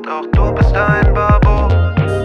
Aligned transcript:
und 0.00 0.08
auch 0.08 0.26
du 0.32 0.54
bist 0.54 0.74
ein 0.74 1.12
Babo. 1.12 1.68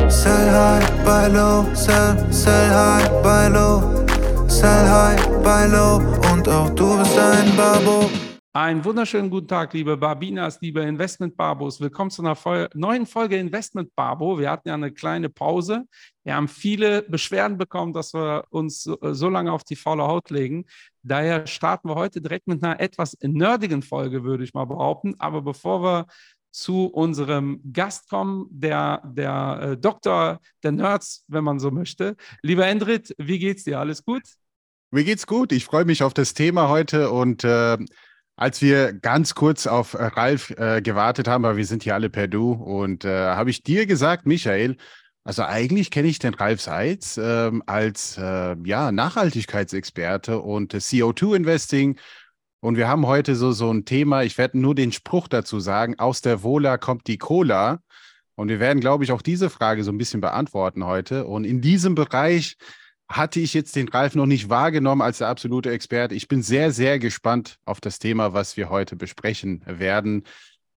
Sell 0.10 0.52
high, 0.52 1.04
buy 1.04 1.28
low, 1.28 1.66
sell, 1.74 2.16
sell 2.32 2.70
high, 2.70 3.10
buy 3.22 3.50
low. 3.50 4.06
Sell 4.48 4.88
high, 4.88 5.22
buy 5.44 5.68
low 5.68 5.98
und 6.32 6.48
auch 6.48 6.70
du 6.70 6.98
bist 6.98 7.18
ein 7.18 7.56
Babo. 7.58 8.10
Einen 8.54 8.86
wunderschönen 8.86 9.30
guten 9.30 9.50
Tag, 9.50 9.74
liebe 9.74 9.98
Barbinas, 9.98 10.62
liebe 10.62 10.80
Investment-Barbos. 10.80 11.82
Willkommen 11.82 12.10
zu 12.10 12.22
einer 12.22 12.38
Vol 12.38 12.70
neuen 12.74 13.06
Folge 13.06 13.36
Investment-Barbo. 13.36 14.40
Wir 14.40 14.50
hatten 14.50 14.70
ja 14.70 14.76
eine 14.76 14.94
kleine 14.94 15.28
Pause. 15.28 15.84
Wir 16.24 16.36
haben 16.36 16.48
viele 16.48 17.02
Beschwerden 17.02 17.58
bekommen, 17.58 17.92
dass 17.92 18.14
wir 18.14 18.46
uns 18.52 18.84
so, 18.84 18.98
so, 19.12 19.28
lange 19.28 19.52
auf 19.52 19.66
die 19.66 19.76
faule 19.76 20.04
Haut 20.04 20.30
legen. 20.30 20.64
Daher 21.04 21.46
starten 21.48 21.90
wir 21.90 21.96
heute 21.96 22.22
direkt 22.22 22.48
mit 22.48 22.64
einer 22.64 22.80
etwas 22.80 23.18
nerdigen 23.22 23.82
Folge, 23.82 24.24
würde 24.24 24.46
ich 24.46 24.54
mal 24.54 24.66
behaupten. 24.66 25.16
Aber 25.20 25.42
bevor 25.42 25.84
wir 25.84 26.06
zu 26.56 26.86
unserem 26.86 27.60
Gast 27.74 28.10
kommen, 28.10 28.48
der, 28.50 29.02
der 29.06 29.60
äh, 29.62 29.78
Doktor 29.78 30.40
der 30.64 30.72
Nerds, 30.72 31.26
wenn 31.28 31.44
man 31.44 31.60
so 31.60 31.70
möchte. 31.70 32.16
Lieber 32.42 32.66
Endrit, 32.66 33.14
wie 33.18 33.40
geht's 33.40 33.66
dir? 33.66 33.80
Alles 33.80 34.06
gut? 34.06 34.24
Mir 34.90 35.04
geht's 35.04 35.28
gut. 35.28 35.52
Ich 35.52 35.66
freue 35.66 35.84
mich 35.84 36.02
auf 36.02 36.14
das 36.14 36.34
Thema 36.34 36.70
heute 36.70 37.12
und 37.12 37.44
äh, 37.44 37.78
als 38.38 38.62
wir 38.62 38.94
ganz 38.94 39.36
kurz 39.36 39.68
auf 39.68 39.96
äh, 39.96 40.06
Ralf 40.06 40.52
äh, 40.52 40.82
gewartet 40.82 41.28
haben, 41.28 41.44
weil 41.44 41.58
wir 41.58 41.66
sind 41.66 41.84
hier 41.84 41.94
alle 41.94 42.10
per 42.10 42.30
Du, 42.30 42.54
und 42.54 43.04
äh, 43.04 43.10
habe 43.10 43.50
ich 43.50 43.64
dir 43.64 43.86
gesagt, 43.86 44.26
Michael, 44.26 44.78
also 45.26 45.44
eigentlich 45.44 45.92
kenne 45.92 46.08
ich 46.08 46.20
den 46.20 46.36
Ralf 46.36 46.62
Seitz 46.62 47.20
ähm, 47.22 47.64
als 47.66 48.18
äh, 48.18 48.56
ja, 48.64 48.94
Nachhaltigkeitsexperte 48.94 50.40
und 50.40 50.74
CO2-Investing. 50.74 51.98
Und 52.66 52.78
wir 52.78 52.88
haben 52.88 53.06
heute 53.06 53.36
so, 53.36 53.52
so 53.52 53.72
ein 53.72 53.86
Thema, 53.86 54.24
ich 54.24 54.40
werde 54.40 54.58
nur 54.58 54.74
den 54.74 54.92
Spruch 54.92 55.28
dazu 55.28 55.60
sagen, 55.60 56.00
aus 56.00 56.22
der 56.22 56.42
Wohler 56.42 56.80
kommt 56.80 57.06
die 57.06 57.20
Cola. 57.20 57.80
Und 58.34 58.48
wir 58.48 58.60
werden, 58.60 58.80
glaube 58.80 59.04
ich, 59.04 59.12
auch 59.12 59.22
diese 59.22 59.52
Frage 59.52 59.84
so 59.84 59.92
ein 59.92 60.00
bisschen 60.00 60.20
beantworten 60.20 60.84
heute. 60.84 61.28
Und 61.28 61.44
in 61.44 61.62
diesem 61.62 61.94
Bereich 61.94 62.58
hatte 63.08 63.40
ich 63.40 63.54
jetzt 63.54 63.76
den 63.76 63.88
Ralf 63.88 64.16
noch 64.16 64.26
nicht 64.26 64.50
wahrgenommen 64.50 65.04
als 65.04 65.20
der 65.20 65.28
absolute 65.28 65.70
Experte. 65.70 66.16
Ich 66.16 66.28
bin 66.28 66.42
sehr, 66.42 66.72
sehr 66.72 66.98
gespannt 66.98 67.60
auf 67.66 67.82
das 67.82 68.00
Thema, 68.00 68.34
was 68.34 68.58
wir 68.58 68.72
heute 68.72 68.96
besprechen 68.96 69.62
werden. 69.68 70.24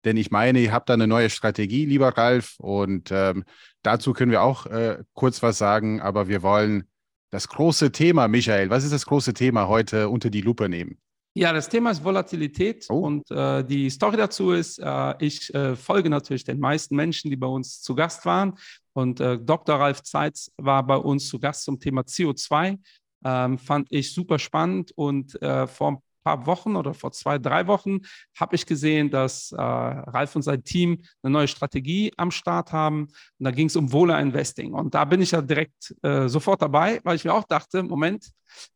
Denn 0.05 0.19
ich 0.19 0.31
meine, 0.31 0.61
ihr 0.61 0.75
habt 0.75 0.91
da 0.91 0.93
eine 0.93 1.07
neue 1.07 1.31
Strategie, 1.31 1.87
lieber 1.87 2.19
Ralf. 2.19 2.57
Und 2.59 3.09
ähm, 3.13 3.45
dazu 3.83 4.13
können 4.13 4.31
wir 4.31 4.43
auch 4.43 4.67
äh, 4.67 4.99
kurz 5.15 5.43
was 5.43 5.57
sagen. 5.57 6.03
Aber 6.03 6.29
wir 6.29 6.43
wollen 6.43 6.85
das 7.31 7.49
große 7.49 7.93
Thema, 7.93 8.29
Michael, 8.29 8.69
was 8.69 8.85
ist 8.85 8.93
das 8.93 9.07
große 9.07 9.33
Thema 9.33 9.69
heute 9.69 10.11
unter 10.11 10.29
die 10.29 10.43
Lupe 10.43 10.69
nehmen? 10.69 10.99
Ja, 11.35 11.53
das 11.53 11.69
Thema 11.69 11.91
ist 11.91 12.03
Volatilität 12.03 12.87
oh. 12.89 13.01
und 13.01 13.31
äh, 13.31 13.63
die 13.63 13.91
Story 13.91 14.17
dazu 14.17 14.51
ist, 14.51 14.79
äh, 14.79 15.15
ich 15.21 15.55
äh, 15.55 15.77
folge 15.77 16.11
natürlich 16.11 16.43
den 16.43 16.59
meisten 16.59 16.97
Menschen, 16.97 17.31
die 17.31 17.37
bei 17.37 17.47
uns 17.47 17.81
zu 17.81 17.95
Gast 17.95 18.27
waren 18.27 18.59
und 18.93 19.21
äh, 19.21 19.39
Dr. 19.39 19.77
Ralf 19.77 20.03
Zeitz 20.03 20.51
war 20.57 20.85
bei 20.85 20.97
uns 20.97 21.29
zu 21.29 21.39
Gast 21.39 21.65
zum 21.65 21.79
Thema 21.79 22.03
CO2. 22.03 22.79
Ähm, 23.25 23.59
fand 23.59 23.87
ich 23.91 24.13
super 24.13 24.39
spannend 24.39 24.93
und 24.97 25.41
äh, 25.43 25.67
vor 25.67 25.93
ein 25.93 25.99
paar 26.29 26.47
Wochen 26.47 26.77
oder 26.77 26.93
vor 26.93 27.13
zwei, 27.13 27.39
drei 27.39 27.67
Wochen 27.67 28.01
habe 28.39 28.55
ich 28.55 28.67
gesehen, 28.67 29.11
dass 29.11 29.53
äh, 29.53 29.61
Ralf 29.61 30.37
und 30.37 30.43
sein 30.43 30.63
Team 30.63 31.03
eine 31.23 31.33
neue 31.33 31.49
Strategie 31.49 32.13
am 32.17 32.31
Start 32.31 32.73
haben. 32.73 33.09
Und 33.39 33.45
da 33.45 33.51
ging 33.51 33.69
es 33.69 33.77
um 33.77 33.93
Wohler 33.93 34.21
Investing. 34.21 34.75
Und 34.75 34.95
da 34.95 35.05
bin 35.05 35.23
ich 35.23 35.31
ja 35.31 35.41
direkt 35.41 35.95
äh, 36.03 36.29
sofort 36.29 36.61
dabei, 36.61 37.01
weil 37.05 37.17
ich 37.17 37.25
mir 37.25 37.33
auch 37.33 37.45
dachte, 37.45 37.83
Moment, 37.83 38.31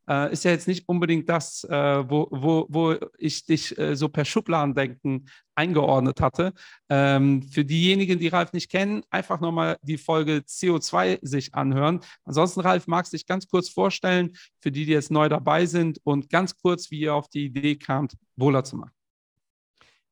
äh, 0.08 0.32
ist 0.32 0.44
ja 0.44 0.50
jetzt 0.50 0.68
nicht 0.68 0.88
unbedingt 0.88 1.28
das, 1.28 1.64
äh, 1.64 2.04
wo, 2.08 2.28
wo, 2.30 2.66
wo 2.68 2.96
ich 3.18 3.44
dich 3.44 3.76
äh, 3.78 3.96
so 3.96 4.08
per 4.08 4.24
Schubladendenken 4.24 5.28
eingeordnet 5.54 6.20
hatte. 6.20 6.52
Ähm, 6.88 7.42
für 7.42 7.64
diejenigen, 7.64 8.18
die 8.18 8.28
Ralf 8.28 8.52
nicht 8.52 8.70
kennen, 8.70 9.02
einfach 9.10 9.40
nochmal 9.40 9.78
die 9.82 9.98
Folge 9.98 10.42
CO2 10.46 11.18
sich 11.22 11.54
anhören. 11.54 12.00
Ansonsten, 12.24 12.60
Ralf, 12.60 12.86
magst 12.86 13.12
du 13.12 13.16
dich 13.16 13.26
ganz 13.26 13.48
kurz 13.48 13.68
vorstellen, 13.68 14.32
für 14.60 14.72
die, 14.72 14.86
die 14.86 14.92
jetzt 14.92 15.10
neu 15.10 15.28
dabei 15.28 15.66
sind 15.66 16.00
und 16.04 16.30
ganz 16.30 16.56
kurz, 16.56 16.90
wie 16.90 17.00
ihr 17.00 17.14
auf 17.14 17.28
die 17.28 17.46
Idee 17.46 17.76
kamt, 17.76 18.14
Wohler 18.36 18.64
zu 18.64 18.76
machen. 18.76 18.92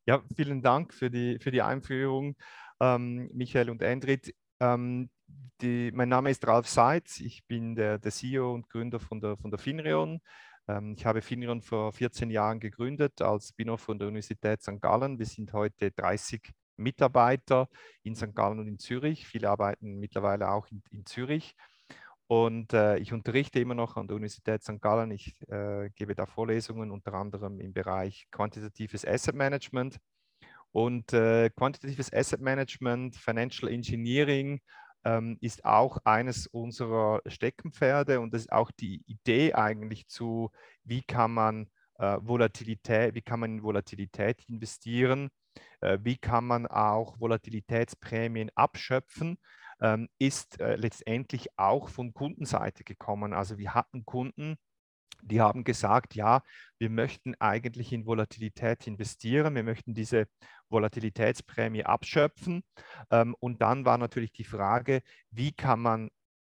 Ja, 0.06 0.22
vielen 0.34 0.62
Dank 0.62 0.92
für 0.92 1.10
die, 1.10 1.38
für 1.38 1.50
die 1.50 1.62
Einführung, 1.62 2.36
ähm, 2.80 3.30
Michael 3.32 3.70
und 3.70 3.82
Endrit. 3.82 4.34
Ähm, 4.58 5.10
die, 5.60 5.90
mein 5.94 6.08
Name 6.08 6.30
ist 6.30 6.46
Ralf 6.46 6.68
Seitz, 6.68 7.20
ich 7.20 7.44
bin 7.46 7.74
der, 7.74 7.98
der 7.98 8.10
CEO 8.10 8.52
und 8.52 8.68
Gründer 8.68 8.98
von 8.98 9.20
der, 9.20 9.36
von 9.36 9.50
der 9.50 9.58
Finreon. 9.58 10.14
Ähm, 10.14 10.20
ich 10.94 11.04
habe 11.04 11.20
Finreon 11.20 11.62
vor 11.62 11.92
14 11.92 12.30
Jahren 12.30 12.60
gegründet 12.60 13.22
als 13.22 13.48
Spin-off 13.48 13.80
von 13.80 13.98
der 13.98 14.06
Universität 14.06 14.62
St. 14.62 14.80
Gallen. 14.80 15.18
Wir 15.18 15.26
sind 15.26 15.52
heute 15.52 15.90
30 15.90 16.52
Mitarbeiter 16.76 17.68
in 18.02 18.14
St. 18.16 18.34
Gallen 18.34 18.58
und 18.58 18.68
in 18.68 18.78
Zürich. 18.78 19.26
Viele 19.26 19.50
arbeiten 19.50 19.98
mittlerweile 19.98 20.50
auch 20.50 20.66
in, 20.68 20.82
in 20.90 21.06
Zürich. 21.06 21.54
Und 22.26 22.72
äh, 22.72 22.96
ich 22.98 23.12
unterrichte 23.12 23.58
immer 23.58 23.74
noch 23.74 23.96
an 23.96 24.06
der 24.06 24.14
Universität 24.14 24.62
St. 24.62 24.80
Gallen. 24.80 25.10
Ich 25.10 25.34
äh, 25.48 25.90
gebe 25.96 26.14
da 26.14 26.26
Vorlesungen, 26.26 26.90
unter 26.90 27.14
anderem 27.14 27.58
im 27.58 27.72
Bereich 27.72 28.28
quantitatives 28.30 29.04
Asset 29.04 29.34
Management. 29.34 29.98
Und 30.72 31.12
äh, 31.12 31.50
quantitatives 31.50 32.12
Asset 32.12 32.40
Management, 32.40 33.16
Financial 33.16 33.68
Engineering 33.68 34.60
ähm, 35.04 35.38
ist 35.40 35.64
auch 35.64 35.98
eines 36.04 36.46
unserer 36.46 37.20
Steckenpferde 37.26 38.20
und 38.20 38.34
das 38.34 38.42
ist 38.42 38.52
auch 38.52 38.70
die 38.70 39.02
Idee 39.06 39.54
eigentlich 39.54 40.06
zu, 40.08 40.50
wie 40.84 41.02
kann 41.02 41.32
man 41.32 41.68
äh, 41.98 42.18
Volatilität, 42.20 43.14
wie 43.14 43.22
kann 43.22 43.40
man 43.40 43.58
in 43.58 43.62
Volatilität 43.62 44.42
investieren, 44.48 45.30
äh, 45.80 45.98
wie 46.02 46.16
kann 46.16 46.46
man 46.46 46.66
auch 46.66 47.18
Volatilitätsprämien 47.20 48.50
abschöpfen, 48.54 49.38
ähm, 49.80 50.08
ist 50.18 50.60
äh, 50.60 50.76
letztendlich 50.76 51.48
auch 51.58 51.88
von 51.88 52.12
Kundenseite 52.12 52.84
gekommen. 52.84 53.32
Also 53.32 53.58
wir 53.58 53.74
hatten 53.74 54.04
Kunden, 54.04 54.56
die 55.22 55.40
haben 55.40 55.64
gesagt, 55.64 56.14
ja, 56.14 56.42
wir 56.78 56.90
möchten 56.90 57.34
eigentlich 57.38 57.92
in 57.92 58.06
Volatilität 58.06 58.86
investieren, 58.86 59.54
wir 59.54 59.62
möchten 59.62 59.94
diese 59.94 60.26
Volatilitätsprämie 60.68 61.84
abschöpfen. 61.84 62.62
Ähm, 63.10 63.34
und 63.40 63.60
dann 63.62 63.84
war 63.84 63.98
natürlich 63.98 64.32
die 64.32 64.44
Frage, 64.44 65.02
wie 65.30 65.52
kann 65.52 65.80
man 65.80 66.10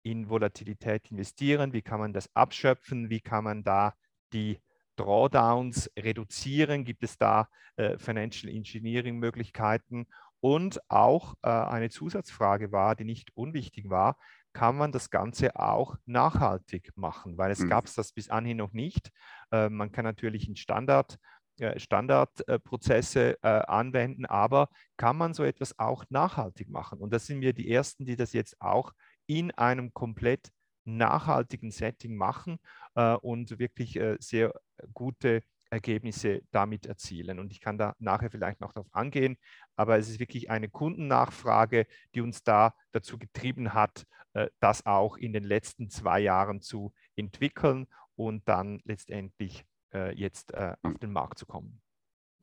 in 0.03 0.29
Volatilität 0.29 1.11
investieren, 1.11 1.73
wie 1.73 1.83
kann 1.83 2.01
man 2.01 2.13
das 2.13 2.29
abschöpfen, 2.35 3.11
wie 3.11 3.21
kann 3.21 3.45
man 3.45 3.63
da 3.63 3.95
die 4.33 4.61
Drawdowns 4.97 5.91
reduzieren, 5.99 6.85
gibt 6.85 7.03
es 7.03 7.17
da 7.19 7.49
äh, 7.77 7.99
Financial 7.99 8.53
Engineering 8.53 9.19
Möglichkeiten? 9.19 10.07
Und 10.41 10.81
auch 10.91 11.35
äh, 11.43 11.49
eine 11.49 11.89
Zusatzfrage 11.89 12.73
war, 12.73 12.97
die 12.97 13.05
nicht 13.05 13.31
unwichtig 13.37 13.89
war, 13.91 14.17
kann 14.53 14.77
man 14.77 14.93
das 14.93 15.11
Ganze 15.11 15.57
auch 15.57 15.97
nachhaltig 16.07 16.93
machen, 16.97 17.39
weil 17.39 17.51
es 17.51 17.61
mhm. 17.61 17.69
gab 17.69 17.87
es 17.87 17.95
das 17.95 18.13
bis 18.13 18.31
anhin 18.31 18.59
noch 18.59 18.73
nicht. 18.73 19.11
Äh, 19.51 19.69
man 19.69 19.93
kann 19.93 20.05
natürlich 20.05 20.47
einen 20.47 20.57
Standard 20.57 21.19
äh, 21.59 21.79
Standardprozesse 21.79 23.39
äh, 23.43 23.47
anwenden, 23.47 24.25
aber 24.25 24.69
kann 24.97 25.17
man 25.17 25.35
so 25.35 25.45
etwas 25.45 25.79
auch 25.79 26.05
nachhaltig 26.09 26.71
machen? 26.71 26.99
Und 26.99 27.13
das 27.13 27.27
sind 27.27 27.41
wir 27.41 27.53
die 27.53 27.71
Ersten, 27.71 28.07
die 28.07 28.17
das 28.17 28.33
jetzt 28.33 28.61
auch 28.61 28.93
in 29.27 29.51
einem 29.53 29.93
komplett 29.93 30.51
nachhaltigen 30.85 31.71
Setting 31.71 32.17
machen 32.17 32.59
äh, 32.95 33.15
und 33.15 33.59
wirklich 33.59 33.97
äh, 33.97 34.17
sehr 34.19 34.53
gute 34.95 35.43
Ergebnisse 35.73 36.43
damit 36.51 36.87
erzielen. 36.87 37.39
Und 37.39 37.51
ich 37.51 37.61
kann 37.61 37.79
da 37.79 37.95
nachher 37.99 38.31
vielleicht 38.31 38.61
noch 38.61 38.73
darauf 38.73 38.95
angehen, 38.95 39.39
aber 39.75 39.99
es 39.99 40.09
ist 40.09 40.21
wirklich 40.21 40.51
eine 40.51 40.69
Kundennachfrage, 40.69 41.87
die 42.15 42.21
uns 42.21 42.43
da 42.43 42.75
dazu 42.93 43.19
getrieben 43.19 43.73
hat, 43.73 44.05
äh, 44.35 44.49
das 44.61 44.85
auch 44.85 45.17
in 45.17 45.33
den 45.33 45.45
letzten 45.45 45.89
zwei 45.89 46.21
Jahren 46.21 46.61
zu 46.61 46.93
entwickeln 47.17 47.87
und 48.17 48.47
dann 48.47 48.81
letztendlich 48.85 49.65
äh, 49.95 50.15
jetzt 50.15 50.53
äh, 50.53 50.75
auf 50.83 50.99
den 50.99 51.13
Markt 51.13 51.39
zu 51.39 51.47
kommen. 51.47 51.81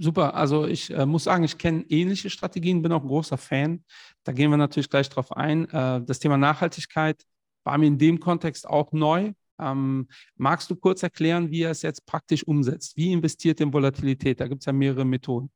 Super, 0.01 0.33
also 0.33 0.65
ich 0.65 0.89
äh, 0.91 1.05
muss 1.05 1.25
sagen, 1.25 1.43
ich 1.43 1.57
kenne 1.57 1.83
ähnliche 1.89 2.29
Strategien, 2.29 2.81
bin 2.81 2.93
auch 2.93 3.03
großer 3.03 3.37
Fan. 3.37 3.83
Da 4.23 4.31
gehen 4.31 4.49
wir 4.49 4.57
natürlich 4.57 4.89
gleich 4.89 5.09
drauf 5.09 5.31
ein. 5.35 5.69
Äh, 5.69 6.01
das 6.03 6.19
Thema 6.19 6.37
Nachhaltigkeit 6.37 7.23
war 7.63 7.77
mir 7.77 7.87
in 7.87 7.97
dem 7.97 8.19
Kontext 8.19 8.67
auch 8.67 8.91
neu. 8.91 9.33
Ähm, 9.59 10.07
magst 10.35 10.69
du 10.69 10.75
kurz 10.75 11.03
erklären, 11.03 11.51
wie 11.51 11.63
er 11.63 11.71
es 11.71 11.81
jetzt 11.81 12.05
praktisch 12.05 12.43
umsetzt? 12.43 12.95
Wie 12.97 13.11
investiert 13.11 13.59
in 13.61 13.73
Volatilität? 13.73 14.39
Da 14.39 14.47
gibt 14.47 14.61
es 14.61 14.65
ja 14.65 14.73
mehrere 14.73 15.05
Methoden. 15.05 15.51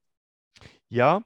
Ja, 0.89 1.21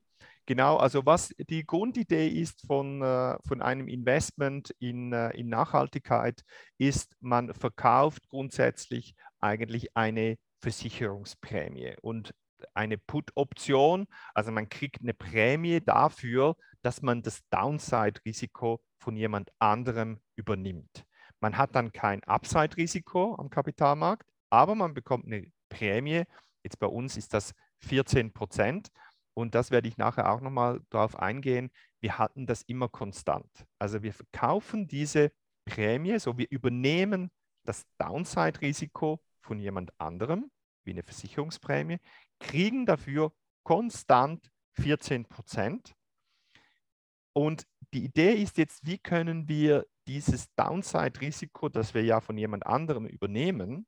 Genau, 0.47 0.77
also 0.77 1.05
was 1.05 1.35
die 1.49 1.65
Grundidee 1.65 2.29
ist 2.29 2.65
von, 2.65 3.01
äh, 3.01 3.35
von 3.45 3.61
einem 3.61 3.89
Investment 3.89 4.73
in, 4.79 5.11
äh, 5.11 5.31
in 5.31 5.49
Nachhaltigkeit, 5.49 6.41
ist, 6.77 7.17
man 7.19 7.53
verkauft 7.53 8.29
grundsätzlich 8.29 9.13
eigentlich 9.41 9.93
eine 9.97 10.37
Versicherungsprämie 10.61 11.95
und 12.01 12.33
eine 12.73 12.97
Put-Option. 12.97 14.07
Also 14.33 14.51
man 14.51 14.69
kriegt 14.69 15.01
eine 15.01 15.13
Prämie 15.13 15.81
dafür, 15.81 16.55
dass 16.81 17.01
man 17.01 17.21
das 17.21 17.41
Downside-Risiko 17.49 18.81
von 18.99 19.17
jemand 19.17 19.51
anderem 19.59 20.21
übernimmt. 20.37 21.06
Man 21.39 21.57
hat 21.57 21.75
dann 21.75 21.91
kein 21.91 22.23
Upside-Risiko 22.23 23.35
am 23.35 23.49
Kapitalmarkt, 23.49 24.27
aber 24.49 24.75
man 24.75 24.93
bekommt 24.93 25.25
eine 25.25 25.51
Prämie. 25.69 26.23
Jetzt 26.63 26.79
bei 26.79 26.87
uns 26.87 27.17
ist 27.17 27.33
das 27.33 27.53
14 27.79 28.33
Prozent. 28.33 28.89
Und 29.33 29.53
das 29.53 29.69
werde 29.69 29.87
ich 29.87 29.97
nachher 29.97 30.31
auch 30.31 30.41
nochmal 30.41 30.81
darauf 30.89 31.15
eingehen, 31.17 31.69
wir 31.99 32.17
halten 32.17 32.47
das 32.47 32.63
immer 32.63 32.89
konstant. 32.89 33.65
Also 33.79 34.01
wir 34.01 34.13
verkaufen 34.13 34.87
diese 34.87 35.31
Prämie, 35.65 36.19
so 36.19 36.37
wir 36.37 36.47
übernehmen 36.49 37.31
das 37.63 37.85
Downside-Risiko 37.99 39.21
von 39.41 39.59
jemand 39.59 39.91
anderem, 39.99 40.49
wie 40.85 40.91
eine 40.91 41.03
Versicherungsprämie, 41.03 41.99
kriegen 42.39 42.85
dafür 42.85 43.31
konstant 43.63 44.49
14 44.73 45.25
Prozent. 45.25 45.93
Und 47.33 47.67
die 47.93 48.05
Idee 48.05 48.33
ist 48.33 48.57
jetzt, 48.57 48.85
wie 48.85 48.97
können 48.97 49.47
wir 49.47 49.85
dieses 50.07 50.53
Downside-Risiko, 50.55 51.69
das 51.69 51.93
wir 51.93 52.03
ja 52.03 52.21
von 52.21 52.37
jemand 52.37 52.65
anderem 52.65 53.05
übernehmen, 53.05 53.85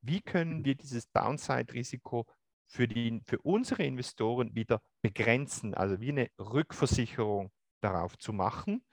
wie 0.00 0.20
können 0.20 0.64
wir 0.64 0.74
dieses 0.74 1.10
Downside-Risiko 1.12 2.26
für, 2.68 2.88
für 3.26 3.38
unsere 3.42 3.84
Investoren 3.84 4.54
wieder 4.54 4.80
begrenzen, 5.02 5.74
also 5.74 6.00
wie 6.00 6.10
eine 6.10 6.30
Rückversicherung 6.38 7.50
darauf 7.80 8.16
zu 8.18 8.32
machen, 8.32 8.84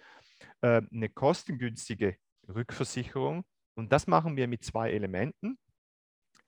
äh, 0.62 0.81
eine 0.92 1.10
kostengünstige 1.10 2.18
Rückversicherung. 2.48 3.46
Und 3.75 3.92
das 3.92 4.08
machen 4.08 4.36
wir 4.36 4.48
mit 4.48 4.64
zwei 4.64 4.92
Elementen. 4.92 5.58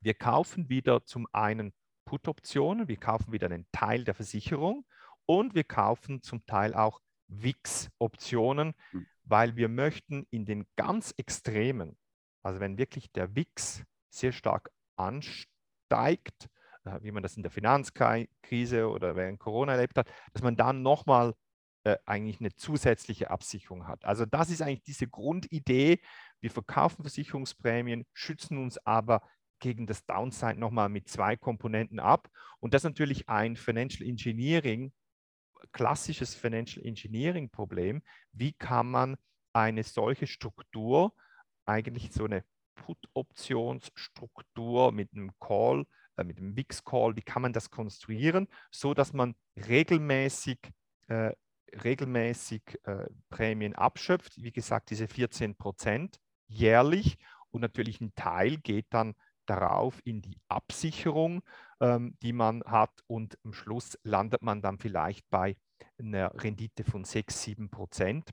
Wir 0.01 0.13
kaufen 0.13 0.69
wieder 0.69 1.05
zum 1.05 1.27
einen 1.31 1.73
Put-Optionen, 2.05 2.87
wir 2.87 2.97
kaufen 2.97 3.31
wieder 3.31 3.47
einen 3.47 3.65
Teil 3.71 4.03
der 4.03 4.13
Versicherung 4.13 4.85
und 5.25 5.55
wir 5.55 5.63
kaufen 5.63 6.21
zum 6.21 6.45
Teil 6.45 6.75
auch 6.75 7.01
WIX-Optionen, 7.27 8.75
mhm. 8.91 9.07
Weil 9.25 9.55
wir 9.55 9.69
möchten 9.69 10.25
in 10.29 10.45
den 10.45 10.65
ganz 10.75 11.13
Extremen, 11.17 11.97
also 12.43 12.59
wenn 12.59 12.77
wirklich 12.77 13.11
der 13.11 13.35
WIX 13.35 13.83
sehr 14.09 14.31
stark 14.31 14.71
ansteigt, 14.95 16.49
äh, 16.85 16.99
wie 17.01 17.11
man 17.11 17.23
das 17.23 17.35
in 17.35 17.43
der 17.43 17.51
Finanzkrise 17.51 18.89
oder 18.89 19.15
während 19.15 19.39
Corona 19.39 19.73
erlebt 19.73 19.97
hat, 19.97 20.07
dass 20.33 20.43
man 20.43 20.55
dann 20.55 20.81
nochmal 20.81 21.33
äh, 21.83 21.97
eigentlich 22.05 22.39
eine 22.39 22.55
zusätzliche 22.55 23.29
Absicherung 23.29 23.87
hat. 23.87 24.05
Also 24.05 24.25
das 24.25 24.49
ist 24.49 24.61
eigentlich 24.61 24.83
diese 24.83 25.07
Grundidee. 25.07 25.99
Wir 26.39 26.51
verkaufen 26.51 27.03
Versicherungsprämien, 27.03 28.05
schützen 28.13 28.57
uns 28.57 28.77
aber 28.85 29.21
gegen 29.59 29.87
das 29.87 30.05
Downside 30.05 30.59
nochmal 30.59 30.89
mit 30.89 31.09
zwei 31.09 31.35
Komponenten 31.35 31.99
ab. 31.99 32.27
Und 32.59 32.73
das 32.73 32.81
ist 32.81 32.89
natürlich 32.89 33.29
ein 33.29 33.55
Financial 33.55 34.07
Engineering, 34.07 34.93
klassisches 35.71 36.35
Financial 36.35 36.85
Engineering 36.85 37.49
Problem. 37.49 38.03
Wie 38.31 38.53
kann 38.53 38.89
man 38.89 39.17
eine 39.53 39.83
solche 39.83 40.27
Struktur, 40.27 41.13
eigentlich 41.65 42.11
so 42.11 42.25
eine 42.25 42.43
Put-Optionsstruktur 42.75 44.91
mit 44.91 45.13
einem 45.13 45.31
Call, 45.39 45.85
äh, 46.17 46.23
mit 46.23 46.37
einem 46.37 46.55
VIX-Call, 46.55 47.15
wie 47.15 47.21
kann 47.21 47.41
man 47.41 47.53
das 47.53 47.71
konstruieren, 47.71 48.47
so 48.71 48.93
dass 48.93 49.13
man 49.13 49.35
regelmäßig, 49.55 50.59
äh, 51.07 51.31
regelmäßig 51.83 52.61
äh, 52.83 53.07
Prämien 53.29 53.75
abschöpft. 53.75 54.33
Wie 54.37 54.51
gesagt, 54.51 54.89
diese 54.89 55.07
14 55.07 55.55
Prozent 55.55 56.19
jährlich 56.47 57.17
und 57.51 57.61
natürlich 57.61 58.01
ein 58.01 58.13
Teil 58.15 58.57
geht 58.57 58.87
dann 58.89 59.15
darauf 59.45 59.99
in 60.05 60.21
die 60.21 60.39
Absicherung, 60.47 61.41
ähm, 61.79 62.17
die 62.21 62.33
man 62.33 62.63
hat 62.65 62.91
und 63.07 63.37
am 63.43 63.53
Schluss 63.53 63.97
landet 64.03 64.41
man 64.41 64.61
dann 64.61 64.77
vielleicht 64.77 65.29
bei 65.29 65.57
einer 65.97 66.31
Rendite 66.35 66.83
von 66.83 67.03
6, 67.03 67.43
7 67.43 67.69
Prozent 67.69 68.31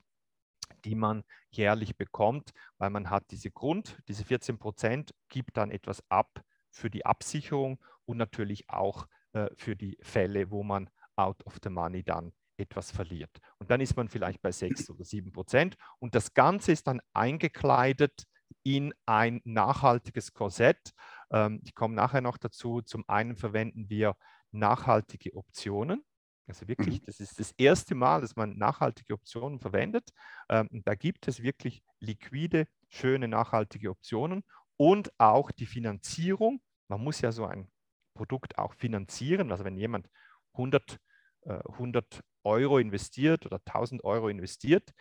die 0.84 0.94
man 0.94 1.24
jährlich 1.50 1.96
bekommt, 1.96 2.52
weil 2.78 2.90
man 2.90 3.10
hat 3.10 3.30
diese 3.30 3.50
Grund, 3.50 3.98
diese 4.08 4.24
14 4.24 4.58
Prozent, 4.58 5.14
gibt 5.28 5.56
dann 5.56 5.70
etwas 5.70 6.02
ab 6.08 6.42
für 6.70 6.90
die 6.90 7.06
Absicherung 7.06 7.78
und 8.04 8.16
natürlich 8.16 8.68
auch 8.68 9.06
äh, 9.32 9.48
für 9.56 9.76
die 9.76 9.98
Fälle, 10.02 10.50
wo 10.50 10.62
man 10.62 10.90
out 11.16 11.44
of 11.46 11.58
the 11.62 11.70
money 11.70 12.02
dann 12.02 12.32
etwas 12.56 12.90
verliert. 12.90 13.38
Und 13.58 13.70
dann 13.70 13.80
ist 13.80 13.96
man 13.96 14.08
vielleicht 14.08 14.40
bei 14.42 14.52
6 14.52 14.90
oder 14.90 15.04
7 15.04 15.32
Prozent 15.32 15.76
und 15.98 16.14
das 16.14 16.34
Ganze 16.34 16.72
ist 16.72 16.86
dann 16.86 17.00
eingekleidet 17.12 18.24
in 18.62 18.94
ein 19.06 19.40
nachhaltiges 19.44 20.32
Korsett. 20.32 20.92
Ähm, 21.30 21.60
ich 21.64 21.74
komme 21.74 21.94
nachher 21.94 22.20
noch 22.20 22.38
dazu. 22.38 22.82
Zum 22.82 23.04
einen 23.08 23.36
verwenden 23.36 23.88
wir 23.88 24.16
nachhaltige 24.50 25.34
Optionen. 25.34 26.04
Also 26.46 26.68
wirklich, 26.68 27.00
mhm. 27.00 27.06
das 27.06 27.20
ist 27.20 27.38
das 27.38 27.52
erste 27.56 27.94
Mal, 27.94 28.20
dass 28.20 28.36
man 28.36 28.56
nachhaltige 28.58 29.14
Optionen 29.14 29.60
verwendet. 29.60 30.10
Ähm, 30.48 30.68
da 30.84 30.94
gibt 30.94 31.28
es 31.28 31.42
wirklich 31.42 31.82
liquide, 32.00 32.66
schöne, 32.88 33.28
nachhaltige 33.28 33.90
Optionen 33.90 34.42
und 34.76 35.12
auch 35.18 35.50
die 35.50 35.66
Finanzierung. 35.66 36.60
Man 36.88 37.02
muss 37.02 37.20
ja 37.20 37.32
so 37.32 37.46
ein 37.46 37.70
Produkt 38.14 38.58
auch 38.58 38.74
finanzieren. 38.74 39.50
Also 39.50 39.64
wenn 39.64 39.76
jemand 39.76 40.08
100, 40.54 40.98
äh, 41.42 41.60
100 41.68 42.22
Euro 42.44 42.78
investiert 42.78 43.46
oder 43.46 43.60
1000 43.64 44.04
Euro 44.04 44.28
investiert, 44.28 44.92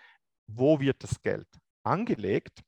wo 0.47 0.79
wird 0.79 1.03
das 1.03 1.21
Geld 1.21 1.47
angelegt? 1.83 2.61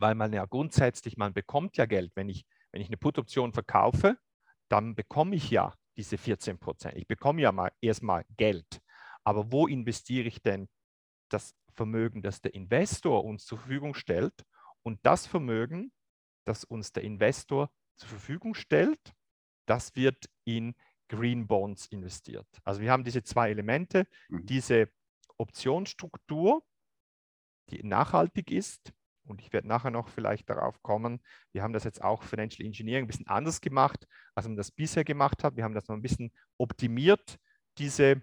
Weil 0.00 0.14
man 0.14 0.32
ja 0.32 0.46
grundsätzlich, 0.46 1.16
man 1.16 1.32
bekommt 1.32 1.76
ja 1.76 1.86
Geld. 1.86 2.12
Wenn 2.14 2.28
ich, 2.28 2.46
wenn 2.72 2.80
ich 2.80 2.88
eine 2.88 2.96
Put-Option 2.96 3.52
verkaufe, 3.52 4.18
dann 4.68 4.94
bekomme 4.94 5.36
ich 5.36 5.50
ja 5.50 5.74
diese 5.96 6.16
14 6.16 6.58
Prozent. 6.58 6.96
Ich 6.96 7.06
bekomme 7.06 7.42
ja 7.42 7.52
mal 7.52 7.72
erstmal 7.80 8.24
Geld. 8.36 8.80
Aber 9.24 9.52
wo 9.52 9.66
investiere 9.66 10.26
ich 10.26 10.42
denn 10.42 10.68
das 11.28 11.54
Vermögen, 11.74 12.22
das 12.22 12.40
der 12.40 12.54
Investor 12.54 13.24
uns 13.24 13.44
zur 13.44 13.58
Verfügung 13.58 13.94
stellt? 13.94 14.44
Und 14.82 14.98
das 15.02 15.26
Vermögen, 15.26 15.92
das 16.46 16.64
uns 16.64 16.92
der 16.92 17.04
Investor 17.04 17.70
zur 17.96 18.08
Verfügung 18.08 18.54
stellt, 18.54 19.12
das 19.66 19.94
wird 19.94 20.30
in 20.44 20.74
Green 21.08 21.46
Bonds 21.46 21.86
investiert. 21.86 22.48
Also 22.64 22.80
wir 22.80 22.90
haben 22.90 23.04
diese 23.04 23.22
zwei 23.22 23.50
Elemente, 23.50 24.06
mhm. 24.28 24.46
diese 24.46 24.88
Optionsstruktur, 25.36 26.64
die 27.68 27.82
nachhaltig 27.82 28.50
ist, 28.50 28.92
und 29.30 29.40
ich 29.40 29.52
werde 29.52 29.68
nachher 29.68 29.90
noch 29.90 30.08
vielleicht 30.08 30.50
darauf 30.50 30.82
kommen, 30.82 31.20
wir 31.52 31.62
haben 31.62 31.72
das 31.72 31.84
jetzt 31.84 32.02
auch 32.02 32.22
Financial 32.22 32.66
Engineering 32.66 33.04
ein 33.04 33.08
bisschen 33.08 33.28
anders 33.28 33.60
gemacht, 33.60 34.06
als 34.34 34.46
man 34.46 34.56
das 34.56 34.70
bisher 34.70 35.04
gemacht 35.04 35.44
hat. 35.44 35.56
Wir 35.56 35.64
haben 35.64 35.74
das 35.74 35.88
noch 35.88 35.96
ein 35.96 36.02
bisschen 36.02 36.32
optimiert, 36.58 37.38
diese, 37.78 38.22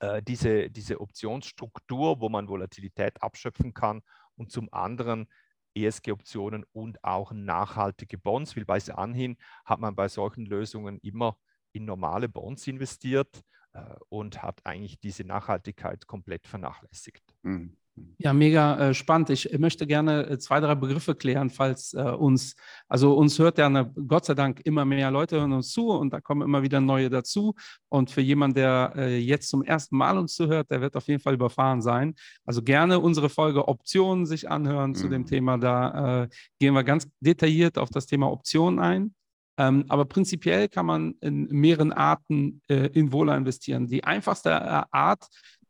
äh, 0.00 0.22
diese, 0.22 0.70
diese 0.70 1.00
Optionsstruktur, 1.00 2.20
wo 2.20 2.28
man 2.28 2.48
Volatilität 2.48 3.22
abschöpfen 3.22 3.74
kann 3.74 4.02
und 4.36 4.50
zum 4.50 4.72
anderen 4.72 5.28
ESG-Optionen 5.74 6.64
und 6.72 7.02
auch 7.04 7.32
nachhaltige 7.32 8.18
Bonds, 8.18 8.56
weil 8.56 8.64
bei 8.64 8.80
anhin 8.94 9.36
hat 9.64 9.78
man 9.78 9.94
bei 9.94 10.08
solchen 10.08 10.46
Lösungen 10.46 10.98
immer 11.00 11.38
in 11.72 11.84
normale 11.84 12.28
Bonds 12.28 12.66
investiert 12.66 13.42
äh, 13.72 13.94
und 14.08 14.42
hat 14.42 14.64
eigentlich 14.64 14.98
diese 14.98 15.24
Nachhaltigkeit 15.24 16.06
komplett 16.06 16.46
vernachlässigt. 16.46 17.22
Mhm. 17.42 17.76
Ja, 18.18 18.32
mega 18.32 18.78
äh, 18.78 18.94
spannend. 18.94 19.30
Ich 19.30 19.58
möchte 19.58 19.86
gerne 19.86 20.26
äh, 20.28 20.38
zwei, 20.38 20.60
drei 20.60 20.74
Begriffe 20.74 21.14
klären, 21.14 21.48
falls 21.48 21.94
äh, 21.94 22.02
uns, 22.02 22.54
also 22.88 23.14
uns 23.14 23.38
hört 23.38 23.56
ja 23.56 23.66
eine, 23.66 23.90
Gott 24.06 24.26
sei 24.26 24.34
Dank 24.34 24.60
immer 24.64 24.84
mehr 24.84 25.10
Leute 25.10 25.38
hören 25.38 25.52
uns 25.52 25.70
zu 25.70 25.88
und 25.88 26.12
da 26.12 26.20
kommen 26.20 26.42
immer 26.42 26.62
wieder 26.62 26.80
neue 26.80 27.08
dazu. 27.08 27.54
Und 27.88 28.10
für 28.10 28.20
jemanden, 28.20 28.56
der 28.56 28.92
äh, 28.96 29.18
jetzt 29.18 29.48
zum 29.48 29.62
ersten 29.62 29.96
Mal 29.96 30.18
uns 30.18 30.34
zuhört, 30.34 30.70
der 30.70 30.80
wird 30.82 30.96
auf 30.96 31.06
jeden 31.08 31.22
Fall 31.22 31.34
überfahren 31.34 31.80
sein. 31.80 32.14
Also 32.44 32.62
gerne 32.62 33.00
unsere 33.00 33.30
Folge 33.30 33.66
Optionen 33.66 34.26
sich 34.26 34.50
anhören 34.50 34.90
mhm. 34.90 34.94
zu 34.96 35.08
dem 35.08 35.22
mhm. 35.22 35.26
Thema. 35.26 35.58
Da 35.58 36.24
äh, 36.24 36.28
gehen 36.58 36.74
wir 36.74 36.84
ganz 36.84 37.08
detailliert 37.20 37.78
auf 37.78 37.88
das 37.88 38.06
Thema 38.06 38.30
Optionen 38.30 38.78
ein. 38.78 39.14
Ähm, 39.58 39.86
aber 39.88 40.04
prinzipiell 40.04 40.68
kann 40.68 40.84
man 40.84 41.14
in 41.20 41.46
mehreren 41.46 41.92
Arten 41.92 42.60
äh, 42.68 42.88
in 42.88 43.12
Wohler 43.12 43.36
investieren. 43.36 43.86
Die 43.86 44.04
einfachste 44.04 44.52
Art 44.92 45.26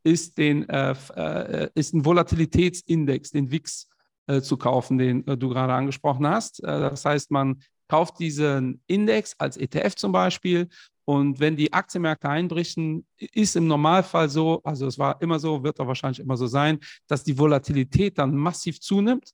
ist, 0.07 0.39
den, 0.39 0.69
äh, 0.69 0.95
äh, 1.17 1.69
ist 1.75 1.93
ein 1.93 2.05
Volatilitätsindex, 2.05 3.33
den 3.33 3.51
WIX, 3.51 3.89
äh, 4.29 4.41
zu 4.41 4.57
kaufen, 4.57 4.99
den 4.99 5.27
äh, 5.27 5.37
du 5.37 5.49
gerade 5.49 5.73
angesprochen 5.73 6.27
hast. 6.27 6.63
Äh, 6.63 6.67
das 6.67 7.05
heißt, 7.05 7.31
man 7.31 7.63
kauft 7.89 8.19
diesen 8.19 8.81
Index 8.87 9.35
als 9.39 9.57
ETF 9.57 9.95
zum 9.95 10.13
Beispiel 10.13 10.69
und 11.05 11.39
wenn 11.39 11.57
die 11.57 11.73
Aktienmärkte 11.73 12.29
einbrechen, 12.29 13.07
ist 13.17 13.55
im 13.55 13.69
Normalfall 13.69 14.29
so, 14.29 14.61
also 14.65 14.89
es 14.89 14.99
war 14.99 15.23
immer 15.23 15.39
so, 15.39 15.63
wird 15.63 15.79
auch 15.79 15.87
wahrscheinlich 15.87 16.19
immer 16.19 16.37
so 16.37 16.49
sein, 16.49 16.81
dass 17.07 17.23
die 17.23 17.39
Volatilität 17.39 18.19
dann 18.19 18.35
massiv 18.35 18.81
zunimmt 18.81 19.31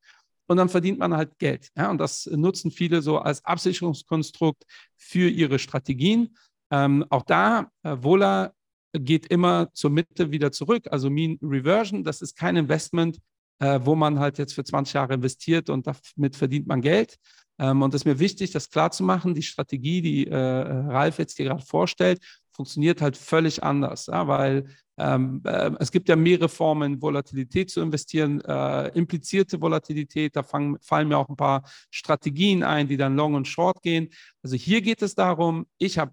und 0.47 0.59
dann 0.59 0.69
verdient 0.69 0.99
man 0.99 1.17
halt 1.17 1.39
Geld. 1.39 1.71
Ja? 1.75 1.91
Und 1.91 1.97
das 1.99 2.27
nutzen 2.27 2.71
viele 2.71 3.01
so 3.01 3.19
als 3.19 3.43
Absicherungskonstrukt 3.47 4.65
für 4.97 5.31
ihre 5.31 5.59
Strategien. 5.59 6.37
Ähm, 6.71 7.07
auch 7.09 7.23
da, 7.23 7.71
äh, 7.83 7.97
Vola 7.99 8.53
geht 8.93 9.27
immer 9.27 9.73
zur 9.73 9.91
Mitte 9.91 10.31
wieder 10.31 10.53
zurück. 10.53 10.89
Also 10.91 11.11
Mean 11.11 11.39
Reversion, 11.43 12.05
das 12.05 12.23
ist 12.23 12.37
kein 12.37 12.57
Investment, 12.57 13.19
äh, 13.59 13.81
wo 13.83 13.95
man 13.95 14.19
halt 14.19 14.39
jetzt 14.39 14.55
für 14.55 14.65
20 14.65 14.95
Jahre 14.95 15.15
investiert 15.15 15.71
und 15.71 15.87
damit 15.87 16.37
verdient 16.37 16.67
man 16.67 16.81
Geld. 16.81 17.17
Ähm, 17.59 17.83
und 17.83 17.95
es 17.95 18.03
ist 18.03 18.05
mir 18.07 18.19
wichtig, 18.19 18.51
das 18.51 18.71
klarzumachen. 18.71 19.35
Die 19.35 19.43
Strategie, 19.43 20.03
die 20.03 20.27
äh, 20.27 20.37
Ralf 20.37 21.19
jetzt 21.19 21.37
hier 21.37 21.47
gerade 21.47 21.65
vorstellt, 21.65 22.21
funktioniert 22.51 23.01
halt 23.01 23.17
völlig 23.17 23.63
anders, 23.63 24.07
ja, 24.07 24.27
weil 24.29 24.67
ähm, 24.99 25.41
äh, 25.45 25.71
es 25.81 25.91
gibt 25.91 26.09
ja 26.09 26.17
mehrere 26.17 26.49
Formen, 26.49 27.01
Volatilität 27.01 27.71
zu 27.71 27.81
investieren, 27.81 28.41
äh, 28.43 28.89
implizierte 28.89 29.61
Volatilität, 29.61 30.37
da 30.37 30.43
fangen, 30.43 30.77
fallen 30.83 31.09
mir 31.09 31.17
auch 31.17 31.29
ein 31.29 31.37
paar 31.37 31.63
Strategien 31.91 32.63
ein, 32.63 32.89
die 32.89 32.99
dann 32.99 33.17
long 33.17 33.35
und 33.35 33.49
short 33.49 33.83
gehen. 33.83 34.11
Also 34.43 34.57
hier 34.57 34.83
geht 34.83 35.01
es 35.01 35.15
darum, 35.15 35.67
ich 35.79 35.99
habe 35.99 36.13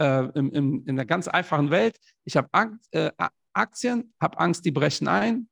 äh, 0.00 0.28
in, 0.34 0.50
in, 0.50 0.82
in 0.84 0.90
einer 0.90 1.04
ganz 1.04 1.28
einfachen 1.28 1.70
Welt. 1.70 1.98
Ich 2.24 2.36
habe 2.36 2.48
äh, 2.90 3.10
Aktien, 3.52 4.12
habe 4.20 4.38
Angst, 4.38 4.64
die 4.64 4.70
brechen 4.70 5.08
ein 5.08 5.48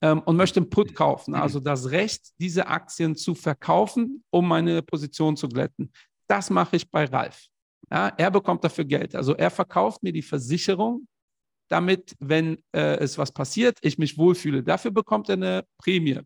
ähm, 0.00 0.20
und 0.20 0.36
möchte 0.36 0.60
einen 0.60 0.70
Put 0.70 0.94
kaufen, 0.94 1.34
also 1.34 1.60
das 1.60 1.90
Recht, 1.90 2.32
diese 2.38 2.66
Aktien 2.66 3.14
zu 3.14 3.34
verkaufen, 3.34 4.24
um 4.30 4.48
meine 4.48 4.82
Position 4.82 5.36
zu 5.36 5.48
glätten. 5.48 5.92
Das 6.26 6.50
mache 6.50 6.76
ich 6.76 6.90
bei 6.90 7.04
Ralf. 7.04 7.46
Ja, 7.90 8.08
er 8.08 8.30
bekommt 8.30 8.64
dafür 8.64 8.84
Geld. 8.84 9.14
Also 9.14 9.34
er 9.34 9.50
verkauft 9.50 10.02
mir 10.02 10.12
die 10.12 10.22
Versicherung, 10.22 11.06
damit, 11.68 12.14
wenn 12.20 12.58
äh, 12.72 12.96
es 12.98 13.18
was 13.18 13.32
passiert, 13.32 13.78
ich 13.82 13.98
mich 13.98 14.18
wohlfühle. 14.18 14.62
Dafür 14.62 14.90
bekommt 14.90 15.28
er 15.28 15.34
eine 15.34 15.64
Prämie. 15.78 16.20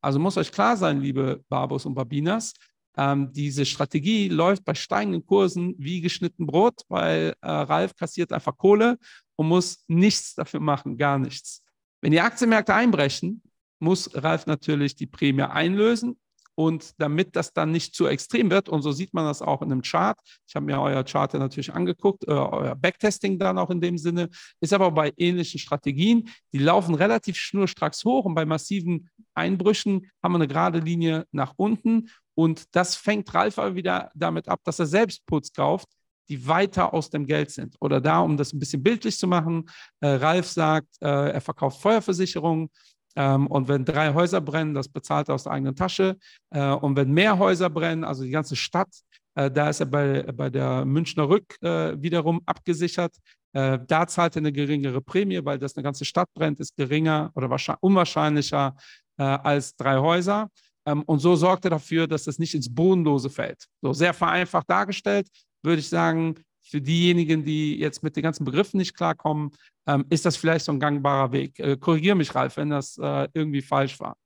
Also 0.00 0.18
muss 0.18 0.36
euch 0.36 0.52
klar 0.52 0.76
sein, 0.76 1.00
liebe 1.00 1.44
Barbos 1.48 1.86
und 1.86 1.94
Babinas, 1.94 2.54
ähm, 2.98 3.32
diese 3.32 3.64
Strategie 3.64 4.28
läuft 4.28 4.64
bei 4.64 4.74
steigenden 4.74 5.24
Kursen 5.24 5.74
wie 5.78 6.00
geschnitten 6.00 6.46
Brot, 6.46 6.82
weil 6.88 7.34
äh, 7.40 7.48
Ralf 7.48 7.94
kassiert 7.94 8.32
einfach 8.32 8.56
Kohle 8.58 8.98
und 9.36 9.46
muss 9.46 9.84
nichts 9.86 10.34
dafür 10.34 10.58
machen, 10.58 10.98
gar 10.98 11.18
nichts. 11.18 11.62
Wenn 12.02 12.10
die 12.10 12.20
Aktienmärkte 12.20 12.74
einbrechen, 12.74 13.42
muss 13.78 14.10
Ralf 14.14 14.46
natürlich 14.46 14.96
die 14.96 15.06
Prämie 15.06 15.42
einlösen. 15.42 16.18
Und 16.58 17.00
damit 17.00 17.36
das 17.36 17.52
dann 17.52 17.70
nicht 17.70 17.94
zu 17.94 18.08
extrem 18.08 18.50
wird, 18.50 18.68
und 18.68 18.82
so 18.82 18.90
sieht 18.90 19.14
man 19.14 19.24
das 19.24 19.42
auch 19.42 19.62
in 19.62 19.70
einem 19.70 19.82
Chart, 19.82 20.18
ich 20.44 20.56
habe 20.56 20.66
mir 20.66 20.80
euer 20.80 21.04
Chart 21.04 21.32
natürlich 21.34 21.72
angeguckt, 21.72 22.26
äh, 22.26 22.32
euer 22.32 22.74
Backtesting 22.74 23.38
dann 23.38 23.58
auch 23.58 23.70
in 23.70 23.80
dem 23.80 23.96
Sinne, 23.96 24.28
ist 24.60 24.72
aber 24.72 24.90
bei 24.90 25.12
ähnlichen 25.16 25.60
Strategien, 25.60 26.28
die 26.52 26.58
laufen 26.58 26.96
relativ 26.96 27.36
schnurstracks 27.36 28.04
hoch 28.04 28.24
und 28.24 28.34
bei 28.34 28.44
massiven 28.44 29.08
Einbrüchen 29.34 30.10
haben 30.20 30.32
wir 30.32 30.38
eine 30.38 30.48
gerade 30.48 30.80
Linie 30.80 31.26
nach 31.30 31.54
unten. 31.56 32.08
Und 32.34 32.64
das 32.74 32.96
fängt 32.96 33.32
Ralf 33.32 33.56
aber 33.60 33.76
wieder 33.76 34.10
damit 34.16 34.48
ab, 34.48 34.58
dass 34.64 34.80
er 34.80 34.86
selbst 34.86 35.24
Putz 35.26 35.52
kauft, 35.52 35.86
die 36.28 36.44
weiter 36.48 36.92
aus 36.92 37.08
dem 37.08 37.24
Geld 37.24 37.52
sind. 37.52 37.76
Oder 37.80 38.00
da, 38.00 38.18
um 38.18 38.36
das 38.36 38.52
ein 38.52 38.58
bisschen 38.58 38.82
bildlich 38.82 39.16
zu 39.16 39.28
machen, 39.28 39.70
äh, 40.00 40.08
Ralf 40.08 40.48
sagt, 40.48 40.88
äh, 41.02 41.30
er 41.30 41.40
verkauft 41.40 41.80
Feuerversicherungen 41.80 42.68
und 43.16 43.68
wenn 43.68 43.84
drei 43.84 44.14
Häuser 44.14 44.40
brennen, 44.40 44.74
das 44.74 44.88
bezahlt 44.88 45.28
er 45.28 45.34
aus 45.34 45.44
der 45.44 45.52
eigenen 45.52 45.74
Tasche. 45.74 46.16
Äh, 46.50 46.70
und 46.70 46.96
wenn 46.96 47.10
mehr 47.10 47.38
Häuser 47.38 47.68
brennen, 47.68 48.04
also 48.04 48.22
die 48.22 48.30
ganze 48.30 48.54
Stadt, 48.54 48.90
äh, 49.34 49.50
da 49.50 49.70
ist 49.70 49.80
er 49.80 49.86
bei, 49.86 50.22
bei 50.22 50.50
der 50.50 50.84
Münchner 50.84 51.28
Rück 51.28 51.56
äh, 51.62 52.00
wiederum 52.00 52.40
abgesichert. 52.46 53.16
Da 53.50 54.06
zahlt 54.06 54.36
er 54.36 54.40
eine 54.40 54.52
geringere 54.52 55.00
Prämie, 55.00 55.40
weil 55.42 55.58
das 55.58 55.74
eine 55.74 55.82
ganze 55.82 56.04
Stadt 56.04 56.28
brennt, 56.34 56.60
ist 56.60 56.76
geringer 56.76 57.32
oder 57.34 57.48
unwahrscheinlicher 57.80 58.76
als 59.16 59.74
drei 59.74 59.96
Häuser. 59.96 60.50
Ähm, 60.88 61.02
und 61.02 61.18
so 61.20 61.36
sorgt 61.36 61.64
er 61.64 61.70
dafür, 61.70 62.06
dass 62.06 62.24
das 62.24 62.38
nicht 62.38 62.54
ins 62.54 62.72
Bodenlose 62.72 63.30
fällt. 63.30 63.66
So 63.82 63.92
sehr 63.92 64.14
vereinfacht 64.14 64.68
dargestellt, 64.70 65.28
würde 65.62 65.80
ich 65.80 65.88
sagen, 65.88 66.36
für 66.68 66.80
diejenigen, 66.80 67.44
die 67.44 67.78
jetzt 67.78 68.02
mit 68.02 68.16
den 68.16 68.22
ganzen 68.22 68.44
Begriffen 68.44 68.78
nicht 68.78 68.94
klarkommen, 68.96 69.52
ähm, 69.86 70.04
ist 70.10 70.26
das 70.26 70.36
vielleicht 70.36 70.64
so 70.64 70.72
ein 70.72 70.80
gangbarer 70.80 71.32
Weg. 71.32 71.58
Äh, 71.58 71.76
Korrigiere 71.76 72.16
mich, 72.16 72.34
Ralf, 72.34 72.56
wenn 72.56 72.70
das 72.70 72.98
äh, 72.98 73.28
irgendwie 73.32 73.62
falsch 73.62 73.98
war. 74.00 74.16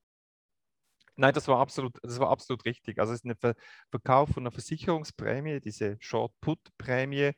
Nein, 1.17 1.35
das 1.35 1.47
war 1.47 1.59
absolut, 1.59 1.99
das 2.03 2.19
war 2.19 2.31
absolut 2.31 2.65
richtig. 2.65 2.99
Also 2.99 3.13
es 3.13 3.21
ist 3.21 3.27
ein 3.27 3.37
Ver 3.37 3.55
Verkauf 3.91 4.31
von 4.31 4.43
einer 4.43 4.51
Versicherungsprämie, 4.51 5.61
diese 5.61 5.97
Short-Put-Prämie, 6.01 7.33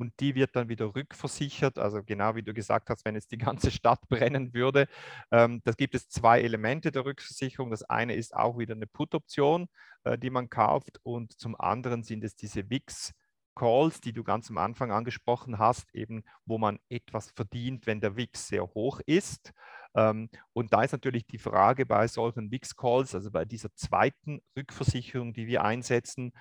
und 0.00 0.18
die 0.18 0.34
wird 0.34 0.56
dann 0.56 0.68
wieder 0.68 0.94
rückversichert. 0.94 1.78
Also 1.78 2.02
genau 2.02 2.34
wie 2.34 2.42
du 2.42 2.54
gesagt 2.54 2.88
hast, 2.90 3.04
wenn 3.04 3.14
jetzt 3.14 3.32
die 3.32 3.38
ganze 3.38 3.70
Stadt 3.70 4.00
brennen 4.08 4.54
würde. 4.54 4.88
Ähm, 5.30 5.60
da 5.64 5.72
gibt 5.72 5.94
es 5.94 6.08
zwei 6.08 6.40
Elemente 6.40 6.90
der 6.90 7.04
Rückversicherung. 7.04 7.70
Das 7.70 7.82
eine 7.84 8.14
ist 8.14 8.34
auch 8.34 8.58
wieder 8.58 8.74
eine 8.74 8.86
Put-Option, 8.86 9.68
äh, 10.04 10.18
die 10.18 10.30
man 10.30 10.48
kauft, 10.48 10.98
und 11.02 11.38
zum 11.38 11.58
anderen 11.60 12.02
sind 12.02 12.24
es 12.24 12.34
diese 12.34 12.68
WIX 12.70 13.12
Calls, 13.60 14.00
die 14.00 14.14
du 14.14 14.24
ganz 14.24 14.48
am 14.48 14.56
Anfang 14.56 14.90
angesprochen 14.90 15.58
hast, 15.58 15.94
eben 15.94 16.24
wo 16.46 16.56
man 16.56 16.78
etwas 16.88 17.30
verdient, 17.30 17.86
wenn 17.86 18.00
der 18.00 18.16
WIX 18.16 18.48
sehr 18.48 18.64
hoch 18.68 19.00
ist. 19.04 19.52
Ähm, 19.94 20.30
und 20.54 20.72
da 20.72 20.82
ist 20.82 20.92
natürlich 20.92 21.26
die 21.26 21.36
Frage 21.36 21.84
bei 21.84 22.08
solchen 22.08 22.50
WIX-Calls, 22.50 23.14
also 23.14 23.30
bei 23.30 23.44
dieser 23.44 23.74
zweiten 23.74 24.40
Rückversicherung, 24.56 25.34
die 25.34 25.46
wir 25.46 25.62
einsetzen, 25.62 26.32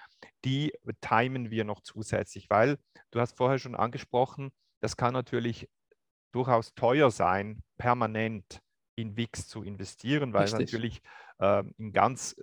die 0.45 0.71
timen 1.01 1.51
wir 1.51 1.65
noch 1.65 1.81
zusätzlich, 1.81 2.49
weil 2.49 2.77
du 3.11 3.19
hast 3.19 3.35
vorher 3.35 3.59
schon 3.59 3.75
angesprochen, 3.75 4.51
das 4.79 4.95
kann 4.95 5.11
natürlich 5.11 5.67
durchaus 6.31 6.73
teuer 6.73 7.11
sein, 7.11 7.63
permanent 7.77 8.61
in 8.95 9.17
WIX 9.17 9.49
zu 9.49 9.61
investieren, 9.63 10.31
weil 10.31 10.43
Richtig. 10.43 10.59
natürlich 10.59 11.01
ähm, 11.41 11.73
in 11.77 11.91
ganz 11.91 12.37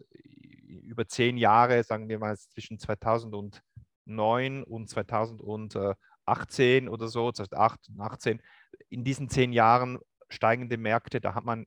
über 0.67 1.09
zehn 1.09 1.39
Jahre, 1.39 1.83
sagen 1.83 2.11
wir 2.11 2.19
mal 2.19 2.37
zwischen 2.37 2.79
2000 2.79 3.35
und 3.35 3.63
2009 4.07 4.65
und 4.65 4.89
2018 4.89 6.89
oder 6.89 7.09
so, 7.09 7.33
2008 7.33 7.89
und 7.89 7.97
2018, 7.97 8.43
in 8.89 9.05
diesen 9.05 9.29
zehn 9.29 9.53
Jahren 9.53 9.99
steigende 10.29 10.77
Märkte, 10.77 11.21
da 11.21 11.35
hat 11.35 11.45
man 11.45 11.67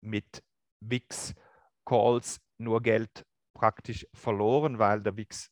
mit 0.00 0.42
WIX-Calls 0.80 2.40
nur 2.58 2.82
Geld 2.82 3.24
praktisch 3.54 4.06
verloren, 4.14 4.78
weil 4.78 5.02
der 5.02 5.16
WIX 5.16 5.50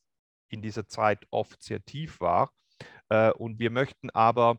in 0.49 0.61
dieser 0.61 0.87
Zeit 0.87 1.25
oft 1.31 1.61
sehr 1.61 1.83
tief 1.83 2.19
war. 2.19 2.51
Äh, 3.09 3.31
und 3.31 3.59
wir 3.59 3.71
möchten 3.71 4.09
aber 4.11 4.57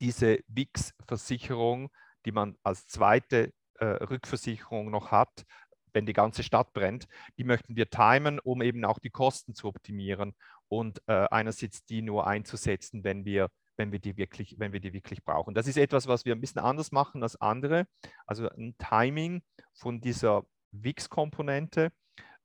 diese 0.00 0.40
WIX-Versicherung, 0.48 1.90
die 2.24 2.32
man 2.32 2.56
als 2.62 2.86
zweite 2.86 3.52
äh, 3.74 3.84
Rückversicherung 3.84 4.90
noch 4.90 5.10
hat, 5.10 5.44
wenn 5.92 6.06
die 6.06 6.12
ganze 6.12 6.42
Stadt 6.42 6.72
brennt, 6.72 7.06
die 7.38 7.44
möchten 7.44 7.76
wir 7.76 7.88
timen, 7.88 8.40
um 8.40 8.62
eben 8.62 8.84
auch 8.84 8.98
die 8.98 9.10
Kosten 9.10 9.54
zu 9.54 9.68
optimieren 9.68 10.34
und 10.78 11.00
äh, 11.06 11.26
einerseits 11.30 11.84
die 11.84 12.02
nur 12.02 12.26
einzusetzen, 12.26 13.04
wenn 13.04 13.24
wir, 13.24 13.48
wenn, 13.76 13.92
wir 13.92 14.00
die 14.00 14.16
wirklich, 14.16 14.56
wenn 14.58 14.72
wir 14.72 14.80
die 14.80 14.92
wirklich 14.92 15.24
brauchen. 15.24 15.54
Das 15.54 15.66
ist 15.66 15.76
etwas, 15.76 16.06
was 16.06 16.24
wir 16.24 16.34
ein 16.34 16.40
bisschen 16.40 16.60
anders 16.60 16.90
machen 16.92 17.22
als 17.22 17.40
andere, 17.40 17.86
also 18.26 18.48
ein 18.50 18.74
Timing 18.78 19.42
von 19.72 20.00
dieser 20.00 20.44
WIX-Komponente. 20.72 21.92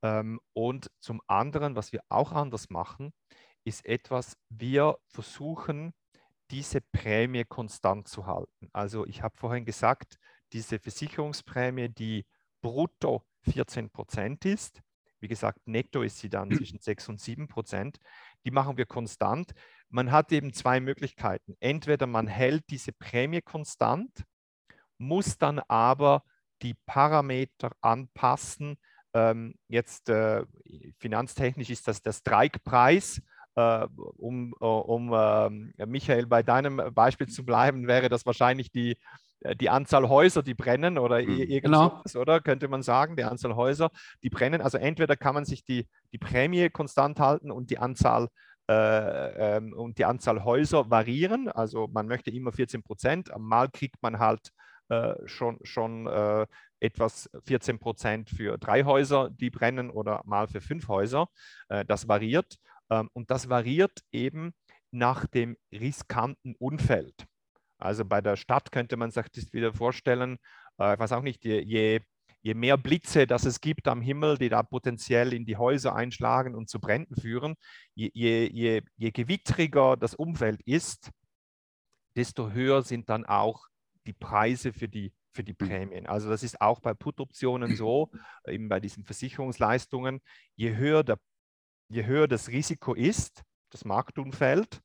Ähm, 0.01 0.39
und 0.53 0.91
zum 0.99 1.21
anderen, 1.27 1.75
was 1.75 1.91
wir 1.91 2.01
auch 2.09 2.31
anders 2.31 2.69
machen, 2.69 3.13
ist 3.63 3.85
etwas, 3.85 4.37
wir 4.49 4.97
versuchen, 5.07 5.93
diese 6.51 6.81
Prämie 6.81 7.45
konstant 7.45 8.07
zu 8.07 8.25
halten. 8.25 8.69
Also 8.73 9.05
ich 9.05 9.21
habe 9.21 9.35
vorhin 9.37 9.65
gesagt, 9.65 10.17
diese 10.53 10.79
Versicherungsprämie, 10.79 11.89
die 11.89 12.25
brutto 12.61 13.23
14 13.43 13.89
Prozent 13.89 14.45
ist, 14.45 14.81
wie 15.19 15.27
gesagt, 15.27 15.59
netto 15.65 16.01
ist 16.01 16.19
sie 16.19 16.29
dann 16.29 16.51
zwischen 16.51 16.79
6 16.79 17.09
und 17.09 17.19
7 17.19 17.47
Prozent. 17.47 17.97
Die 18.45 18.51
machen 18.51 18.77
wir 18.77 18.85
konstant. 18.85 19.53
Man 19.89 20.11
hat 20.11 20.31
eben 20.31 20.53
zwei 20.53 20.79
Möglichkeiten. 20.79 21.55
Entweder 21.59 22.07
man 22.07 22.27
hält 22.27 22.63
diese 22.69 22.91
Prämie 22.93 23.41
konstant, 23.41 24.23
muss 24.97 25.37
dann 25.37 25.59
aber 25.67 26.23
die 26.61 26.75
Parameter 26.85 27.71
anpassen. 27.81 28.77
Ähm, 29.13 29.55
jetzt 29.67 30.09
äh, 30.09 30.43
finanztechnisch 30.99 31.69
ist 31.69 31.87
das 31.87 32.01
der 32.01 32.13
Strikepreis. 32.13 33.21
Äh, 33.55 33.87
um, 34.17 34.53
uh, 34.61 34.65
um 34.65 35.11
äh, 35.13 35.85
Michael, 35.85 36.27
bei 36.27 36.43
deinem 36.43 36.93
Beispiel 36.93 37.27
zu 37.27 37.43
bleiben, 37.43 37.87
wäre 37.87 38.09
das 38.09 38.25
wahrscheinlich 38.25 38.71
die, 38.71 38.91
äh, 38.91 38.97
die 39.55 39.69
Anzahl 39.69 40.09
Häuser, 40.09 40.43
die 40.43 40.53
brennen 40.53 40.97
oder 40.97 41.21
mhm. 41.21 41.37
irgendwas, 41.37 42.03
genau. 42.13 42.21
oder 42.21 42.41
könnte 42.41 42.67
man 42.67 42.81
sagen, 42.81 43.15
die 43.15 43.23
Anzahl 43.23 43.55
Häuser, 43.55 43.89
die 44.23 44.29
brennen. 44.29 44.61
Also 44.61 44.77
entweder 44.77 45.15
kann 45.15 45.33
man 45.33 45.45
sich 45.45 45.63
die, 45.63 45.87
die 46.11 46.17
Prämie 46.17 46.69
konstant 46.69 47.19
halten 47.19 47.51
und 47.51 47.69
die 47.69 47.77
Anzahl 47.77 48.27
äh, 48.69 49.57
ähm, 49.57 49.73
und 49.73 49.97
die 49.97 50.05
Anzahl 50.05 50.43
Häuser 50.43 50.89
variieren. 50.89 51.49
Also 51.49 51.87
man 51.87 52.07
möchte 52.07 52.31
immer 52.31 52.51
14 52.51 52.83
Prozent. 52.83 53.31
Mal 53.37 53.69
kriegt 53.69 54.01
man 54.01 54.19
halt 54.19 54.51
äh, 54.89 55.15
schon, 55.25 55.59
schon 55.63 56.07
äh, 56.07 56.45
etwas 56.79 57.29
14 57.45 57.79
Prozent 57.79 58.29
für 58.29 58.57
drei 58.57 58.83
Häuser, 58.83 59.29
die 59.29 59.49
brennen 59.49 59.89
oder 59.89 60.21
mal 60.25 60.47
für 60.47 60.61
fünf 60.61 60.87
Häuser. 60.87 61.29
Äh, 61.69 61.85
das 61.85 62.07
variiert. 62.07 62.57
Ähm, 62.89 63.09
und 63.13 63.31
das 63.31 63.49
variiert 63.49 64.01
eben 64.11 64.53
nach 64.91 65.25
dem 65.25 65.57
riskanten 65.71 66.55
Umfeld. 66.55 67.25
Also 67.79 68.05
bei 68.05 68.21
der 68.21 68.35
Stadt 68.35 68.71
könnte 68.71 68.97
man 68.97 69.11
sich 69.11 69.27
das 69.29 69.53
wieder 69.53 69.73
vorstellen, 69.73 70.37
äh, 70.79 70.93
ich 70.93 70.99
weiß 70.99 71.13
auch 71.13 71.21
nicht, 71.23 71.45
je, 71.45 72.01
je 72.41 72.53
mehr 72.53 72.77
Blitze, 72.77 73.27
dass 73.27 73.45
es 73.45 73.61
gibt 73.61 73.87
am 73.87 74.01
Himmel, 74.01 74.37
die 74.37 74.49
da 74.49 74.63
potenziell 74.63 75.33
in 75.33 75.45
die 75.45 75.57
Häuser 75.57 75.95
einschlagen 75.95 76.55
und 76.55 76.69
zu 76.69 76.79
Bränden 76.79 77.15
führen, 77.15 77.55
je, 77.95 78.09
je, 78.13 78.49
je, 78.51 78.81
je 78.97 79.11
gewittriger 79.11 79.97
das 79.97 80.15
Umfeld 80.15 80.61
ist, 80.63 81.09
desto 82.15 82.51
höher 82.51 82.83
sind 82.83 83.09
dann 83.09 83.25
auch 83.25 83.67
die 84.05 84.13
Preise 84.13 84.73
für 84.73 84.89
die, 84.89 85.13
für 85.33 85.43
die 85.43 85.53
Prämien. 85.53 86.07
Also 86.07 86.29
das 86.29 86.43
ist 86.43 86.61
auch 86.61 86.79
bei 86.79 86.93
Put-Optionen 86.93 87.75
so, 87.75 88.11
eben 88.47 88.69
bei 88.69 88.79
diesen 88.79 89.05
Versicherungsleistungen, 89.05 90.21
je 90.55 90.75
höher, 90.75 91.03
der, 91.03 91.19
je 91.89 92.05
höher 92.05 92.27
das 92.27 92.49
Risiko 92.49 92.93
ist, 92.93 93.43
das 93.69 93.85
Marktumfeld, 93.85 94.81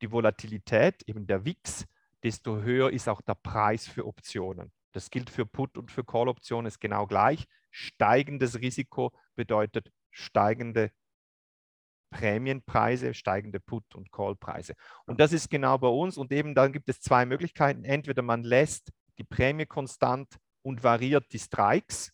die 0.00 0.10
Volatilität, 0.10 1.02
eben 1.06 1.26
der 1.26 1.44
WIX, 1.44 1.86
desto 2.22 2.62
höher 2.62 2.90
ist 2.90 3.08
auch 3.08 3.20
der 3.20 3.34
Preis 3.34 3.86
für 3.86 4.06
Optionen. 4.06 4.72
Das 4.92 5.10
gilt 5.10 5.30
für 5.30 5.44
Put- 5.44 5.76
und 5.76 5.90
für 5.90 6.04
Call-Optionen 6.04 6.66
ist 6.66 6.80
genau 6.80 7.06
gleich. 7.06 7.46
Steigendes 7.70 8.60
Risiko 8.60 9.12
bedeutet 9.34 9.90
steigende 10.10 10.92
Prämienpreise, 12.10 13.12
steigende 13.12 13.58
Put- 13.58 13.96
und 13.96 14.12
Callpreise. 14.12 14.74
Und 15.06 15.18
das 15.18 15.32
ist 15.32 15.50
genau 15.50 15.78
bei 15.78 15.88
uns. 15.88 16.16
Und 16.16 16.32
eben 16.32 16.54
dann 16.54 16.72
gibt 16.72 16.88
es 16.88 17.00
zwei 17.00 17.26
Möglichkeiten. 17.26 17.84
Entweder 17.84 18.22
man 18.22 18.44
lässt 18.44 18.92
die 19.18 19.24
Prämie 19.24 19.66
konstant 19.66 20.36
und 20.62 20.84
variiert 20.84 21.32
die 21.32 21.40
Strikes 21.40 22.12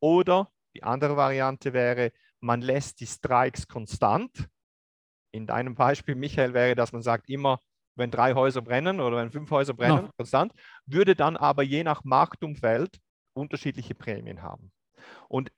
oder 0.00 0.50
die 0.74 0.82
andere 0.82 1.16
Variante 1.16 1.72
wäre, 1.72 2.12
man 2.40 2.60
lässt 2.60 3.00
die 3.00 3.06
Strikes 3.06 3.68
konstant. 3.68 4.48
In 5.34 5.46
deinem 5.46 5.74
Beispiel, 5.74 6.14
Michael, 6.14 6.54
wäre, 6.54 6.76
dass 6.76 6.92
man 6.92 7.02
sagt, 7.02 7.28
immer 7.28 7.58
wenn 7.96 8.10
drei 8.10 8.34
Häuser 8.34 8.62
brennen 8.62 9.00
oder 9.00 9.16
wenn 9.16 9.32
fünf 9.32 9.50
Häuser 9.50 9.74
brennen, 9.74 10.04
no. 10.04 10.10
konstant, 10.16 10.52
würde 10.86 11.16
dann 11.16 11.36
aber 11.36 11.64
je 11.64 11.82
nach 11.82 12.04
Marktumfeld 12.04 13.00
unterschiedliche 13.34 13.94
Prämien 13.94 14.42
haben. 14.42 14.70
Und 15.28 15.50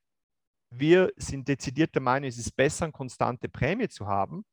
wir 0.71 1.13
sind 1.17 1.49
dezidiert 1.49 1.95
der 1.95 2.03
Meinung, 2.03 2.29
es 2.29 2.39
ist 2.39 2.57
besser, 2.57 2.87
eine 2.87 2.93
konstante 2.93 3.49
Prämie 3.49 3.89
zu 3.89 4.07
haben, 4.07 4.45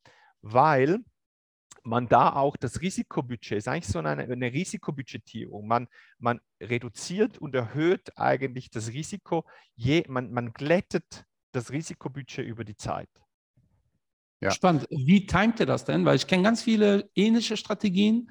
weil 0.42 1.00
man 1.84 2.08
da 2.10 2.34
auch 2.34 2.58
das 2.58 2.82
Risikobudget, 2.82 3.58
ist 3.58 3.68
eigentlich 3.68 3.88
so 3.88 4.00
eine, 4.00 4.10
eine 4.10 4.52
Risikobudgetierung. 4.54 5.68
Man, 5.68 5.88
man 6.18 6.42
reduziert 6.62 7.38
und 7.38 7.56
erhöht 7.56 8.18
eigentlich 8.18 8.70
das 8.72 8.90
Risiko, 8.90 9.46
je, 9.76 10.04
man, 10.08 10.32
man 10.32 10.52
glättet 10.54 11.26
das 11.54 11.72
Risikobudget 11.72 12.46
über 12.46 12.64
die 12.64 12.76
Zeit. 12.76 13.10
Ja. 14.44 14.52
Spannend. 14.52 14.86
Wie 14.90 15.26
timet 15.26 15.60
ihr 15.60 15.66
das 15.66 15.86
denn? 15.86 16.06
Weil 16.06 16.16
ich 16.16 16.28
kenne 16.28 16.44
ganz 16.44 16.62
viele 16.62 17.10
ähnliche 17.16 17.58
Strategien, 17.58 18.30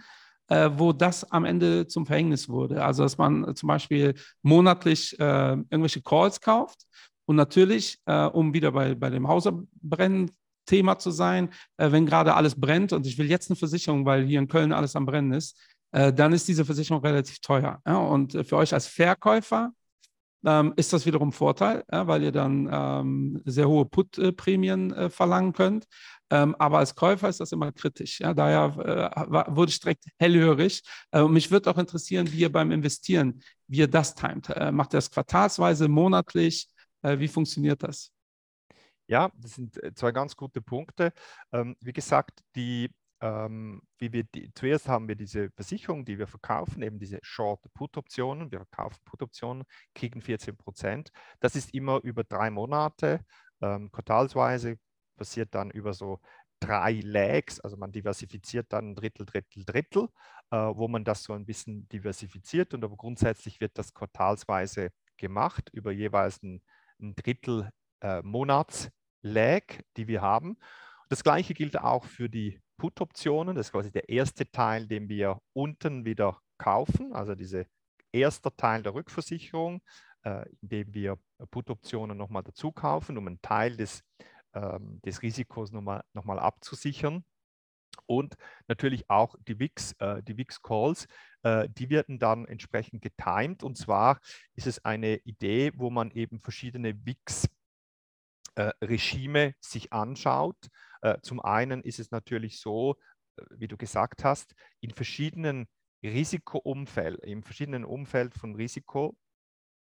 äh, 0.49 0.71
wo 0.75 0.93
das 0.93 1.31
am 1.31 1.45
Ende 1.45 1.87
zum 1.87 2.07
Verhängnis 2.07 2.49
wurde. 2.49 2.85
Also, 2.85 3.03
dass 3.03 3.19
man 3.19 3.55
zum 3.57 3.67
Beispiel 3.67 4.15
monatlich 4.43 5.19
äh, 5.19 5.53
irgendwelche 5.53 6.03
Calls 6.03 6.41
kauft 6.41 6.87
und 7.25 7.37
natürlich, 7.37 7.99
äh, 8.07 8.27
um 8.27 8.53
wieder 8.53 8.73
bei, 8.73 8.95
bei 8.95 9.11
dem 9.11 9.29
Hauserbrennen 9.29 10.31
Thema 10.67 10.99
zu 10.99 11.11
sein, 11.11 11.51
äh, 11.77 11.91
wenn 11.91 12.07
gerade 12.07 12.35
alles 12.35 12.55
brennt 12.61 12.93
und 12.93 13.07
ich 13.07 13.19
will 13.19 13.29
jetzt 13.29 13.51
eine 13.51 13.57
Versicherung, 13.57 14.07
weil 14.07 14.25
hier 14.25 14.39
in 14.39 14.49
Köln 14.49 14.73
alles 14.73 14.95
am 14.97 15.07
Brennen 15.07 15.33
ist, 15.33 15.59
äh, 15.93 16.13
dann 16.13 16.33
ist 16.33 16.49
diese 16.49 16.65
Versicherung 16.65 17.03
relativ 17.03 17.41
teuer. 17.41 17.81
Ja? 17.87 17.99
Und 17.99 18.35
äh, 18.35 18.45
für 18.45 18.57
euch 18.57 18.73
als 18.73 18.87
Verkäufer 18.87 19.73
ähm, 20.45 20.73
ist 20.77 20.93
das 20.93 21.07
wiederum 21.07 21.33
Vorteil, 21.33 21.85
ja, 21.91 22.07
weil 22.07 22.23
ihr 22.23 22.33
dann 22.33 22.69
ähm, 22.71 23.43
sehr 23.45 23.69
hohe 23.69 23.85
Put-Prämien 23.85 24.93
äh, 24.93 25.11
verlangen 25.11 25.53
könnt. 25.53 25.87
Ähm, 26.31 26.57
aber 26.59 26.79
als 26.79 26.95
Käufer 26.95 27.29
ist 27.29 27.41
das 27.41 27.53
immer 27.53 27.73
kritisch. 27.73 28.21
Ja? 28.21 28.33
Daher 28.33 28.75
äh, 28.79 29.31
war, 29.31 29.55
wurde 29.55 29.71
ich 29.71 29.81
direkt 29.81 30.05
hellhörig. 30.19 30.83
Äh, 31.13 31.25
mich 31.25 31.51
würde 31.51 31.71
auch 31.71 31.79
interessieren, 31.79 32.33
wie 32.33 32.39
ihr 32.39 32.53
beim 32.53 32.71
Investieren, 32.71 33.43
wie 33.69 33.79
ihr 33.79 33.89
das 33.89 34.15
timet. 34.15 34.49
Äh, 34.49 34.73
macht 34.73 34.95
ihr 34.95 34.99
das 34.99 35.11
quartalsweise, 35.11 35.89
monatlich? 35.89 36.69
Äh, 37.03 37.19
wie 37.19 37.29
funktioniert 37.29 37.83
das? 37.83 38.11
Ja, 39.07 39.31
das 39.37 39.57
sind 39.57 39.83
äh, 39.83 39.93
zwei 39.95 40.11
ganz 40.11 40.35
gute 40.35 40.63
Punkte. 40.63 41.13
Ähm, 41.53 41.77
wie 41.81 41.93
gesagt, 41.93 42.41
die 42.57 42.91
ähm, 43.23 43.81
wie 43.99 44.13
wir 44.13 44.25
die, 44.25 44.53
zuerst 44.53 44.89
haben 44.89 45.07
wir 45.07 45.15
diese 45.15 45.51
Versicherung, 45.53 46.05
die 46.05 46.19
wir 46.19 46.27
verkaufen, 46.27 46.83
eben 46.83 46.99
diese 46.99 47.21
Short-Put-Optionen. 47.23 48.51
Wir 48.51 48.59
verkaufen 48.59 48.99
Put-Optionen, 49.05 49.65
kriegen 49.95 50.21
14 50.21 50.57
Prozent. 50.57 51.13
Das 51.41 51.55
ist 51.55 51.73
immer 51.73 52.01
über 52.03 52.25
drei 52.25 52.51
Monate, 52.51 53.25
ähm, 53.63 53.91
quartalsweise, 53.93 54.77
passiert 55.17 55.55
dann 55.55 55.71
über 55.71 55.95
so 55.95 56.21
drei 56.59 57.01
Lags, 57.05 57.61
also 57.61 57.77
man 57.77 57.93
diversifiziert 57.93 58.73
dann 58.73 58.95
Drittel, 58.97 59.25
Drittel, 59.25 59.65
Drittel, 59.65 60.09
äh, 60.51 60.57
wo 60.57 60.89
man 60.89 61.05
das 61.05 61.23
so 61.23 61.33
ein 61.33 61.47
bisschen 61.47 61.89
diversifiziert 61.89 62.75
und 62.75 62.85
aber 62.85 62.97
grundsätzlich 62.97 63.61
wird 63.61 63.79
das 63.79 63.95
quartalsweise 63.95 64.91
gemacht 65.17 65.71
über 65.73 65.93
jeweils 65.93 66.43
ein, 66.43 66.63
ein 67.01 67.15
Drittel 67.15 67.71
äh, 68.01 68.21
Monats-Lag, 68.23 69.63
die 69.97 70.09
wir 70.09 70.23
haben. 70.23 70.57
Das 71.09 71.23
gleiche 71.23 71.55
gilt 71.55 71.79
auch 71.79 72.05
für 72.05 72.29
die 72.29 72.61
Put-Optionen. 72.83 73.55
Das 73.55 73.69
ist 73.69 73.73
quasi 73.73 73.93
der 73.93 74.09
erste 74.09 74.51
Teil, 74.51 74.89
den 74.89 75.09
wir 75.09 75.41
unten 75.53 76.05
wieder 76.05 76.41
kaufen, 76.59 77.13
also 77.13 77.37
dieser 77.37 77.63
erste 78.11 78.51
Teil 78.57 78.83
der 78.83 78.95
Rückversicherung, 78.95 79.81
äh, 80.25 80.45
indem 80.61 80.93
wir 80.93 81.17
Put-Optionen 81.53 82.19
nochmal 82.19 82.43
dazu 82.43 82.73
kaufen, 82.73 83.17
um 83.19 83.29
einen 83.29 83.41
Teil 83.41 83.77
des, 83.77 84.03
ähm, 84.55 85.01
des 85.03 85.23
Risikos 85.23 85.71
nochmal 85.71 86.03
noch 86.13 86.27
abzusichern. 86.27 87.25
Und 88.07 88.35
natürlich 88.67 89.09
auch 89.09 89.37
die 89.47 89.61
VIX, 89.61 89.93
äh, 90.01 90.21
die 90.25 90.37
VIX-Calls, 90.37 91.07
äh, 91.45 91.69
die 91.69 91.89
werden 91.89 92.19
dann 92.19 92.47
entsprechend 92.47 93.01
getimed. 93.01 93.63
Und 93.63 93.79
zwar 93.79 94.19
ist 94.55 94.67
es 94.67 94.85
eine 94.85 95.19
Idee, 95.19 95.71
wo 95.77 95.89
man 95.89 96.11
eben 96.11 96.41
verschiedene 96.41 96.97
VIX-Regime 97.07 99.51
äh, 99.51 99.53
sich 99.61 99.93
anschaut 99.93 100.69
zum 101.23 101.41
einen 101.41 101.83
ist 101.83 101.99
es 101.99 102.11
natürlich 102.11 102.61
so, 102.61 102.97
äh, 103.37 103.43
wie 103.51 103.69
du 103.69 103.77
gesagt 103.77 104.25
hast, 104.25 104.55
in 104.81 104.91
verschiedenen 104.91 105.69
Risikoumfeld, 106.03 107.21
im 107.25 107.43
verschiedenen 107.43 107.85
Umfeld 107.85 108.35
von 108.35 108.55
Risiko, 108.55 109.17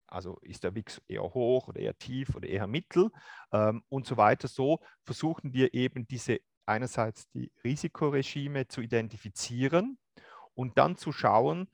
also 0.07 0.39
ist 0.41 0.63
der 0.63 0.73
WIX 0.75 1.01
eher 1.07 1.21
hoch 1.21 1.67
oder 1.67 1.79
eher 1.79 1.97
tief 1.97 2.35
oder 2.35 2.47
eher 2.47 2.67
mittel 2.67 3.11
ähm, 3.51 3.83
und 3.89 4.05
so 4.05 4.17
weiter. 4.17 4.47
So 4.47 4.79
versuchen 5.03 5.53
wir 5.53 5.73
eben 5.73 6.07
diese 6.07 6.39
einerseits 6.65 7.29
die 7.29 7.51
Risikoregime 7.63 8.67
zu 8.67 8.81
identifizieren 8.81 9.97
und 10.53 10.77
dann 10.77 10.97
zu 10.97 11.11
schauen, 11.11 11.69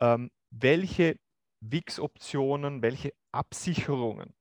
ähm, 0.00 0.30
welche 0.50 1.18
WIX-Optionen, 1.60 2.82
welche 2.82 3.12
Absicherungen 3.32 4.34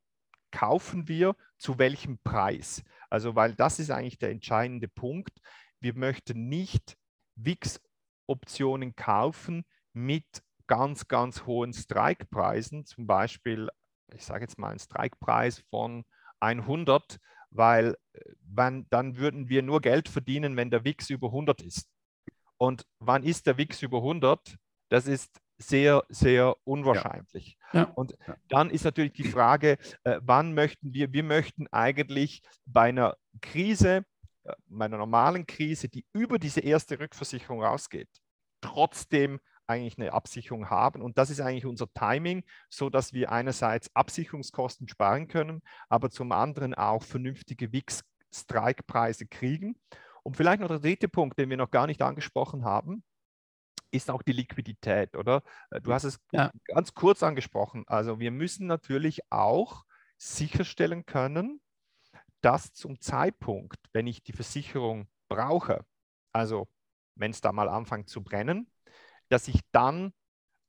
kaufen 0.52 1.08
wir 1.08 1.36
zu 1.58 1.80
welchem 1.80 2.20
Preis. 2.20 2.84
Also, 3.14 3.36
weil 3.36 3.54
das 3.54 3.78
ist 3.78 3.92
eigentlich 3.92 4.18
der 4.18 4.32
entscheidende 4.32 4.88
Punkt. 4.88 5.40
Wir 5.80 5.94
möchten 5.94 6.50
nicht 6.50 6.98
WIX-Optionen 7.36 8.96
kaufen 8.96 9.66
mit 9.94 10.26
ganz, 10.66 11.08
ganz 11.08 11.46
hohen 11.46 11.74
Strikepreisen, 11.74 12.88
zum 12.88 13.06
Beispiel, 13.06 13.70
ich 14.16 14.26
sage 14.26 14.46
jetzt 14.46 14.58
mal, 14.58 14.70
einen 14.70 14.80
Strikepreis 14.80 15.60
von 15.70 16.06
100, 16.40 17.20
weil 17.52 17.96
wann, 18.52 18.82
äh, 18.82 18.86
dann 18.90 19.18
würden 19.18 19.48
wir 19.48 19.62
nur 19.62 19.80
Geld 19.82 20.10
verdienen, 20.10 20.58
wenn 20.58 20.72
der 20.72 20.84
WIX 20.84 21.12
über 21.12 21.28
100 21.28 21.62
ist. 21.62 21.88
Und 22.58 22.84
wann 22.98 23.22
ist 23.22 23.46
der 23.46 23.60
WIX 23.60 23.84
über 23.84 24.00
100? 24.00 24.58
Das 24.90 25.06
ist 25.06 25.40
sehr, 25.68 26.04
sehr 26.10 26.56
unwahrscheinlich. 26.64 27.58
Ja. 27.74 27.82
Ja. 27.82 27.84
Und 27.96 28.16
dann 28.50 28.70
ist 28.70 28.86
natürlich 28.86 29.14
die 29.14 29.28
Frage, 29.28 29.78
äh, 30.04 30.20
wann 30.22 30.54
möchten 30.54 30.94
wir, 30.94 31.12
wir 31.12 31.24
möchten 31.24 31.68
eigentlich 31.72 32.42
bei 32.66 32.90
einer 32.90 33.18
Krise, 33.42 34.06
äh, 34.44 34.54
bei 34.68 34.86
einer 34.86 34.98
normalen 34.98 35.46
Krise, 35.46 35.90
die 35.90 36.06
über 36.14 36.40
diese 36.40 36.62
erste 36.62 37.00
Rückversicherung 37.00 37.64
rausgeht, 37.64 38.10
trotzdem 38.62 39.40
eigentlich 39.66 39.98
eine 39.98 40.14
Absicherung 40.14 40.70
haben. 40.70 41.02
Und 41.02 41.18
das 41.18 41.30
ist 41.30 41.40
eigentlich 41.40 41.66
unser 41.66 41.92
Timing, 41.94 42.44
so 42.70 42.90
dass 42.90 43.14
wir 43.14 43.32
einerseits 43.32 43.94
Absicherungskosten 43.96 44.88
sparen 44.88 45.28
können, 45.28 45.62
aber 45.90 46.10
zum 46.10 46.32
anderen 46.32 46.74
auch 46.74 47.02
vernünftige 47.02 47.72
WIX-Strikepreise 47.72 49.26
kriegen. 49.26 49.76
Und 50.22 50.38
vielleicht 50.38 50.62
noch 50.62 50.68
der 50.68 50.80
dritte 50.80 51.08
Punkt, 51.08 51.40
den 51.40 51.50
wir 51.50 51.58
noch 51.58 51.72
gar 51.72 51.88
nicht 51.88 52.02
angesprochen 52.02 52.66
haben 52.66 53.04
ist 53.94 54.10
auch 54.10 54.24
die 54.24 54.34
Liquidität, 54.34 55.16
oder? 55.16 55.44
Äh, 55.70 55.82
du 55.82 55.94
hast 55.94 56.04
es 56.04 56.20
ja. 56.32 56.52
ganz 56.66 56.94
kurz 56.94 57.24
angesprochen. 57.24 57.84
Also 57.88 58.20
wir 58.20 58.32
müssen 58.32 58.68
natürlich 58.68 59.22
auch 59.32 59.86
sicherstellen 60.18 61.06
können, 61.06 61.62
dass 62.42 62.74
zum 62.74 63.00
Zeitpunkt, 63.00 63.78
wenn 63.94 64.08
ich 64.08 64.24
die 64.24 64.34
Versicherung 64.34 65.08
brauche, 65.30 65.86
also 66.34 66.68
wenn 67.16 67.32
es 67.32 67.42
da 67.42 67.52
mal 67.52 67.70
anfängt 67.70 68.10
zu 68.10 68.24
brennen, 68.24 68.70
dass 69.30 69.48
ich 69.48 69.62
dann 69.72 70.14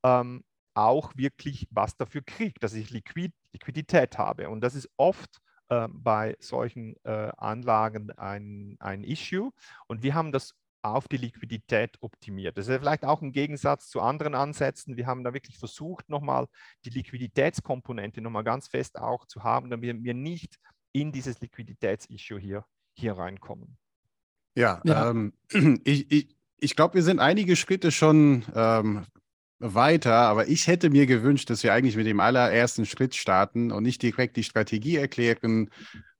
ähm, 0.04 0.44
auch 0.74 1.12
wirklich 1.16 1.66
was 1.70 1.96
dafür 1.96 2.22
kriege, 2.22 2.58
dass 2.60 2.74
ich 2.74 2.90
Liquid 2.90 3.32
Liquidität 3.52 4.18
habe. 4.18 4.50
Und 4.50 4.60
das 4.60 4.74
ist 4.74 4.90
oft 4.96 5.40
äh, 5.68 5.88
bei 5.90 6.36
solchen 6.40 6.96
äh, 7.04 7.30
Anlagen 7.36 8.10
ein, 8.12 8.76
ein 8.80 9.04
Issue. 9.04 9.52
Und 9.86 10.02
wir 10.02 10.14
haben 10.14 10.32
das 10.32 10.54
auf 10.84 11.08
die 11.08 11.16
Liquidität 11.16 11.96
optimiert. 12.00 12.58
Das 12.58 12.68
ist 12.68 12.78
vielleicht 12.78 13.04
auch 13.04 13.22
ein 13.22 13.32
Gegensatz 13.32 13.88
zu 13.88 14.00
anderen 14.00 14.34
Ansätzen. 14.34 14.96
Wir 14.96 15.06
haben 15.06 15.24
da 15.24 15.32
wirklich 15.32 15.58
versucht, 15.58 16.10
nochmal 16.10 16.46
die 16.84 16.90
Liquiditätskomponente 16.90 18.20
nochmal 18.20 18.44
ganz 18.44 18.68
fest 18.68 18.98
auch 18.98 19.26
zu 19.26 19.42
haben, 19.42 19.70
damit 19.70 20.04
wir 20.04 20.14
nicht 20.14 20.58
in 20.92 21.10
dieses 21.10 21.40
Liquiditätsissue 21.40 22.38
hier, 22.38 22.64
hier 22.92 23.14
reinkommen. 23.14 23.78
Ja, 24.54 24.82
ja. 24.84 25.10
Ähm, 25.10 25.32
ich, 25.84 26.10
ich, 26.12 26.36
ich 26.60 26.76
glaube, 26.76 26.94
wir 26.94 27.02
sind 27.02 27.18
einige 27.18 27.56
Schritte 27.56 27.90
schon 27.90 28.44
ähm, 28.54 29.06
weiter, 29.58 30.14
aber 30.14 30.48
ich 30.48 30.66
hätte 30.66 30.90
mir 30.90 31.06
gewünscht, 31.06 31.48
dass 31.48 31.62
wir 31.62 31.72
eigentlich 31.72 31.96
mit 31.96 32.06
dem 32.06 32.20
allerersten 32.20 32.84
Schritt 32.84 33.14
starten 33.14 33.72
und 33.72 33.84
nicht 33.84 34.02
direkt 34.02 34.36
die 34.36 34.44
Strategie 34.44 34.96
erklären 34.96 35.70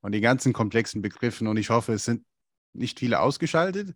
und 0.01 0.13
die 0.13 0.23
ganzen 0.23 0.55
komplexen 0.55 1.03
Begriffen. 1.03 1.49
Und 1.49 1.59
ich 1.59 1.69
hoffe, 1.69 1.93
es 1.93 2.07
sind 2.07 2.25
nicht 2.75 2.99
viele 2.99 3.21
ausgeschaltet. 3.21 3.95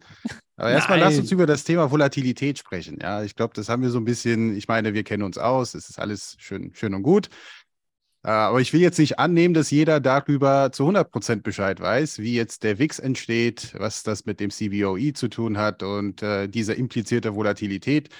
Aber 0.57 0.71
erstmal 0.71 0.99
lass 0.99 1.19
uns 1.19 1.31
über 1.33 1.47
das 1.47 1.65
Thema 1.65 1.91
Volatilität 1.91 2.59
sprechen. 2.59 2.99
Ja, 3.01 3.23
ich 3.23 3.35
glaube, 3.37 3.55
das 3.55 3.69
haben 3.69 3.83
wir 3.83 3.91
so 3.91 3.99
ein 3.99 4.05
bisschen, 4.05 4.57
ich 4.57 4.69
meine, 4.69 4.95
wir 4.95 5.05
kennen 5.05 5.23
uns 5.23 5.39
aus, 5.39 5.75
es 5.75 5.89
ist 5.89 5.99
alles 5.99 6.37
schön, 6.39 6.73
schön 6.75 6.95
und 6.95 7.03
gut. 7.03 7.29
Äh, 8.25 8.31
aber 8.31 8.61
ich 8.61 8.73
will 8.73 8.81
jetzt 8.81 8.99
nicht 8.99 9.19
annehmen, 9.19 9.55
dass 9.55 9.71
jeder 9.71 10.01
darüber 10.01 10.71
zu 10.73 10.83
100 10.85 11.11
Prozent 11.11 11.43
Bescheid 11.43 11.81
weiß, 11.81 12.19
wie 12.19 12.35
jetzt 12.35 12.63
der 12.65 12.79
WIX 12.79 12.99
entsteht, 12.99 13.75
was 13.79 14.03
das 14.03 14.27
mit 14.27 14.41
dem 14.41 14.51
CBOE 14.51 15.13
zu 15.13 15.29
tun 15.29 15.59
hat 15.59 15.83
und 15.83 16.23
äh, 16.23 16.49
diese 16.49 16.75
implizierte 16.75 17.35
Volatilität. 17.35 18.11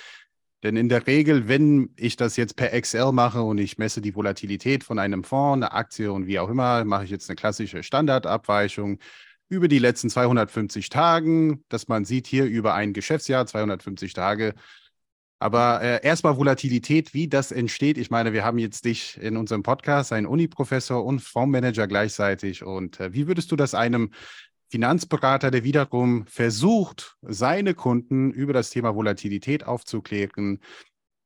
Denn 0.65 0.77
in 0.77 0.89
der 0.89 1.07
Regel, 1.07 1.47
wenn 1.47 1.91
ich 1.97 2.17
das 2.17 2.37
jetzt 2.37 2.57
per 2.57 2.73
Excel 2.73 3.13
mache 3.13 3.43
und 3.43 3.59
ich 3.59 3.79
messe 3.79 4.01
die 4.01 4.15
Volatilität 4.17 4.83
von 4.83 4.99
einem 4.99 5.23
Fonds, 5.23 5.65
einer 5.65 5.75
Aktie 5.75 6.13
und 6.13 6.27
wie 6.27 6.41
auch 6.41 6.49
immer, 6.49 6.85
mache 6.85 7.05
ich 7.05 7.11
jetzt 7.11 7.29
eine 7.31 7.37
klassische 7.37 7.83
Standardabweichung 7.85 8.99
über 9.49 9.69
die 9.69 9.79
letzten 9.79 10.11
250 10.11 10.89
Tagen, 10.89 11.65
dass 11.69 11.89
man 11.89 12.05
sieht 12.05 12.27
hier 12.27 12.45
über 12.45 12.75
ein 12.75 12.93
Geschäftsjahr 12.93 13.47
250 13.47 14.13
Tage. 14.13 14.55
Aber 15.41 15.81
äh, 15.83 16.05
erstmal 16.05 16.37
Volatilität, 16.37 17.15
wie 17.15 17.29
das 17.29 17.53
entsteht. 17.53 17.97
Ich 17.97 18.11
meine, 18.11 18.33
wir 18.33 18.45
haben 18.45 18.59
jetzt 18.59 18.85
dich 18.85 19.17
in 19.21 19.37
unserem 19.37 19.63
Podcast, 19.63 20.13
einen 20.13 20.27
Uni-Professor 20.27 21.05
und 21.05 21.21
Fondsmanager 21.21 21.87
gleichzeitig. 21.87 22.65
Und 22.65 22.99
äh, 22.99 23.15
wie 23.15 23.29
würdest 23.29 23.53
du 23.53 23.57
das 23.57 23.75
einem 23.75 24.11
Finanzberater, 24.71 25.51
der 25.51 25.65
wiederum 25.65 26.27
versucht, 26.27 27.17
seine 27.23 27.75
Kunden 27.75 28.33
über 28.33 28.53
das 28.53 28.71
Thema 28.71 28.95
Volatilität 28.95 29.65
aufzuklären, 29.65 30.59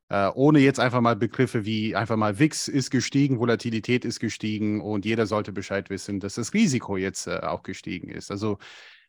äh, 0.09 0.29
ohne 0.29 0.59
jetzt 0.59 0.79
einfach 0.79 1.01
mal 1.01 1.15
Begriffe 1.15 1.65
wie 1.65 1.95
einfach 1.95 2.15
mal 2.17 2.39
WIX 2.39 2.67
ist 2.67 2.91
gestiegen, 2.91 3.39
Volatilität 3.39 4.05
ist 4.05 4.19
gestiegen 4.19 4.81
und 4.81 5.05
jeder 5.05 5.25
sollte 5.25 5.51
Bescheid 5.51 5.89
wissen, 5.89 6.19
dass 6.19 6.35
das 6.35 6.53
Risiko 6.53 6.97
jetzt 6.97 7.27
äh, 7.27 7.39
auch 7.41 7.63
gestiegen 7.63 8.09
ist. 8.09 8.31
Also 8.31 8.57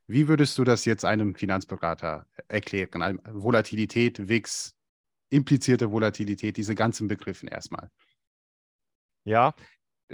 wie 0.06 0.28
würdest 0.28 0.58
du 0.58 0.64
das 0.64 0.84
jetzt 0.84 1.04
einem 1.04 1.34
Finanzberater 1.34 2.26
erklären? 2.48 3.20
Volatilität, 3.30 4.28
WIX, 4.28 4.74
implizierte 5.30 5.90
Volatilität, 5.90 6.56
diese 6.56 6.74
ganzen 6.74 7.08
Begriffen 7.08 7.48
erstmal. 7.48 7.90
Ja, 9.24 9.54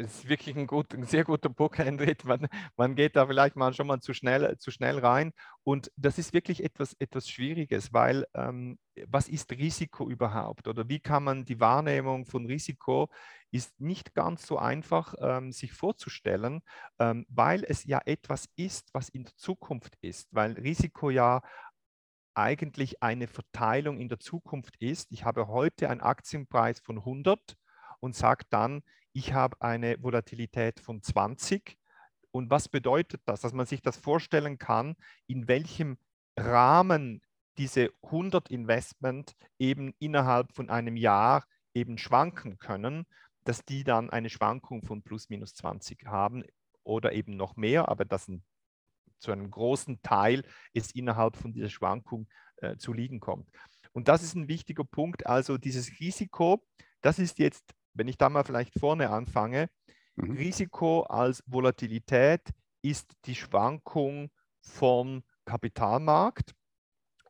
ist 0.01 0.29
wirklich 0.29 0.57
ein, 0.57 0.67
gut, 0.67 0.95
ein 0.95 1.05
sehr 1.05 1.25
guter 1.25 1.49
Bookend. 1.49 2.25
Man, 2.25 2.49
man 2.77 2.95
geht 2.95 3.17
da 3.17 3.27
vielleicht 3.27 3.57
mal 3.57 3.73
schon 3.75 3.87
mal 3.87 4.01
zu 4.01 4.15
schnell, 4.15 4.57
zu 4.59 4.71
schnell 4.71 4.99
rein. 4.99 5.33
Und 5.63 5.91
das 5.97 6.19
ist 6.19 6.33
wirklich 6.33 6.65
etwas, 6.65 6.95
etwas 6.99 7.29
Schwieriges, 7.29 7.93
weil 7.93 8.27
ähm, 8.35 8.79
was 9.07 9.29
ist 9.29 9.51
Risiko 9.53 10.09
überhaupt? 10.09 10.69
Oder 10.69 10.89
wie 10.89 11.01
kann 11.01 11.25
man 11.25 11.45
die 11.45 11.61
Wahrnehmung 11.61 12.27
von 12.27 12.47
Risiko 12.47 13.09
ist 13.51 13.81
nicht 13.81 14.15
ganz 14.15 14.47
so 14.47 14.59
einfach 14.59 15.15
ähm, 15.21 15.53
sich 15.53 15.73
vorzustellen, 15.73 16.63
ähm, 16.99 17.27
weil 17.29 17.65
es 17.65 17.85
ja 17.85 18.01
etwas 18.05 18.49
ist, 18.57 18.91
was 18.93 19.09
in 19.09 19.25
der 19.25 19.37
Zukunft 19.37 19.97
ist, 20.01 20.29
weil 20.33 20.53
Risiko 20.53 21.11
ja 21.11 21.43
eigentlich 22.35 23.03
eine 23.03 23.27
Verteilung 23.27 23.99
in 23.99 24.09
der 24.09 24.21
Zukunft 24.21 24.77
ist. 24.79 25.11
Ich 25.11 25.25
habe 25.25 25.49
heute 25.49 25.91
einen 25.91 26.01
Aktienpreis 26.01 26.81
von 26.81 26.99
100 26.99 27.57
und 28.01 28.15
sage 28.15 28.45
dann, 28.51 28.83
ich 29.13 29.33
habe 29.33 29.61
eine 29.61 30.03
Volatilität 30.03 30.81
von 30.81 31.03
20. 31.03 31.77
Und 32.31 32.51
was 32.51 32.69
bedeutet 32.69 33.23
das? 33.25 33.41
Dass 33.41 33.53
man 33.53 33.67
sich 33.67 33.83
das 33.83 33.97
vorstellen 33.97 34.59
kann, 34.59 34.95
in 35.27 35.49
welchem 35.49 35.99
Rahmen 36.37 37.23
diese 37.59 37.91
100 38.03 38.51
Investment 38.51 39.35
eben 39.59 39.95
innerhalb 39.99 40.53
von 40.55 40.71
einem 40.71 40.97
Jahr 40.97 41.45
eben 41.75 41.99
schwanken 41.99 42.59
können, 42.59 43.07
dass 43.45 43.65
die 43.65 43.85
dann 43.85 44.11
eine 44.11 44.31
Schwankung 44.31 44.83
von 44.83 45.03
plus 45.03 45.29
minus 45.29 45.55
20 45.55 46.07
haben 46.07 46.45
oder 46.85 47.13
eben 47.13 47.37
noch 47.37 47.57
mehr, 47.57 47.89
aber 47.89 48.05
das 48.05 48.29
ein, 48.29 48.45
zu 49.19 49.33
einem 49.33 49.51
großen 49.51 50.01
Teil 50.03 50.45
es 50.73 50.93
innerhalb 50.93 51.37
von 51.37 51.53
dieser 51.53 51.69
Schwankung 51.69 52.29
äh, 52.57 52.77
zu 52.77 52.93
liegen 52.93 53.21
kommt. 53.21 53.51
Und 53.93 54.09
das 54.09 54.23
ist 54.23 54.35
ein 54.35 54.49
wichtiger 54.49 54.85
Punkt. 54.85 55.27
Also 55.27 55.59
dieses 55.59 56.01
Risiko, 56.01 56.65
das 57.01 57.19
ist 57.19 57.39
jetzt 57.39 57.75
wenn 57.95 58.09
ich 58.09 58.19
da 58.19 58.29
mal 58.29 58.45
vielleicht 58.45 58.79
vorne 58.79 59.11
anfange, 59.11 59.69
mhm. 60.17 60.33
Risiko 60.33 61.03
als 61.03 61.43
Volatilität 61.47 62.43
ist 62.83 63.13
die 63.25 63.35
Schwankung 63.35 64.31
vom 64.61 65.23
Kapitalmarkt 65.45 66.55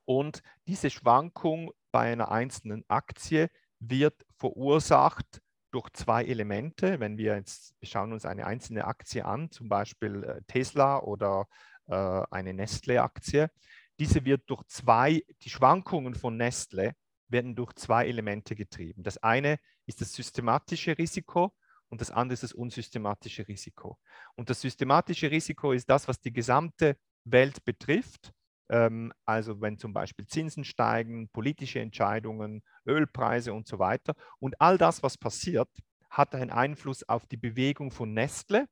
und 0.05 0.43
diese 0.67 0.91
Schwankung 0.91 1.71
bei 1.93 2.13
einer 2.13 2.31
einzelnen 2.31 2.85
Aktie 2.89 3.49
wird 3.79 4.27
verursacht 4.37 5.41
durch 5.71 5.89
zwei 5.93 6.25
Elemente. 6.25 7.01
Wenn 7.01 7.17
wir 7.17 7.37
jetzt 7.37 7.75
wir 7.81 7.89
schauen 7.89 8.13
uns 8.13 8.25
eine 8.25 8.47
einzelne 8.47 8.85
Aktie 8.85 9.25
an, 9.25 9.51
zum 9.51 9.69
Beispiel 9.69 10.25
äh, 10.25 10.43
Tesla 10.47 10.99
oder 10.99 11.47
äh, 11.87 12.23
eine 12.31 12.55
Nestle-Aktie, 12.55 13.51
diese 13.99 14.25
wird 14.25 14.49
durch 14.49 14.65
zwei, 14.65 15.23
die 15.43 15.51
Schwankungen 15.51 16.15
von 16.15 16.37
Nestle 16.37 16.95
werden 17.31 17.55
durch 17.55 17.73
zwei 17.75 18.07
Elemente 18.07 18.55
getrieben. 18.55 19.03
Das 19.03 19.19
eine 19.19 19.59
ist 19.87 20.01
das 20.01 20.13
systematische 20.13 20.99
Risiko 20.99 21.55
und 21.89 22.01
das 22.01 22.11
andere 22.11 22.35
ist 22.35 22.43
das 22.43 22.53
unsystematische 22.53 23.47
Risiko. 23.49 23.99
Und 24.37 24.51
das 24.51 24.61
systematische 24.61 25.31
Risiko 25.31 25.73
ist 25.73 25.91
das, 25.91 26.09
was 26.09 26.21
die 26.21 26.33
gesamte 26.33 26.97
Welt 27.25 27.65
betrifft. 27.65 28.33
Ähm, 28.69 29.13
also 29.25 29.61
wenn 29.61 29.79
zum 29.79 29.93
Beispiel 29.93 30.27
Zinsen 30.27 30.65
steigen, 30.65 31.29
politische 31.31 31.81
Entscheidungen, 31.81 32.63
Ölpreise 32.87 33.53
und 33.53 33.67
so 33.67 33.79
weiter. 33.79 34.15
Und 34.39 34.61
all 34.61 34.79
das, 34.79 35.03
was 35.03 35.19
passiert, 35.19 35.69
hat 36.09 36.35
einen 36.35 36.51
Einfluss 36.51 37.09
auf 37.09 37.27
die 37.27 37.37
Bewegung 37.37 37.91
von 37.91 38.13
Nestle 38.13 38.67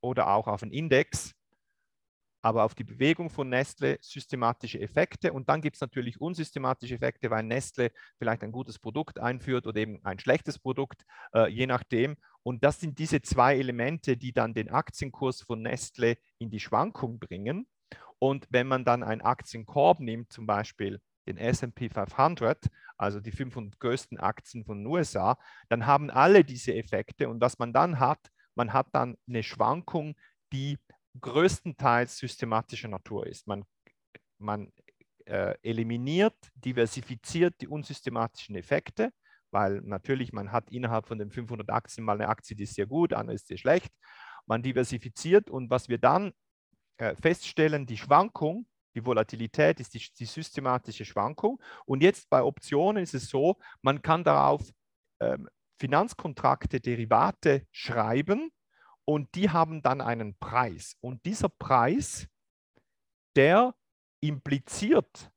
oder 0.00 0.28
auch 0.28 0.48
auf 0.48 0.62
einen 0.62 0.72
Index 0.72 1.32
aber 2.44 2.64
auf 2.64 2.74
die 2.74 2.84
Bewegung 2.84 3.30
von 3.30 3.48
Nestle 3.48 3.96
systematische 4.02 4.78
Effekte. 4.78 5.32
Und 5.32 5.48
dann 5.48 5.62
gibt 5.62 5.76
es 5.76 5.80
natürlich 5.80 6.20
unsystematische 6.20 6.94
Effekte, 6.94 7.30
weil 7.30 7.42
Nestle 7.42 7.90
vielleicht 8.18 8.42
ein 8.42 8.52
gutes 8.52 8.78
Produkt 8.78 9.18
einführt 9.18 9.66
oder 9.66 9.80
eben 9.80 10.04
ein 10.04 10.18
schlechtes 10.18 10.58
Produkt, 10.58 11.06
äh, 11.34 11.48
je 11.48 11.66
nachdem. 11.66 12.18
Und 12.42 12.62
das 12.62 12.80
sind 12.80 12.98
diese 12.98 13.22
zwei 13.22 13.56
Elemente, 13.56 14.18
die 14.18 14.34
dann 14.34 14.52
den 14.52 14.68
Aktienkurs 14.68 15.40
von 15.40 15.62
Nestle 15.62 16.18
in 16.36 16.50
die 16.50 16.60
Schwankung 16.60 17.18
bringen. 17.18 17.66
Und 18.18 18.46
wenn 18.50 18.66
man 18.66 18.84
dann 18.84 19.02
einen 19.02 19.22
Aktienkorb 19.22 20.00
nimmt, 20.00 20.30
zum 20.30 20.46
Beispiel 20.46 21.00
den 21.26 21.38
SP 21.40 21.88
500, 21.88 22.66
also 22.98 23.20
die 23.20 23.32
500 23.32 23.80
größten 23.80 24.20
Aktien 24.20 24.66
von 24.66 24.80
den 24.80 24.86
USA, 24.86 25.38
dann 25.70 25.86
haben 25.86 26.10
alle 26.10 26.44
diese 26.44 26.74
Effekte. 26.74 27.30
Und 27.30 27.40
was 27.40 27.58
man 27.58 27.72
dann 27.72 28.00
hat, 28.00 28.20
man 28.54 28.74
hat 28.74 28.88
dann 28.92 29.16
eine 29.26 29.42
Schwankung, 29.42 30.14
die 30.52 30.78
größtenteils 31.20 32.18
systematischer 32.18 32.88
Natur 32.88 33.26
ist. 33.26 33.46
Man, 33.46 33.64
man 34.38 34.72
äh, 35.26 35.54
eliminiert, 35.62 36.36
diversifiziert 36.54 37.60
die 37.60 37.68
unsystematischen 37.68 38.56
Effekte, 38.56 39.12
weil 39.50 39.80
natürlich 39.82 40.32
man 40.32 40.52
hat 40.52 40.70
innerhalb 40.70 41.06
von 41.06 41.18
den 41.18 41.30
500 41.30 41.70
Aktien 41.70 42.04
mal 42.04 42.14
eine 42.14 42.28
Aktie, 42.28 42.56
die 42.56 42.64
ist 42.64 42.74
sehr 42.74 42.86
gut, 42.86 43.12
andere 43.12 43.34
ist 43.34 43.46
sehr 43.46 43.58
schlecht. 43.58 43.92
Man 44.46 44.62
diversifiziert 44.62 45.48
und 45.48 45.70
was 45.70 45.88
wir 45.88 45.98
dann 45.98 46.32
äh, 46.98 47.14
feststellen, 47.16 47.86
die 47.86 47.96
Schwankung, 47.96 48.66
die 48.94 49.04
Volatilität 49.04 49.80
ist 49.80 49.94
die, 49.94 50.06
die, 50.18 50.26
systematische 50.26 51.04
Schwankung. 51.04 51.60
Und 51.86 52.02
jetzt 52.02 52.28
bei 52.30 52.42
Optionen 52.42 53.02
ist 53.02 53.14
es 53.14 53.28
so, 53.28 53.56
man 53.82 54.02
kann 54.02 54.22
darauf 54.22 54.70
ähm, 55.20 55.48
Finanzkontrakte, 55.78 56.80
Derivate 56.80 57.66
schreiben, 57.72 58.50
und 59.06 59.34
die 59.34 59.50
haben 59.50 59.82
dann 59.82 60.00
einen 60.00 60.36
Preis. 60.38 60.96
Und 61.00 61.24
dieser 61.26 61.48
Preis, 61.48 62.26
der 63.36 63.74
impliziert 64.20 65.30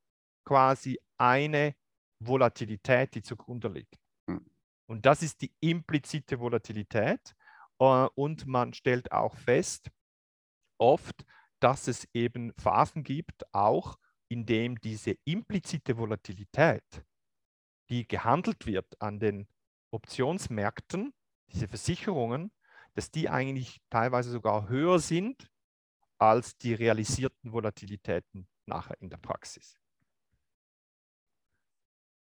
quasi 0.44 0.98
eine 1.18 1.74
Volatilität, 2.20 3.14
die 3.14 3.22
zugrunde 3.22 3.68
liegt. 3.68 3.98
Hm. 4.28 4.44
Und 4.86 5.04
das 5.04 5.22
ist 5.22 5.42
die 5.42 5.52
implizite 5.60 6.40
Volatilität. 6.40 7.34
Äh, 7.78 8.08
und 8.14 8.46
man 8.46 8.72
stellt 8.72 9.12
auch 9.12 9.36
fest, 9.36 9.90
oft, 10.78 11.24
dass 11.60 11.88
es 11.88 12.08
eben 12.14 12.52
Phasen 12.54 13.02
gibt, 13.02 13.52
auch 13.52 13.98
in 14.28 14.46
dem 14.46 14.80
diese 14.80 15.16
implizite 15.24 15.96
Volatilität, 15.96 16.84
die 17.90 18.06
gehandelt 18.06 18.66
wird 18.66 19.00
an 19.00 19.18
den 19.18 19.48
Optionsmärkten, 19.90 21.14
diese 21.50 21.66
Versicherungen, 21.66 22.52
dass 22.98 23.12
die 23.12 23.28
eigentlich 23.28 23.80
teilweise 23.90 24.28
sogar 24.28 24.68
höher 24.68 24.98
sind 24.98 25.48
als 26.18 26.58
die 26.58 26.74
realisierten 26.74 27.52
Volatilitäten 27.52 28.48
nachher 28.66 28.96
in 29.00 29.08
der 29.08 29.18
Praxis. 29.18 29.76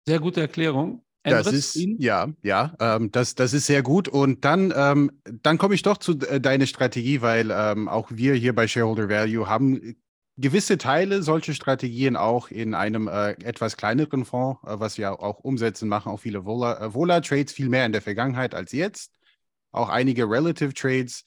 Sehr 0.06 0.20
gute 0.20 0.40
Erklärung. 0.40 1.04
Das 1.24 1.48
ist, 1.48 1.74
ja, 1.74 2.28
ja, 2.42 2.76
ähm, 2.78 3.10
das, 3.10 3.34
das 3.34 3.52
ist 3.54 3.66
sehr 3.66 3.82
gut. 3.82 4.06
Und 4.06 4.44
dann, 4.44 4.72
ähm, 4.76 5.10
dann 5.24 5.58
komme 5.58 5.74
ich 5.74 5.82
doch 5.82 5.98
zu 5.98 6.12
äh, 6.20 6.40
deiner 6.40 6.66
Strategie, 6.66 7.22
weil 7.22 7.50
ähm, 7.50 7.88
auch 7.88 8.12
wir 8.12 8.34
hier 8.34 8.54
bei 8.54 8.68
Shareholder 8.68 9.08
Value 9.08 9.48
haben 9.48 9.96
gewisse 10.36 10.78
Teile 10.78 11.24
solche 11.24 11.54
Strategien 11.54 12.16
auch 12.16 12.50
in 12.50 12.74
einem 12.74 13.08
äh, 13.08 13.32
etwas 13.42 13.76
kleineren 13.76 14.24
Fonds, 14.24 14.60
äh, 14.62 14.78
was 14.78 14.96
wir 14.96 15.20
auch 15.20 15.40
umsetzen, 15.40 15.88
machen 15.88 16.12
auch 16.12 16.20
viele 16.20 16.44
Vola-Trades, 16.44 16.94
Vola 16.94 17.46
viel 17.52 17.68
mehr 17.68 17.84
in 17.84 17.92
der 17.92 18.02
Vergangenheit 18.02 18.54
als 18.54 18.70
jetzt 18.70 19.12
auch 19.72 19.88
einige 19.88 20.28
Relative 20.28 20.74
Trades. 20.74 21.24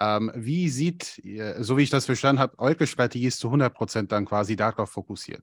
Ähm, 0.00 0.30
wie 0.34 0.68
sieht, 0.68 1.20
so 1.58 1.76
wie 1.76 1.82
ich 1.82 1.90
das 1.90 2.06
verstanden 2.06 2.40
habe, 2.40 2.58
eure 2.58 2.86
Strategie 2.86 3.26
ist 3.26 3.40
zu 3.40 3.48
100 3.48 3.74
Prozent 3.74 4.12
dann 4.12 4.26
quasi 4.26 4.56
darauf 4.56 4.90
fokussiert. 4.90 5.42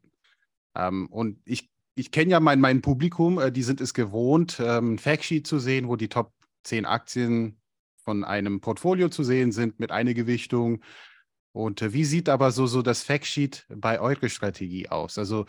Ähm, 0.75 1.07
und 1.07 1.39
ich, 1.45 1.69
ich 1.95 2.11
kenne 2.11 2.31
ja 2.31 2.39
mein, 2.39 2.59
mein 2.59 2.81
Publikum, 2.81 3.39
äh, 3.39 3.51
die 3.51 3.63
sind 3.63 3.81
es 3.81 3.93
gewohnt, 3.93 4.59
ähm, 4.59 4.93
ein 4.93 4.99
Factsheet 4.99 5.47
zu 5.47 5.59
sehen, 5.59 5.87
wo 5.87 5.95
die 5.95 6.09
Top 6.09 6.33
10 6.63 6.85
Aktien 6.85 7.57
von 8.03 8.23
einem 8.23 8.61
Portfolio 8.61 9.09
zu 9.09 9.23
sehen 9.23 9.51
sind 9.51 9.79
mit 9.79 9.91
einer 9.91 10.13
Gewichtung. 10.13 10.83
Und 11.53 11.81
äh, 11.81 11.93
wie 11.93 12.05
sieht 12.05 12.29
aber 12.29 12.51
so, 12.51 12.67
so 12.67 12.81
das 12.81 13.03
Factsheet 13.03 13.65
bei 13.69 13.99
eurer 13.99 14.29
Strategie 14.29 14.89
aus? 14.89 15.17
Also 15.17 15.45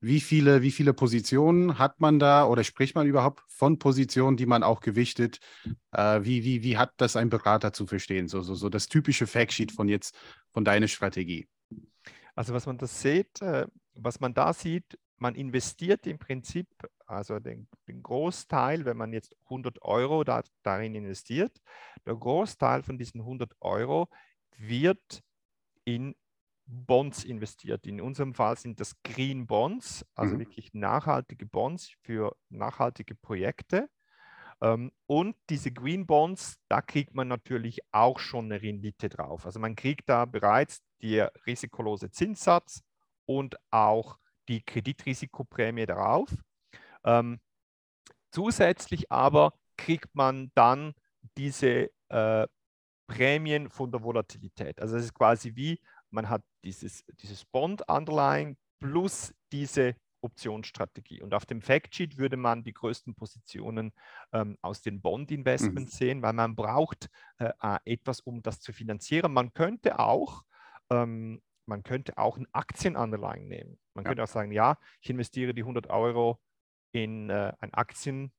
wie 0.00 0.20
viele, 0.20 0.62
wie 0.62 0.70
viele 0.70 0.94
Positionen 0.94 1.78
hat 1.78 2.00
man 2.00 2.18
da 2.18 2.46
oder 2.46 2.64
spricht 2.64 2.94
man 2.94 3.06
überhaupt 3.06 3.42
von 3.48 3.78
Positionen, 3.78 4.36
die 4.36 4.46
man 4.46 4.62
auch 4.62 4.80
gewichtet? 4.80 5.40
Äh, 5.92 6.20
wie, 6.22 6.42
wie, 6.44 6.62
wie 6.62 6.78
hat 6.78 6.92
das 6.96 7.16
ein 7.16 7.28
Berater 7.28 7.72
zu 7.72 7.86
verstehen? 7.86 8.26
So, 8.26 8.40
so, 8.40 8.54
so 8.54 8.68
das 8.70 8.88
typische 8.88 9.26
Factsheet 9.26 9.72
von 9.72 9.88
jetzt, 9.88 10.16
von 10.50 10.64
deiner 10.64 10.88
Strategie. 10.88 11.48
Also 12.34 12.54
was 12.54 12.66
man 12.66 12.78
das 12.78 13.00
sieht, 13.02 13.42
äh, 13.42 13.66
was 13.94 14.20
man 14.20 14.32
da 14.32 14.54
sieht, 14.54 14.98
man 15.18 15.34
investiert 15.34 16.06
im 16.06 16.18
Prinzip, 16.18 16.66
also 17.06 17.38
den, 17.38 17.68
den 17.86 18.02
Großteil, 18.02 18.86
wenn 18.86 18.96
man 18.96 19.12
jetzt 19.12 19.36
100 19.44 19.82
Euro 19.82 20.24
da, 20.24 20.42
darin 20.62 20.94
investiert, 20.94 21.60
der 22.06 22.14
Großteil 22.14 22.82
von 22.82 22.96
diesen 22.96 23.20
100 23.20 23.52
Euro 23.60 24.08
wird 24.56 25.22
in 25.84 26.14
Bonds 26.70 27.24
investiert. 27.24 27.86
In 27.86 28.00
unserem 28.00 28.34
Fall 28.34 28.56
sind 28.56 28.80
das 28.80 28.94
Green 29.02 29.46
Bonds, 29.46 30.06
also 30.14 30.34
mhm. 30.34 30.40
wirklich 30.40 30.72
nachhaltige 30.72 31.46
Bonds 31.46 31.92
für 32.02 32.36
nachhaltige 32.48 33.14
Projekte. 33.14 33.88
Ähm, 34.62 34.92
und 35.06 35.36
diese 35.48 35.72
Green 35.72 36.06
Bonds, 36.06 36.58
da 36.68 36.80
kriegt 36.80 37.14
man 37.14 37.28
natürlich 37.28 37.80
auch 37.92 38.18
schon 38.18 38.46
eine 38.46 38.62
Rendite 38.62 39.08
drauf. 39.08 39.46
Also 39.46 39.58
man 39.58 39.74
kriegt 39.74 40.08
da 40.08 40.24
bereits 40.24 40.82
der 41.02 41.32
risikolose 41.46 42.10
Zinssatz 42.10 42.82
und 43.26 43.56
auch 43.70 44.18
die 44.48 44.62
Kreditrisikoprämie 44.62 45.86
darauf. 45.86 46.34
Ähm, 47.04 47.40
zusätzlich 48.30 49.10
aber 49.10 49.54
kriegt 49.76 50.14
man 50.14 50.50
dann 50.54 50.94
diese 51.36 51.90
äh, 52.08 52.46
Prämien 53.06 53.70
von 53.70 53.90
der 53.90 54.02
Volatilität. 54.02 54.80
Also 54.80 54.96
es 54.96 55.04
ist 55.04 55.14
quasi 55.14 55.54
wie, 55.56 55.80
man 56.10 56.28
hat 56.28 56.42
dieses, 56.64 57.04
dieses 57.22 57.44
Bond-Underlying 57.44 58.56
plus 58.80 59.34
diese 59.52 59.94
Optionsstrategie. 60.22 61.22
Und 61.22 61.34
auf 61.34 61.46
dem 61.46 61.62
Factsheet 61.62 62.18
würde 62.18 62.36
man 62.36 62.62
die 62.62 62.72
größten 62.72 63.14
Positionen 63.14 63.92
ähm, 64.32 64.56
aus 64.60 64.82
den 64.82 65.00
Bond-Investments 65.00 65.94
mhm. 65.94 65.96
sehen, 65.96 66.22
weil 66.22 66.32
man 66.32 66.54
braucht 66.54 67.08
äh, 67.38 67.50
etwas, 67.84 68.20
um 68.20 68.42
das 68.42 68.60
zu 68.60 68.72
finanzieren. 68.72 69.32
Man 69.32 69.52
könnte 69.52 69.98
auch, 69.98 70.42
ähm, 70.90 71.40
man 71.66 71.82
könnte 71.82 72.18
auch 72.18 72.36
ein 72.36 72.46
Aktienunderlying 72.52 73.48
nehmen. 73.48 73.78
Man 73.94 74.04
ja. 74.04 74.10
könnte 74.10 74.24
auch 74.24 74.28
sagen, 74.28 74.52
ja, 74.52 74.76
ich 75.00 75.10
investiere 75.10 75.54
die 75.54 75.62
100 75.62 75.88
Euro 75.88 76.40
in 76.92 77.30
äh, 77.30 77.52
ein 77.60 77.72
Aktienfonds, 77.72 78.32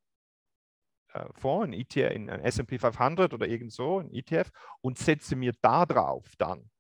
ein 1.14 1.74
ETF, 1.74 2.14
in 2.14 2.30
ein 2.30 2.42
S&P 2.42 2.78
500 2.78 3.34
oder 3.34 3.48
irgend 3.48 3.72
so, 3.72 4.00
ein 4.00 4.12
ETF 4.12 4.52
und 4.82 4.98
setze 4.98 5.36
mir 5.36 5.54
darauf 5.62 6.36
dann 6.38 6.71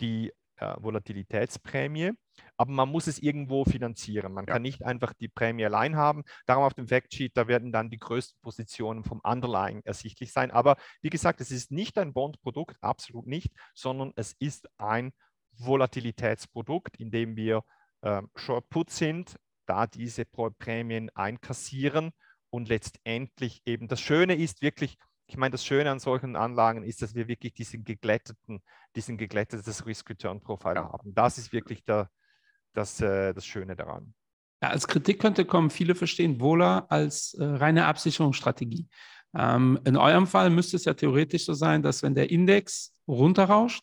die 0.00 0.32
äh, 0.56 0.74
Volatilitätsprämie, 0.78 2.12
aber 2.56 2.72
man 2.72 2.88
muss 2.88 3.06
es 3.06 3.18
irgendwo 3.18 3.64
finanzieren. 3.64 4.32
Man 4.32 4.46
ja. 4.46 4.54
kann 4.54 4.62
nicht 4.62 4.84
einfach 4.84 5.12
die 5.12 5.28
Prämie 5.28 5.64
allein 5.64 5.96
haben. 5.96 6.24
Darum 6.46 6.64
auf 6.64 6.74
dem 6.74 6.88
Factsheet, 6.88 7.36
da 7.36 7.48
werden 7.48 7.72
dann 7.72 7.90
die 7.90 7.98
größten 7.98 8.40
Positionen 8.42 9.04
vom 9.04 9.20
Underlying 9.22 9.82
ersichtlich 9.84 10.32
sein. 10.32 10.50
Aber 10.50 10.76
wie 11.00 11.10
gesagt, 11.10 11.40
es 11.40 11.50
ist 11.50 11.70
nicht 11.70 11.98
ein 11.98 12.12
Bondprodukt, 12.12 12.76
absolut 12.80 13.26
nicht, 13.26 13.52
sondern 13.74 14.12
es 14.16 14.34
ist 14.38 14.68
ein 14.78 15.12
Volatilitätsprodukt, 15.52 16.96
in 16.96 17.10
dem 17.10 17.36
wir 17.36 17.62
äh, 18.02 18.22
Short 18.36 18.68
Put 18.68 18.90
sind, 18.90 19.36
da 19.66 19.86
diese 19.86 20.24
Prämien 20.24 21.10
einkassieren 21.14 22.12
und 22.50 22.68
letztendlich 22.68 23.62
eben 23.66 23.88
das 23.88 24.00
Schöne 24.00 24.34
ist 24.34 24.62
wirklich, 24.62 24.96
ich 25.28 25.36
meine, 25.36 25.52
das 25.52 25.64
Schöne 25.64 25.90
an 25.90 25.98
solchen 25.98 26.36
Anlagen 26.36 26.82
ist, 26.82 27.02
dass 27.02 27.14
wir 27.14 27.28
wirklich 27.28 27.52
diesen 27.52 27.84
geglätteten, 27.84 28.62
diesen 28.96 29.18
geglättetes 29.18 29.84
Risk-Return-Profile 29.84 30.76
ja. 30.76 30.92
haben. 30.92 31.14
Das 31.14 31.36
ist 31.36 31.52
wirklich 31.52 31.84
der, 31.84 32.10
das, 32.72 33.00
äh, 33.00 33.34
das 33.34 33.44
Schöne 33.44 33.76
daran. 33.76 34.14
Ja, 34.62 34.70
als 34.70 34.88
Kritik 34.88 35.20
könnte 35.20 35.44
kommen, 35.44 35.70
viele 35.70 35.94
verstehen 35.94 36.40
Wohler 36.40 36.90
als 36.90 37.34
äh, 37.34 37.44
reine 37.44 37.84
Absicherungsstrategie. 37.84 38.88
Ähm, 39.36 39.78
in 39.84 39.96
eurem 39.96 40.26
Fall 40.26 40.48
müsste 40.48 40.76
es 40.76 40.86
ja 40.86 40.94
theoretisch 40.94 41.44
so 41.44 41.52
sein, 41.52 41.82
dass 41.82 42.02
wenn 42.02 42.14
der 42.14 42.30
Index 42.30 42.94
runterrauscht, 43.06 43.82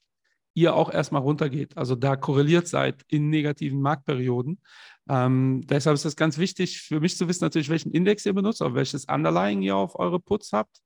ihr 0.55 0.73
auch 0.73 0.91
erstmal 0.91 1.21
runtergeht. 1.21 1.77
Also 1.77 1.95
da 1.95 2.15
korreliert 2.15 2.67
seid 2.67 3.03
in 3.08 3.29
negativen 3.29 3.81
Marktperioden. 3.81 4.60
Ähm, 5.08 5.62
deshalb 5.67 5.93
ist 5.93 6.05
es 6.05 6.15
ganz 6.15 6.38
wichtig 6.38 6.81
für 6.81 6.99
mich 6.99 7.17
zu 7.17 7.27
wissen, 7.27 7.43
natürlich, 7.43 7.69
welchen 7.69 7.91
Index 7.91 8.25
ihr 8.25 8.34
benutzt, 8.34 8.63
auf 8.63 8.73
welches 8.73 9.05
Underlying 9.05 9.62
ihr 9.62 9.75
auf 9.75 9.99
eure 9.99 10.19
Puts 10.19 10.53
habt. 10.53 10.81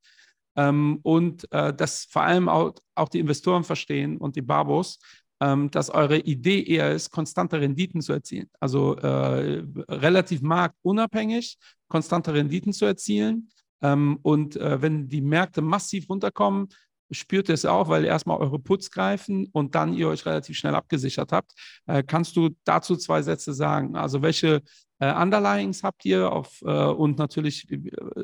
Ähm, 0.59 0.99
und 1.03 1.49
äh, 1.53 1.73
dass 1.73 2.03
vor 2.03 2.23
allem 2.23 2.49
auch, 2.49 2.73
auch, 2.95 3.07
die 3.07 3.19
Investoren 3.19 3.63
verstehen 3.63 4.17
und 4.17 4.35
die 4.35 4.41
Babos, 4.41 4.99
ähm, 5.39 5.71
dass 5.71 5.89
eure 5.89 6.17
Idee 6.17 6.61
eher 6.63 6.91
ist, 6.91 7.11
konstante 7.11 7.61
Renditen 7.61 8.01
zu 8.01 8.11
erzielen. 8.11 8.49
Also 8.59 8.97
äh, 8.97 9.63
relativ 9.87 10.41
marktunabhängig 10.41 11.57
konstante 11.87 12.33
Renditen 12.33 12.73
zu 12.73 12.85
erzielen. 12.85 13.49
Ähm, 13.81 14.19
und 14.21 14.57
äh, 14.57 14.81
wenn 14.81 15.07
die 15.07 15.21
Märkte 15.21 15.61
massiv 15.61 16.09
runterkommen, 16.09 16.67
spürt 17.09 17.47
ihr 17.47 17.55
es 17.55 17.65
auch, 17.65 17.87
weil 17.87 18.03
erstmal 18.03 18.37
eure 18.39 18.59
Puts 18.59 18.91
greifen 18.91 19.47
und 19.53 19.75
dann 19.75 19.93
ihr 19.93 20.09
euch 20.09 20.25
relativ 20.25 20.57
schnell 20.57 20.75
abgesichert 20.75 21.31
habt. 21.31 21.53
Äh, 21.85 22.03
kannst 22.03 22.35
du 22.35 22.49
dazu 22.65 22.97
zwei 22.97 23.21
Sätze 23.21 23.53
sagen? 23.53 23.95
Also 23.95 24.21
welche 24.21 24.61
äh, 24.99 25.13
Underlyings 25.13 25.83
habt 25.83 26.03
ihr 26.03 26.29
auf, 26.29 26.61
äh, 26.63 26.67
und 26.67 27.17
natürlich, 27.17 27.71
äh, 27.71 27.79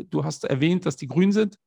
du 0.10 0.26
hast 0.26 0.43
erwähnt, 0.43 0.86
dass 0.86 0.98
die 0.98 1.08
grün 1.08 1.32
sind 1.32 1.58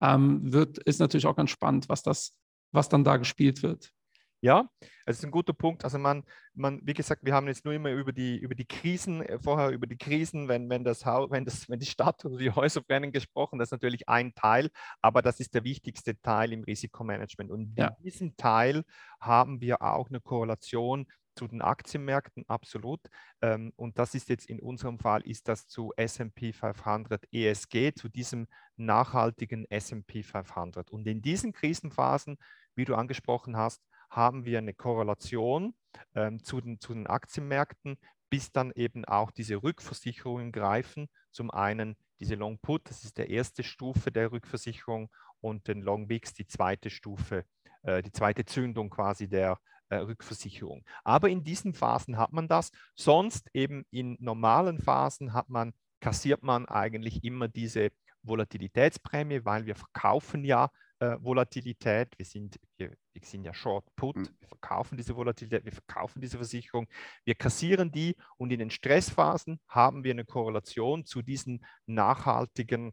ähm, 0.00 0.52
wird, 0.52 0.78
ist 0.78 1.00
natürlich 1.00 1.26
auch 1.26 1.36
ganz 1.36 1.50
spannend, 1.50 1.88
was 1.88 2.02
das, 2.02 2.36
was 2.72 2.88
dann 2.88 3.04
da 3.04 3.16
gespielt 3.16 3.62
wird. 3.62 3.92
Ja, 4.42 4.70
es 5.04 5.18
ist 5.18 5.24
ein 5.24 5.30
guter 5.30 5.52
Punkt. 5.52 5.84
Also 5.84 5.98
man, 5.98 6.24
man, 6.54 6.80
wie 6.84 6.94
gesagt, 6.94 7.24
wir 7.24 7.34
haben 7.34 7.46
jetzt 7.46 7.64
nur 7.64 7.74
immer 7.74 7.90
über 7.90 8.12
die, 8.12 8.38
über 8.38 8.54
die 8.54 8.64
Krisen, 8.64 9.22
äh, 9.22 9.38
vorher 9.38 9.70
über 9.70 9.86
die 9.86 9.98
Krisen, 9.98 10.48
wenn, 10.48 10.70
wenn, 10.70 10.82
das, 10.82 11.04
wenn, 11.04 11.44
das, 11.44 11.68
wenn 11.68 11.78
die 11.78 11.86
Stadt 11.86 12.24
oder 12.24 12.38
die 12.38 12.50
Häuser 12.50 12.80
brennen 12.80 13.12
gesprochen, 13.12 13.58
das 13.58 13.68
ist 13.68 13.72
natürlich 13.72 14.08
ein 14.08 14.34
Teil, 14.34 14.70
aber 15.02 15.20
das 15.20 15.40
ist 15.40 15.54
der 15.54 15.64
wichtigste 15.64 16.18
Teil 16.22 16.52
im 16.52 16.64
Risikomanagement. 16.64 17.50
Und 17.50 17.76
ja. 17.76 17.88
in 17.88 18.02
diesem 18.02 18.36
Teil 18.36 18.84
haben 19.20 19.60
wir 19.60 19.82
auch 19.82 20.08
eine 20.08 20.20
Korrelation 20.20 21.06
zu 21.34 21.46
den 21.46 21.62
Aktienmärkten, 21.62 22.44
absolut. 22.48 23.00
Ähm, 23.40 23.72
und 23.76 23.98
das 23.98 24.14
ist 24.14 24.28
jetzt 24.28 24.48
in 24.48 24.60
unserem 24.60 24.98
Fall, 24.98 25.22
ist 25.22 25.48
das 25.48 25.66
zu 25.66 25.92
SP 25.96 26.52
500 26.52 27.24
ESG, 27.32 27.92
zu 27.94 28.08
diesem 28.08 28.46
nachhaltigen 28.76 29.64
SP 29.68 30.22
500. 30.22 30.90
Und 30.90 31.06
in 31.06 31.22
diesen 31.22 31.52
Krisenphasen, 31.52 32.38
wie 32.74 32.84
du 32.84 32.94
angesprochen 32.94 33.56
hast, 33.56 33.82
haben 34.10 34.44
wir 34.44 34.58
eine 34.58 34.74
Korrelation 34.74 35.74
ähm, 36.14 36.42
zu, 36.42 36.60
den, 36.60 36.80
zu 36.80 36.92
den 36.92 37.06
Aktienmärkten, 37.06 37.96
bis 38.28 38.52
dann 38.52 38.72
eben 38.72 39.04
auch 39.04 39.30
diese 39.30 39.62
Rückversicherungen 39.62 40.52
greifen. 40.52 41.08
Zum 41.30 41.50
einen 41.50 41.96
diese 42.20 42.34
Long 42.34 42.58
Put, 42.58 42.88
das 42.88 43.04
ist 43.04 43.18
der 43.18 43.30
erste 43.30 43.62
Stufe 43.62 44.12
der 44.12 44.30
Rückversicherung 44.30 45.10
und 45.40 45.66
den 45.68 45.80
Long 45.80 46.08
Wix, 46.08 46.34
die 46.34 46.46
zweite 46.46 46.90
Stufe, 46.90 47.44
äh, 47.82 48.02
die 48.02 48.12
zweite 48.12 48.44
Zündung 48.44 48.90
quasi 48.90 49.28
der 49.28 49.58
äh, 49.88 49.96
Rückversicherung. 49.96 50.84
Aber 51.02 51.28
in 51.28 51.42
diesen 51.44 51.74
Phasen 51.74 52.18
hat 52.18 52.32
man 52.32 52.46
das. 52.46 52.70
Sonst 52.94 53.48
eben 53.54 53.84
in 53.90 54.16
normalen 54.20 54.78
Phasen 54.78 55.32
hat 55.32 55.48
man, 55.48 55.72
kassiert 56.00 56.42
man 56.42 56.66
eigentlich 56.66 57.24
immer 57.24 57.48
diese 57.48 57.90
Volatilitätsprämie, 58.22 59.44
weil 59.44 59.66
wir 59.66 59.74
verkaufen 59.74 60.44
ja 60.44 60.70
äh, 61.00 61.16
Volatilität. 61.20 62.16
Wir 62.16 62.26
sind, 62.26 62.58
wir, 62.76 62.90
wir, 63.12 63.22
sind 63.24 63.44
ja 63.44 63.52
Short 63.52 63.84
Put, 63.96 64.16
mhm. 64.16 64.28
wir 64.38 64.48
verkaufen 64.48 64.96
diese 64.96 65.16
Volatilität, 65.16 65.64
wir 65.64 65.72
verkaufen 65.72 66.20
diese 66.20 66.36
Versicherung, 66.36 66.86
wir 67.24 67.34
kassieren 67.34 67.90
die 67.90 68.16
und 68.36 68.52
in 68.52 68.58
den 68.58 68.70
Stressphasen 68.70 69.60
haben 69.66 70.04
wir 70.04 70.12
eine 70.12 70.24
Korrelation 70.24 71.04
zu 71.04 71.22
diesen 71.22 71.64
nachhaltigen 71.86 72.92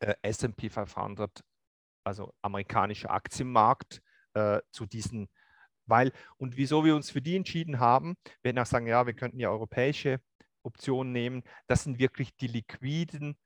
äh, 0.00 0.14
SP 0.22 0.70
500, 0.70 1.42
also 2.04 2.32
amerikanischer 2.42 3.10
Aktienmarkt, 3.10 4.00
äh, 4.34 4.60
zu 4.70 4.86
diesen 4.86 5.28
weil, 5.86 6.12
und 6.38 6.56
wieso 6.56 6.82
wir 6.82 6.96
uns 6.96 7.10
für 7.10 7.20
die 7.20 7.36
entschieden 7.36 7.78
haben, 7.78 8.16
wir 8.24 8.44
werden 8.44 8.58
auch 8.58 8.66
sagen, 8.66 8.86
ja, 8.86 9.06
wir 9.06 9.12
könnten 9.12 9.38
ja 9.38 9.50
europäische 9.50 10.18
Optionen 10.62 11.12
nehmen, 11.12 11.42
das 11.66 11.84
sind 11.84 11.98
wirklich 11.98 12.34
die 12.36 12.46
liquiden, 12.46 13.36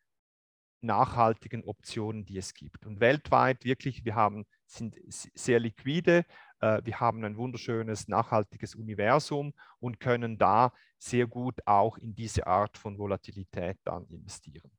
nachhaltigen 0.80 1.64
Optionen, 1.64 2.24
die 2.24 2.38
es 2.38 2.54
gibt. 2.54 2.86
Und 2.86 3.00
weltweit 3.00 3.64
wirklich, 3.64 4.04
wir 4.04 4.14
haben, 4.14 4.46
sind 4.66 4.96
sehr 5.06 5.60
liquide, 5.60 6.24
äh, 6.60 6.80
wir 6.84 7.00
haben 7.00 7.24
ein 7.24 7.36
wunderschönes, 7.36 8.08
nachhaltiges 8.08 8.74
Universum 8.74 9.52
und 9.80 10.00
können 10.00 10.38
da 10.38 10.72
sehr 10.98 11.26
gut 11.26 11.60
auch 11.66 11.98
in 11.98 12.14
diese 12.14 12.46
Art 12.46 12.76
von 12.78 12.98
Volatilität 12.98 13.78
dann 13.84 14.06
investieren. 14.06 14.70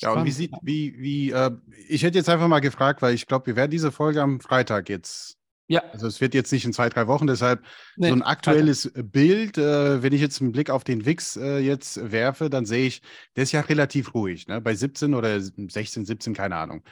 Ja, 0.00 0.12
und 0.12 0.24
wie 0.24 0.30
sieht, 0.30 0.54
wie, 0.62 0.98
wie, 0.98 1.30
äh, 1.30 1.50
ich 1.88 2.02
hätte 2.02 2.16
jetzt 2.16 2.30
einfach 2.30 2.48
mal 2.48 2.60
gefragt, 2.60 3.02
weil 3.02 3.14
ich 3.14 3.26
glaube, 3.26 3.46
wir 3.46 3.56
werden 3.56 3.70
diese 3.70 3.92
Folge 3.92 4.22
am 4.22 4.40
Freitag 4.40 4.88
jetzt 4.88 5.39
ja. 5.70 5.84
Also 5.92 6.08
es 6.08 6.20
wird 6.20 6.34
jetzt 6.34 6.50
nicht 6.52 6.64
in 6.64 6.72
zwei, 6.72 6.88
drei 6.88 7.06
Wochen, 7.06 7.28
deshalb 7.28 7.62
nee, 7.96 8.08
so 8.08 8.14
ein 8.14 8.22
aktuelles 8.22 8.86
also. 8.86 9.04
Bild, 9.04 9.56
äh, 9.56 10.02
wenn 10.02 10.12
ich 10.12 10.20
jetzt 10.20 10.40
einen 10.40 10.50
Blick 10.50 10.68
auf 10.68 10.82
den 10.82 11.06
WIX 11.06 11.36
äh, 11.36 11.58
jetzt 11.58 12.10
werfe, 12.10 12.50
dann 12.50 12.66
sehe 12.66 12.88
ich, 12.88 13.02
der 13.36 13.44
ist 13.44 13.52
ja 13.52 13.60
relativ 13.60 14.12
ruhig, 14.12 14.48
ne? 14.48 14.60
bei 14.60 14.74
17 14.74 15.14
oder 15.14 15.40
16, 15.40 16.04
17, 16.04 16.34
keine 16.34 16.56
Ahnung. 16.56 16.82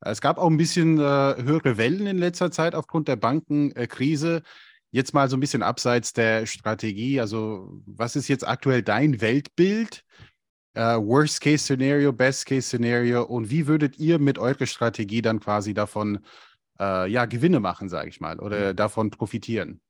Es 0.00 0.20
gab 0.20 0.38
auch 0.38 0.50
ein 0.50 0.56
bisschen 0.56 0.98
äh, 0.98 1.02
höhere 1.02 1.78
Wellen 1.78 2.08
in 2.08 2.18
letzter 2.18 2.50
Zeit 2.50 2.74
aufgrund 2.74 3.06
der 3.06 3.16
Bankenkrise. 3.16 4.42
Jetzt 4.90 5.14
mal 5.14 5.30
so 5.30 5.36
ein 5.36 5.40
bisschen 5.40 5.62
abseits 5.62 6.12
der 6.12 6.46
Strategie. 6.46 7.20
Also, 7.20 7.80
was 7.86 8.16
ist 8.16 8.26
jetzt 8.26 8.46
aktuell 8.46 8.82
dein 8.82 9.20
Weltbild? 9.20 10.04
Uh, 10.76 10.98
worst 10.98 11.40
Case 11.40 11.62
Szenario, 11.62 12.12
Best 12.12 12.46
Case 12.46 12.66
Szenario 12.66 13.22
und 13.22 13.48
wie 13.48 13.68
würdet 13.68 13.96
ihr 14.00 14.18
mit 14.18 14.40
eurer 14.40 14.66
Strategie 14.66 15.22
dann 15.22 15.38
quasi 15.38 15.72
davon 15.72 16.18
uh, 16.80 17.04
ja, 17.06 17.24
Gewinne 17.26 17.60
machen, 17.60 17.88
sage 17.88 18.08
ich 18.08 18.20
mal, 18.20 18.40
oder 18.40 18.72
mhm. 18.72 18.76
davon 18.76 19.10
profitieren? 19.10 19.80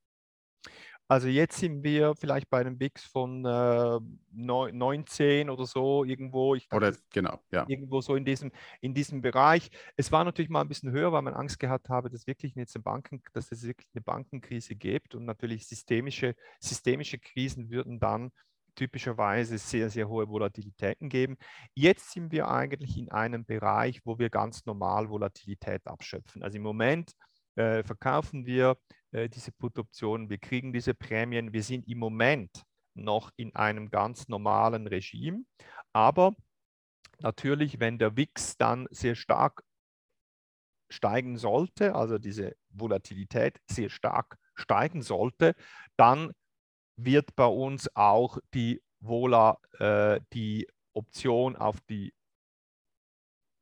Also 1.07 1.29
jetzt 1.29 1.59
sind 1.59 1.83
wir 1.85 2.15
vielleicht 2.17 2.49
bei 2.49 2.61
einem 2.61 2.79
Bix 2.79 3.05
von 3.05 3.45
äh, 3.45 4.01
19 4.33 5.51
oder 5.51 5.67
so 5.67 6.03
irgendwo. 6.03 6.55
Ich 6.55 6.67
oder 6.73 6.95
genau, 7.13 7.41
ja. 7.51 7.67
Irgendwo 7.69 8.01
so 8.01 8.17
in 8.17 8.25
diesem, 8.25 8.53
in 8.81 8.95
diesem 8.95 9.21
Bereich. 9.21 9.71
Es 9.97 10.11
war 10.13 10.25
natürlich 10.25 10.49
mal 10.49 10.63
ein 10.63 10.69
bisschen 10.69 10.93
höher, 10.93 11.13
weil 11.13 11.21
man 11.21 11.35
Angst 11.35 11.61
gehabt 11.61 11.91
habe, 11.91 12.09
dass, 12.09 12.27
wirklich 12.27 12.55
jetzt 12.55 12.75
eine 12.75 12.85
Banken, 12.85 13.23
dass 13.35 13.53
es 13.53 13.67
wirklich 13.67 13.91
eine 13.95 14.01
Bankenkrise 14.01 14.77
gibt 14.77 15.15
und 15.15 15.27
natürlich 15.27 15.67
systemische, 15.67 16.35
systemische 16.59 17.19
Krisen 17.19 17.69
würden 17.69 18.01
dann 18.01 18.33
typischerweise 18.75 19.59
sehr, 19.59 19.91
sehr 19.91 20.09
hohe 20.09 20.29
Volatilitäten 20.29 21.09
geben. 21.09 21.37
Jetzt 21.75 22.13
sind 22.13 22.33
wir 22.33 22.49
eigentlich 22.49 22.97
in 22.97 23.11
einem 23.11 23.45
Bereich, 23.45 24.01
wo 24.05 24.19
wir 24.19 24.31
ganz 24.31 24.67
normal 24.67 25.09
Volatilität 25.09 25.87
abschöpfen. 25.87 26.43
Also 26.43 26.57
im 26.57 26.63
Moment 26.63 27.13
äh, 27.57 27.83
verkaufen 27.83 28.47
wir 28.47 28.77
äh, 29.13 29.29
diese 29.29 29.53
Put-Optionen, 29.53 30.29
wir 30.29 30.39
kriegen 30.39 30.73
diese 30.73 30.95
Prämien. 30.95 31.53
Wir 31.53 31.63
sind 31.63 31.89
im 31.89 31.99
Moment 31.99 32.63
noch 32.95 33.31
in 33.37 33.55
einem 33.55 33.91
ganz 33.91 34.29
normalen 34.29 34.87
Regime, 34.87 35.45
aber 35.93 36.35
natürlich, 37.21 37.81
wenn 37.81 37.99
der 37.99 38.17
WIX 38.17 38.57
dann 38.57 38.87
sehr 38.91 39.15
stark 39.15 39.63
steigen 40.91 41.39
sollte, 41.39 41.95
also 41.95 42.19
diese 42.19 42.57
Volatilität 42.71 43.59
sehr 43.69 43.91
stark 43.91 44.37
steigen 44.55 45.03
sollte, 45.03 45.55
dann 45.97 46.33
wird 46.97 47.35
bei 47.37 47.47
uns 47.47 47.95
auch 47.95 48.39
die 48.53 48.83
Vola, 49.01 49.59
äh, 49.79 50.21
die 50.33 50.67
Option 50.93 51.57
auf 51.57 51.81
die, 51.83 52.15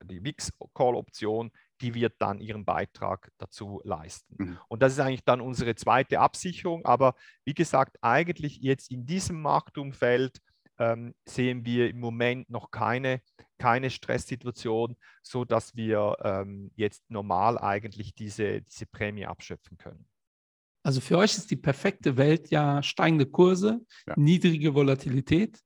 die 0.05 0.23
WIX-Call-Option, 0.25 1.51
die 1.81 1.95
wird 1.95 2.15
dann 2.19 2.41
ihren 2.41 2.65
Beitrag 2.65 3.31
dazu 3.39 3.81
leisten. 3.85 4.37
Mhm. 4.39 4.59
Und 4.69 4.83
das 4.83 4.93
ist 4.93 5.01
eigentlich 5.01 5.25
dann 5.25 5.41
unsere 5.41 5.75
zweite 5.75 6.21
Absicherung. 6.21 6.85
Aber 6.85 7.15
wie 7.45 7.55
gesagt, 7.55 7.97
eigentlich 8.03 8.59
jetzt 8.59 8.91
in 8.91 9.07
diesem 9.07 9.41
Marktumfeld 9.43 10.41
ähm, 10.79 11.15
sehen 11.29 11.65
wir 11.65 11.91
im 11.91 12.01
Moment 12.01 12.51
noch 12.51 12.71
keine, 12.71 13.21
keine 13.59 13.91
Stresssituation, 13.91 14.97
sodass 15.23 15.75
wir 15.75 16.17
ähm, 16.23 16.71
jetzt 16.77 17.03
normal 17.11 17.59
eigentlich 17.59 18.15
diese, 18.15 18.63
diese 18.63 18.87
Prämie 18.87 19.27
abschöpfen 19.27 19.77
können. 19.77 20.07
Also 20.83 21.01
für 21.01 21.19
euch 21.19 21.37
ist 21.37 21.51
die 21.51 21.57
perfekte 21.57 22.17
Welt 22.17 22.51
ja 22.51 22.83
steigende 22.83 23.27
Kurse, 23.27 23.81
ja. 24.07 24.15
niedrige 24.17 24.75
Volatilität, 24.75 25.59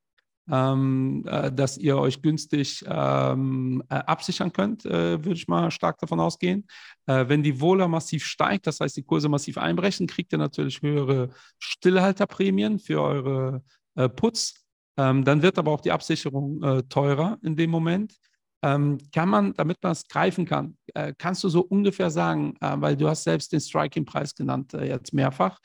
ähm, 0.51 1.25
äh, 1.27 1.51
dass 1.51 1.79
ihr 1.79 1.97
euch 1.99 2.23
günstig 2.23 2.85
ähm, 2.87 3.83
äh, 3.89 3.95
absichern 3.95 4.53
könnt, 4.53 4.85
äh, 4.85 5.25
würde 5.25 5.35
ich 5.35 5.49
mal 5.49 5.71
stark 5.71 5.99
davon 5.99 6.21
ausgehen. 6.21 6.67
Äh, 7.07 7.29
wenn 7.29 7.43
die 7.43 7.61
Vola 7.61 7.89
massiv 7.89 8.25
steigt, 8.25 8.67
das 8.67 8.81
heißt 8.81 8.97
die 8.97 9.03
Kurse 9.03 9.29
massiv 9.29 9.59
einbrechen, 9.59 10.07
kriegt 10.07 10.33
ihr 10.33 10.39
natürlich 10.39 10.83
höhere 10.83 11.31
Stillhalterprämien 11.59 12.79
für 12.79 13.01
eure 13.01 13.63
äh, 13.97 14.09
Puts. 14.09 14.67
Ähm, 14.99 15.25
dann 15.25 15.43
wird 15.43 15.59
aber 15.59 15.73
auch 15.73 15.81
die 15.81 15.93
Absicherung 15.93 16.63
äh, 16.63 16.83
teurer 16.85 17.39
in 17.43 17.57
dem 17.57 17.71
Moment. 17.71 18.15
Ähm, 18.63 18.99
kann 19.15 19.29
man, 19.29 19.53
damit 19.55 19.79
man 19.83 19.93
es 19.93 20.09
greifen 20.09 20.47
kann, 20.47 20.77
äh, 20.95 21.13
kannst 21.17 21.45
du 21.45 21.49
so 21.49 21.61
ungefähr 21.61 22.11
sagen, 22.11 22.57
äh, 22.61 22.75
weil 22.79 22.97
du 22.97 23.09
hast 23.09 23.25
selbst 23.25 23.53
den 23.53 23.61
Striking-Preis 23.61 24.35
genannt 24.35 24.75
äh, 24.75 24.89
jetzt 24.89 25.13
mehrfach, 25.13 25.59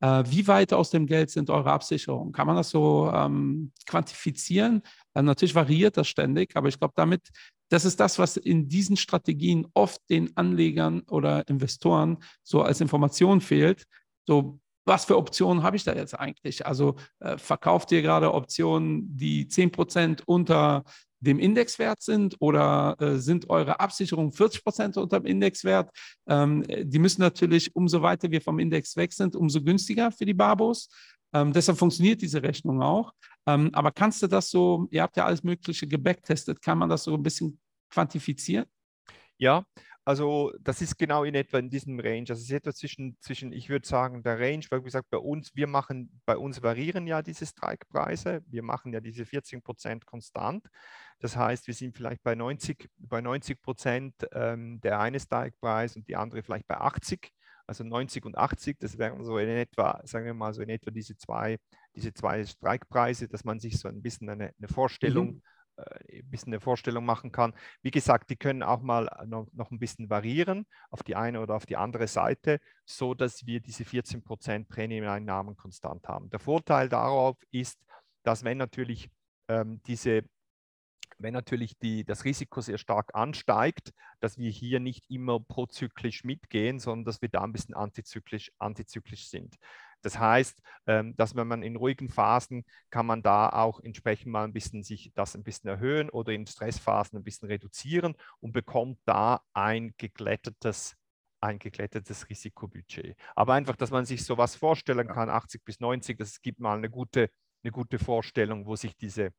äh, 0.00 0.24
wie 0.26 0.46
weit 0.46 0.72
aus 0.72 0.90
dem 0.90 1.06
Geld 1.06 1.30
sind 1.30 1.50
eure 1.50 1.72
Absicherungen? 1.72 2.32
Kann 2.32 2.46
man 2.46 2.56
das 2.56 2.70
so 2.70 3.10
ähm, 3.12 3.72
quantifizieren? 3.86 4.82
Äh, 5.14 5.22
natürlich 5.22 5.54
variiert 5.54 5.96
das 5.96 6.08
ständig, 6.08 6.56
aber 6.56 6.68
ich 6.68 6.78
glaube, 6.78 6.94
damit, 6.96 7.28
das 7.68 7.84
ist 7.84 7.98
das, 8.00 8.18
was 8.18 8.36
in 8.36 8.68
diesen 8.68 8.96
Strategien 8.96 9.66
oft 9.74 10.00
den 10.08 10.36
Anlegern 10.36 11.02
oder 11.08 11.46
Investoren 11.48 12.18
so 12.42 12.62
als 12.62 12.80
Information 12.80 13.40
fehlt. 13.40 13.84
So, 14.26 14.60
was 14.86 15.04
für 15.04 15.18
Optionen 15.18 15.62
habe 15.62 15.76
ich 15.76 15.84
da 15.84 15.94
jetzt 15.94 16.18
eigentlich? 16.18 16.64
Also 16.64 16.96
äh, 17.20 17.36
verkauft 17.36 17.92
ihr 17.92 18.00
gerade 18.00 18.32
Optionen, 18.32 19.16
die 19.16 19.46
10% 19.46 20.22
unter 20.24 20.84
dem 21.20 21.38
Indexwert 21.38 22.02
sind 22.02 22.36
oder 22.40 22.96
äh, 23.00 23.16
sind 23.16 23.48
eure 23.50 23.80
Absicherungen 23.80 24.32
40 24.32 24.62
Prozent 24.62 24.96
unter 24.96 25.20
dem 25.20 25.26
Indexwert? 25.26 25.90
Ähm, 26.28 26.64
die 26.68 26.98
müssen 26.98 27.20
natürlich, 27.20 27.74
umso 27.74 28.02
weiter 28.02 28.30
wir 28.30 28.40
vom 28.40 28.58
Index 28.58 28.96
weg 28.96 29.12
sind, 29.12 29.34
umso 29.34 29.62
günstiger 29.62 30.12
für 30.12 30.24
die 30.24 30.34
Barbos. 30.34 30.88
Ähm, 31.32 31.52
deshalb 31.52 31.78
funktioniert 31.78 32.22
diese 32.22 32.42
Rechnung 32.42 32.82
auch. 32.82 33.12
Ähm, 33.46 33.70
aber 33.72 33.90
kannst 33.92 34.22
du 34.22 34.26
das 34.26 34.50
so, 34.50 34.86
ihr 34.90 35.02
habt 35.02 35.16
ja 35.16 35.24
alles 35.24 35.42
Mögliche 35.42 35.86
gebacktestet, 35.86 36.62
kann 36.62 36.78
man 36.78 36.88
das 36.88 37.04
so 37.04 37.14
ein 37.14 37.22
bisschen 37.22 37.60
quantifizieren? 37.90 38.66
Ja, 39.38 39.64
also 40.08 40.52
das 40.62 40.80
ist 40.80 40.96
genau 40.96 41.24
in 41.24 41.34
etwa 41.34 41.58
in 41.58 41.68
diesem 41.68 42.00
Range. 42.00 42.24
Also 42.30 42.40
es 42.40 42.44
ist 42.44 42.50
etwa 42.50 42.72
zwischen, 42.72 43.18
zwischen 43.20 43.52
ich 43.52 43.68
würde 43.68 43.86
sagen, 43.86 44.22
der 44.22 44.40
Range, 44.40 44.64
weil 44.70 44.80
wie 44.80 44.86
gesagt, 44.86 45.10
bei 45.10 45.18
uns, 45.18 45.54
wir 45.54 45.66
machen, 45.66 46.22
bei 46.24 46.36
uns 46.36 46.62
variieren 46.62 47.06
ja 47.06 47.20
diese 47.20 47.44
Strike-Preise. 47.44 48.42
Wir 48.46 48.62
machen 48.62 48.94
ja 48.94 49.00
diese 49.00 49.26
14 49.26 49.60
Prozent 49.60 50.06
konstant. 50.06 50.66
Das 51.20 51.36
heißt, 51.36 51.66
wir 51.66 51.74
sind 51.74 51.96
vielleicht 51.96 52.22
bei 52.22 52.34
90, 52.34 52.88
bei 52.98 53.20
90 53.20 53.60
Prozent 53.60 54.14
ähm, 54.32 54.80
der 54.80 55.00
eine 55.00 55.18
Strike-Preis 55.18 55.96
und 55.96 56.08
die 56.08 56.16
andere 56.16 56.42
vielleicht 56.42 56.66
bei 56.66 56.76
80. 56.76 57.32
Also 57.66 57.84
90 57.84 58.24
und 58.24 58.38
80, 58.38 58.78
das 58.78 58.96
wären 58.96 59.22
so 59.24 59.36
in 59.36 59.48
etwa, 59.48 60.00
sagen 60.04 60.24
wir 60.24 60.32
mal, 60.32 60.54
so 60.54 60.62
in 60.62 60.70
etwa 60.70 60.90
diese 60.90 61.16
zwei, 61.16 61.58
diese 61.94 62.14
zwei 62.14 62.44
Strike-Preise, 62.44 63.28
dass 63.28 63.44
man 63.44 63.60
sich 63.60 63.78
so 63.78 63.88
ein 63.88 64.00
bisschen 64.00 64.30
eine, 64.30 64.54
eine 64.58 64.68
Vorstellung 64.68 65.26
mhm 65.26 65.42
äh, 65.78 66.18
ein 66.18 66.30
bisschen 66.30 66.52
eine 66.52 66.60
Vorstellung 66.60 67.04
machen 67.04 67.30
kann. 67.30 67.54
Wie 67.82 67.90
gesagt, 67.90 68.30
die 68.30 68.36
können 68.36 68.62
auch 68.62 68.80
mal 68.80 69.08
noch, 69.26 69.46
noch 69.52 69.70
ein 69.70 69.78
bisschen 69.78 70.10
variieren 70.10 70.66
auf 70.90 71.02
die 71.02 71.14
eine 71.14 71.40
oder 71.40 71.54
auf 71.54 71.66
die 71.66 71.76
andere 71.76 72.08
Seite, 72.08 72.58
so 72.84 73.14
dass 73.14 73.46
wir 73.46 73.60
diese 73.60 73.84
14% 73.84 74.66
Prämieneinnahmen 74.66 75.56
konstant 75.56 76.08
haben. 76.08 76.30
Der 76.30 76.40
Vorteil 76.40 76.88
darauf 76.88 77.36
ist, 77.50 77.78
dass 78.24 78.44
wenn 78.44 78.58
natürlich 78.58 79.08
ähm, 79.48 79.80
diese 79.86 80.24
wenn 81.18 81.34
natürlich 81.34 81.78
die, 81.78 82.04
das 82.04 82.24
Risiko 82.24 82.60
sehr 82.60 82.78
stark 82.78 83.14
ansteigt, 83.14 83.92
dass 84.20 84.38
wir 84.38 84.50
hier 84.50 84.80
nicht 84.80 85.10
immer 85.10 85.40
prozyklisch 85.40 86.24
mitgehen, 86.24 86.78
sondern 86.78 87.04
dass 87.04 87.22
wir 87.22 87.28
da 87.28 87.42
ein 87.42 87.52
bisschen 87.52 87.74
antizyklisch, 87.74 88.52
antizyklisch 88.58 89.28
sind. 89.28 89.56
Das 90.02 90.18
heißt, 90.18 90.62
ähm, 90.86 91.16
dass 91.16 91.34
wenn 91.34 91.48
man 91.48 91.62
in 91.62 91.76
ruhigen 91.76 92.08
Phasen 92.08 92.64
kann 92.90 93.06
man 93.06 93.22
da 93.22 93.48
auch 93.48 93.80
entsprechend 93.80 94.32
mal 94.32 94.44
ein 94.44 94.52
bisschen 94.52 94.84
sich 94.84 95.12
das 95.14 95.34
ein 95.34 95.42
bisschen 95.42 95.68
erhöhen 95.68 96.08
oder 96.10 96.32
in 96.32 96.46
Stressphasen 96.46 97.18
ein 97.18 97.24
bisschen 97.24 97.48
reduzieren 97.48 98.14
und 98.40 98.52
bekommt 98.52 99.00
da 99.04 99.40
ein 99.52 99.94
geglättetes 99.98 100.96
ein 101.40 101.58
geglättetes 101.58 102.28
Risikobudget. 102.28 103.16
Aber 103.36 103.54
einfach, 103.54 103.76
dass 103.76 103.90
man 103.90 104.04
sich 104.04 104.24
sowas 104.24 104.56
vorstellen 104.56 105.06
kann, 105.06 105.30
80 105.30 105.64
bis 105.64 105.80
90, 105.80 106.18
das 106.18 106.42
gibt 106.42 106.58
mal 106.60 106.76
eine 106.76 106.90
gute, 106.90 107.30
eine 107.62 107.72
gute 107.72 107.98
Vorstellung, 107.98 108.66
wo 108.66 108.76
sich 108.76 108.96
diese, 108.96 109.30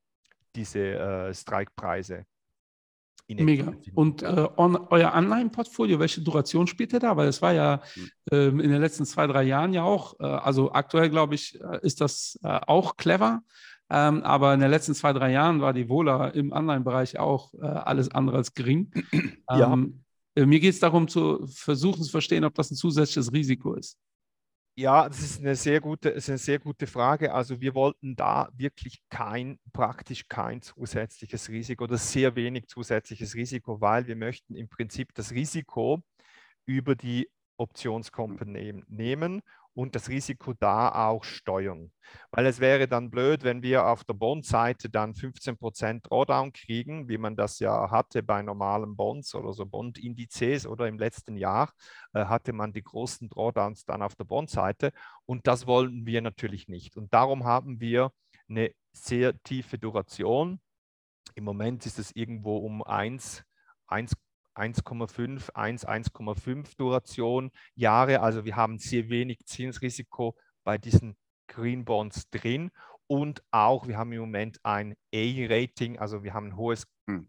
diese 0.56 0.80
äh, 0.80 1.34
Strike-Preise 1.34 2.26
Mega. 3.36 3.74
Und 3.94 4.24
äh, 4.24 4.48
on, 4.58 4.76
euer 4.90 5.14
Anleihenportfolio, 5.14 6.00
welche 6.00 6.22
Duration 6.22 6.66
spielt 6.66 6.94
ihr 6.94 7.00
da? 7.00 7.16
Weil 7.16 7.28
es 7.28 7.42
war 7.42 7.54
ja 7.54 7.82
äh, 8.32 8.48
in 8.48 8.58
den 8.58 8.82
letzten 8.82 9.06
zwei, 9.06 9.28
drei 9.28 9.44
Jahren 9.44 9.74
ja 9.74 9.84
auch, 9.84 10.20
äh, 10.20 10.24
also 10.24 10.72
aktuell 10.72 11.10
glaube 11.10 11.36
ich, 11.36 11.60
äh, 11.62 11.80
ist 11.84 12.02
das 12.02 12.40
äh, 12.44 12.60
auch 12.66 12.98
clever. 12.98 13.44
Ähm, 13.92 14.24
aber 14.24 14.54
in 14.54 14.60
den 14.60 14.72
letzten 14.72 14.96
zwei, 14.96 15.14
drei 15.14 15.32
Jahren 15.32 15.62
war 15.62 15.74
die 15.74 15.90
Vola 15.90 16.30
im 16.30 16.54
Anleihenbereich 16.54 17.20
auch 17.20 17.54
äh, 17.54 17.66
alles 17.66 18.10
andere 18.10 18.38
als 18.38 18.54
gering. 18.54 18.92
ja. 19.50 19.74
Ähm, 19.74 20.04
mir 20.36 20.60
geht 20.60 20.74
es 20.74 20.80
darum 20.80 21.08
zu 21.08 21.46
versuchen 21.48 22.02
zu 22.02 22.10
verstehen, 22.10 22.46
ob 22.46 22.56
das 22.56 22.72
ein 22.72 22.76
zusätzliches 22.76 23.34
Risiko 23.34 23.74
ist. 23.74 23.98
Ja, 24.76 25.10
das 25.10 25.20
ist 25.20 25.40
eine 25.42 25.56
sehr 25.58 25.82
gute, 25.82 26.10
ist 26.10 26.30
eine 26.30 26.38
sehr 26.38 26.58
gute 26.60 26.88
Frage. 26.88 27.34
Also 27.34 27.60
wir 27.60 27.76
wollten 27.76 28.16
da 28.16 28.50
wirklich 28.56 29.02
kein, 29.10 29.60
praktisch 29.74 30.28
kein 30.30 30.62
zusätzliches 30.62 31.50
Risiko 31.50 31.84
oder 31.84 31.98
sehr 31.98 32.36
wenig 32.36 32.68
zusätzliches 32.68 33.36
Risiko, 33.36 33.82
weil 33.82 34.08
wir 34.08 34.16
möchten 34.16 34.56
im 34.56 34.70
Prinzip 34.70 35.14
das 35.16 35.32
Risiko 35.32 36.02
über 36.66 36.96
die 36.96 37.30
Optionskomponenten 37.58 38.86
nehmen 38.88 39.42
und 39.80 39.96
das 39.96 40.10
Risiko 40.10 40.52
da 40.52 41.08
auch 41.08 41.24
steuern. 41.24 41.94
Weil 42.32 42.46
es 42.48 42.60
wäre 42.60 42.90
dann 42.90 43.10
blöd, 43.10 43.46
wenn 43.46 43.64
wir 43.64 43.86
auf 43.86 44.04
der 44.04 44.14
Bond-Seite 44.14 44.90
dann 44.90 45.14
15% 45.14 46.02
Drawdown 46.02 46.52
kriegen, 46.52 47.08
wie 47.08 47.18
man 47.18 47.38
das 47.38 47.60
ja 47.60 47.90
hatte 47.90 48.22
bei 48.22 48.42
normalen 48.42 48.98
Bonds 48.98 49.34
oder 49.36 49.54
so 49.54 49.66
Bond-Indizes 49.66 50.68
oder 50.68 50.86
im 50.90 51.00
letzten 51.00 51.38
Jahr 51.38 51.72
äh, 52.12 52.26
hatte 52.26 52.52
man 52.52 52.74
die 52.74 52.84
großen 52.84 53.30
Drawdowns 53.30 53.86
dann 53.86 54.02
auf 54.02 54.16
der 54.16 54.26
Bond-Seite 54.26 54.92
und 55.26 55.48
das 55.48 55.66
wollen 55.66 56.06
wir 56.06 56.22
natürlich 56.22 56.68
nicht. 56.68 56.98
Und 56.98 57.14
darum 57.14 57.46
haben 57.46 57.80
wir 57.80 58.12
eine 58.50 58.74
sehr 58.92 59.42
tiefe 59.44 59.80
Duration. 59.80 60.60
Im 61.36 61.46
Moment 61.46 61.86
ist 61.86 62.00
es 62.00 62.14
irgendwo 62.14 62.58
um 62.58 62.84
1, 62.84 63.46
1 63.88 64.14
1,5, 64.60 65.52
1, 65.54 65.88
1,5 65.88 66.78
Duration 66.78 67.52
Jahre. 67.76 68.22
Also 68.22 68.46
wir 68.46 68.56
haben 68.56 68.78
sehr 68.78 69.10
wenig 69.10 69.46
Zinsrisiko 69.46 70.36
bei 70.64 70.78
diesen 70.78 71.16
Green 71.48 71.86
Bonds 71.86 72.30
drin. 72.30 72.72
Und 73.08 73.42
auch, 73.52 73.88
wir 73.88 73.98
haben 73.98 74.12
im 74.12 74.20
Moment 74.20 74.60
ein 74.64 74.96
A-Rating, 75.14 75.98
also 75.98 76.24
wir 76.24 76.34
haben 76.34 76.48
ein 76.48 76.58
hohes 76.58 76.86
hm 77.08 77.28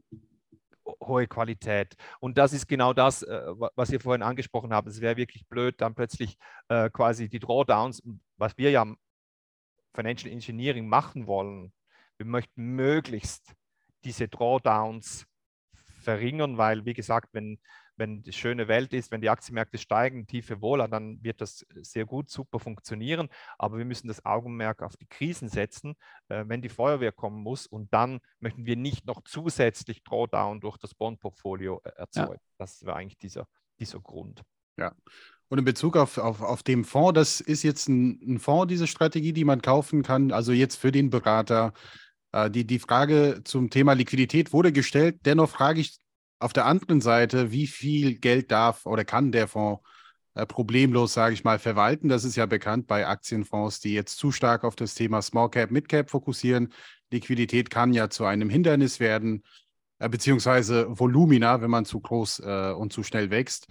hohe 1.00 1.26
Qualität. 1.26 1.96
Und 2.20 2.38
das 2.38 2.52
ist 2.52 2.66
genau 2.66 2.92
das, 2.92 3.22
äh, 3.22 3.42
was 3.74 3.90
ihr 3.90 4.00
vorhin 4.00 4.22
angesprochen 4.22 4.72
habt. 4.72 4.88
Es 4.88 5.00
wäre 5.00 5.16
wirklich 5.16 5.46
blöd, 5.48 5.80
dann 5.80 5.94
plötzlich 5.94 6.36
äh, 6.68 6.90
quasi 6.90 7.28
die 7.28 7.38
Drawdowns, 7.38 8.02
was 8.36 8.56
wir 8.56 8.70
ja 8.70 8.86
Financial 9.94 10.32
Engineering 10.32 10.88
machen 10.88 11.26
wollen. 11.26 11.72
Wir 12.16 12.26
möchten 12.26 12.62
möglichst 12.62 13.54
diese 14.04 14.28
Drawdowns 14.28 15.26
verringern, 16.00 16.58
weil, 16.58 16.84
wie 16.84 16.94
gesagt, 16.94 17.30
wenn, 17.32 17.58
wenn 17.96 18.22
die 18.22 18.32
schöne 18.32 18.66
Welt 18.66 18.92
ist, 18.92 19.10
wenn 19.10 19.20
die 19.20 19.28
Aktienmärkte 19.30 19.78
steigen, 19.78 20.26
tiefe 20.26 20.60
Wohler, 20.60 20.88
dann 20.88 21.22
wird 21.22 21.40
das 21.40 21.66
sehr 21.82 22.06
gut, 22.06 22.30
super 22.30 22.58
funktionieren. 22.58 23.28
Aber 23.58 23.78
wir 23.78 23.84
müssen 23.84 24.08
das 24.08 24.24
Augenmerk 24.24 24.82
auf 24.82 24.96
die 24.96 25.06
Krisen 25.06 25.48
setzen, 25.48 25.94
äh, 26.28 26.44
wenn 26.46 26.62
die 26.62 26.68
Feuerwehr 26.68 27.12
kommen 27.12 27.42
muss. 27.42 27.66
Und 27.66 27.92
dann 27.92 28.20
möchten 28.40 28.66
wir 28.66 28.76
nicht 28.76 29.06
noch 29.06 29.22
zusätzlich 29.24 30.02
Drawdown 30.02 30.60
durch 30.60 30.78
das 30.78 30.94
Bondportfolio 30.94 31.80
äh, 31.84 31.90
erzeugen. 31.96 32.32
Ja. 32.32 32.54
Das 32.58 32.84
war 32.84 32.96
eigentlich 32.96 33.18
dieser, 33.18 33.46
dieser 33.78 34.00
Grund. 34.00 34.42
Ja. 34.76 34.94
Und 35.48 35.58
in 35.58 35.64
Bezug 35.64 35.96
auf, 35.96 36.16
auf, 36.16 36.42
auf 36.42 36.62
den 36.62 36.84
Fonds, 36.84 37.14
das 37.14 37.40
ist 37.40 37.64
jetzt 37.64 37.88
ein, 37.88 38.20
ein 38.22 38.38
Fonds, 38.38 38.68
diese 38.68 38.86
Strategie, 38.86 39.32
die 39.32 39.44
man 39.44 39.60
kaufen 39.60 40.02
kann, 40.02 40.32
also 40.32 40.52
jetzt 40.52 40.76
für 40.76 40.92
den 40.92 41.10
Berater. 41.10 41.72
Äh, 42.32 42.50
die, 42.50 42.66
die 42.66 42.78
Frage 42.78 43.40
zum 43.44 43.70
Thema 43.70 43.92
Liquidität 43.92 44.52
wurde 44.52 44.72
gestellt. 44.72 45.20
Dennoch 45.24 45.50
frage 45.50 45.80
ich 45.80 45.98
auf 46.38 46.52
der 46.52 46.66
anderen 46.66 47.00
Seite, 47.00 47.50
wie 47.52 47.66
viel 47.66 48.18
Geld 48.18 48.50
darf 48.50 48.86
oder 48.86 49.04
kann 49.04 49.32
der 49.32 49.48
Fonds 49.48 49.82
äh, 50.34 50.46
problemlos, 50.46 51.12
sage 51.12 51.34
ich 51.34 51.44
mal, 51.44 51.58
verwalten? 51.58 52.08
Das 52.08 52.24
ist 52.24 52.36
ja 52.36 52.46
bekannt 52.46 52.86
bei 52.86 53.06
Aktienfonds, 53.06 53.80
die 53.80 53.92
jetzt 53.92 54.16
zu 54.18 54.32
stark 54.32 54.64
auf 54.64 54.76
das 54.76 54.94
Thema 54.94 55.22
Small 55.22 55.50
Cap, 55.50 55.70
Mid 55.70 55.88
Cap 55.88 56.10
fokussieren. 56.10 56.72
Liquidität 57.10 57.70
kann 57.70 57.92
ja 57.92 58.08
zu 58.08 58.24
einem 58.24 58.48
Hindernis 58.48 59.00
werden, 59.00 59.42
äh, 59.98 60.08
beziehungsweise 60.08 60.86
Volumina, 60.98 61.60
wenn 61.60 61.70
man 61.70 61.84
zu 61.84 62.00
groß 62.00 62.40
und 62.40 62.92
zu 62.92 63.02
schnell 63.02 63.30
wächst. 63.30 63.66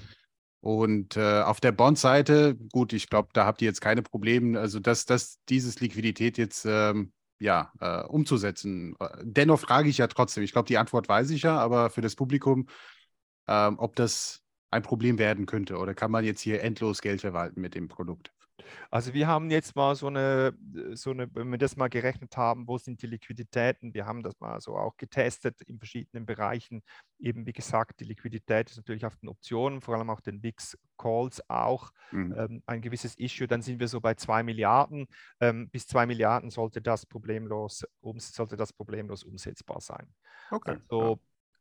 Und 0.62 1.18
auf 1.18 1.62
der 1.62 1.72
Bond-Seite, 1.72 2.57
gut, 2.74 2.91
ich 2.91 3.10
glaube, 3.10 3.30
da 3.32 3.45
habt 3.45 3.62
ihr 3.62 3.68
jetzt 3.70 3.80
keine 3.80 4.01
Probleme. 4.01 4.60
Also, 4.60 4.82
dass, 4.82 5.05
dass 5.05 5.39
dieses 5.47 5.80
Liquidität 5.80 6.38
jetzt 6.38 6.66
ähm, 6.68 7.14
ja, 7.40 7.72
äh, 7.80 8.04
umzusetzen. 8.04 8.96
Dennoch 9.22 9.60
frage 9.60 9.90
ich 9.90 9.98
ja 9.98 10.08
trotzdem, 10.08 10.44
ich 10.44 10.52
glaube, 10.52 10.68
die 10.68 10.78
Antwort 10.78 11.10
weiß 11.10 11.30
ich 11.32 11.44
ja, 11.44 11.58
aber 11.58 11.90
für 11.90 12.02
das 12.02 12.16
Publikum, 12.16 12.68
ähm, 13.48 13.80
ob 13.80 13.96
das 13.96 14.44
ein 14.72 14.84
Problem 14.84 15.18
werden 15.20 15.46
könnte 15.46 15.78
oder 15.78 15.96
kann 15.96 16.12
man 16.12 16.26
jetzt 16.26 16.42
hier 16.42 16.62
endlos 16.64 17.02
Geld 17.02 17.22
verwalten 17.22 17.62
mit 17.62 17.76
dem 17.76 17.88
Produkt? 17.88 18.32
Also 18.90 19.14
wir 19.14 19.28
haben 19.28 19.50
jetzt 19.52 19.76
mal 19.76 19.96
so 19.96 20.08
eine, 20.08 20.54
so 20.94 21.12
eine, 21.12 21.34
wenn 21.36 21.50
wir 21.52 21.58
das 21.58 21.76
mal 21.76 21.90
gerechnet 21.90 22.38
haben, 22.38 22.68
wo 22.68 22.78
sind 22.78 23.02
die 23.02 23.08
Liquiditäten, 23.08 23.94
wir 23.94 24.06
haben 24.06 24.24
das 24.24 24.40
mal 24.40 24.60
so 24.62 24.76
auch 24.76 24.98
getestet 24.98 25.62
in 25.62 25.78
verschiedenen 25.78 26.26
Bereichen. 26.26 26.82
Eben 27.20 27.46
wie 27.46 27.54
gesagt, 27.54 28.00
die 28.00 28.06
Liquidität 28.06 28.70
ist 28.70 28.78
natürlich 28.78 29.06
auf 29.06 29.16
den 29.18 29.30
Optionen, 29.30 29.82
vor 29.82 29.96
allem 29.96 30.10
auch 30.10 30.22
den 30.22 30.42
VIX 30.44 30.78
Calls 30.98 31.50
auch 31.50 31.92
mhm. 32.12 32.36
ähm, 32.38 32.64
ein 32.66 32.82
gewisses 32.82 33.18
Issue. 33.18 33.48
Dann 33.48 33.62
sind 33.62 33.80
wir 33.80 33.88
so 33.88 34.02
bei 34.02 34.16
zwei 34.16 34.44
Milliarden. 34.44 35.08
Ähm, 35.40 35.70
bis 35.70 35.88
zwei 35.88 36.06
Milliarden 36.06 36.50
sollte 36.50 36.82
das 36.82 37.06
problemlos, 37.06 37.86
um, 38.02 38.20
sollte 38.20 38.58
das 38.58 38.74
problemlos 38.74 39.24
umsetzbar 39.24 39.82
sein. 39.82 40.14
Okay. 40.52 40.72
Also, 40.72 41.14
ja. 41.14 41.20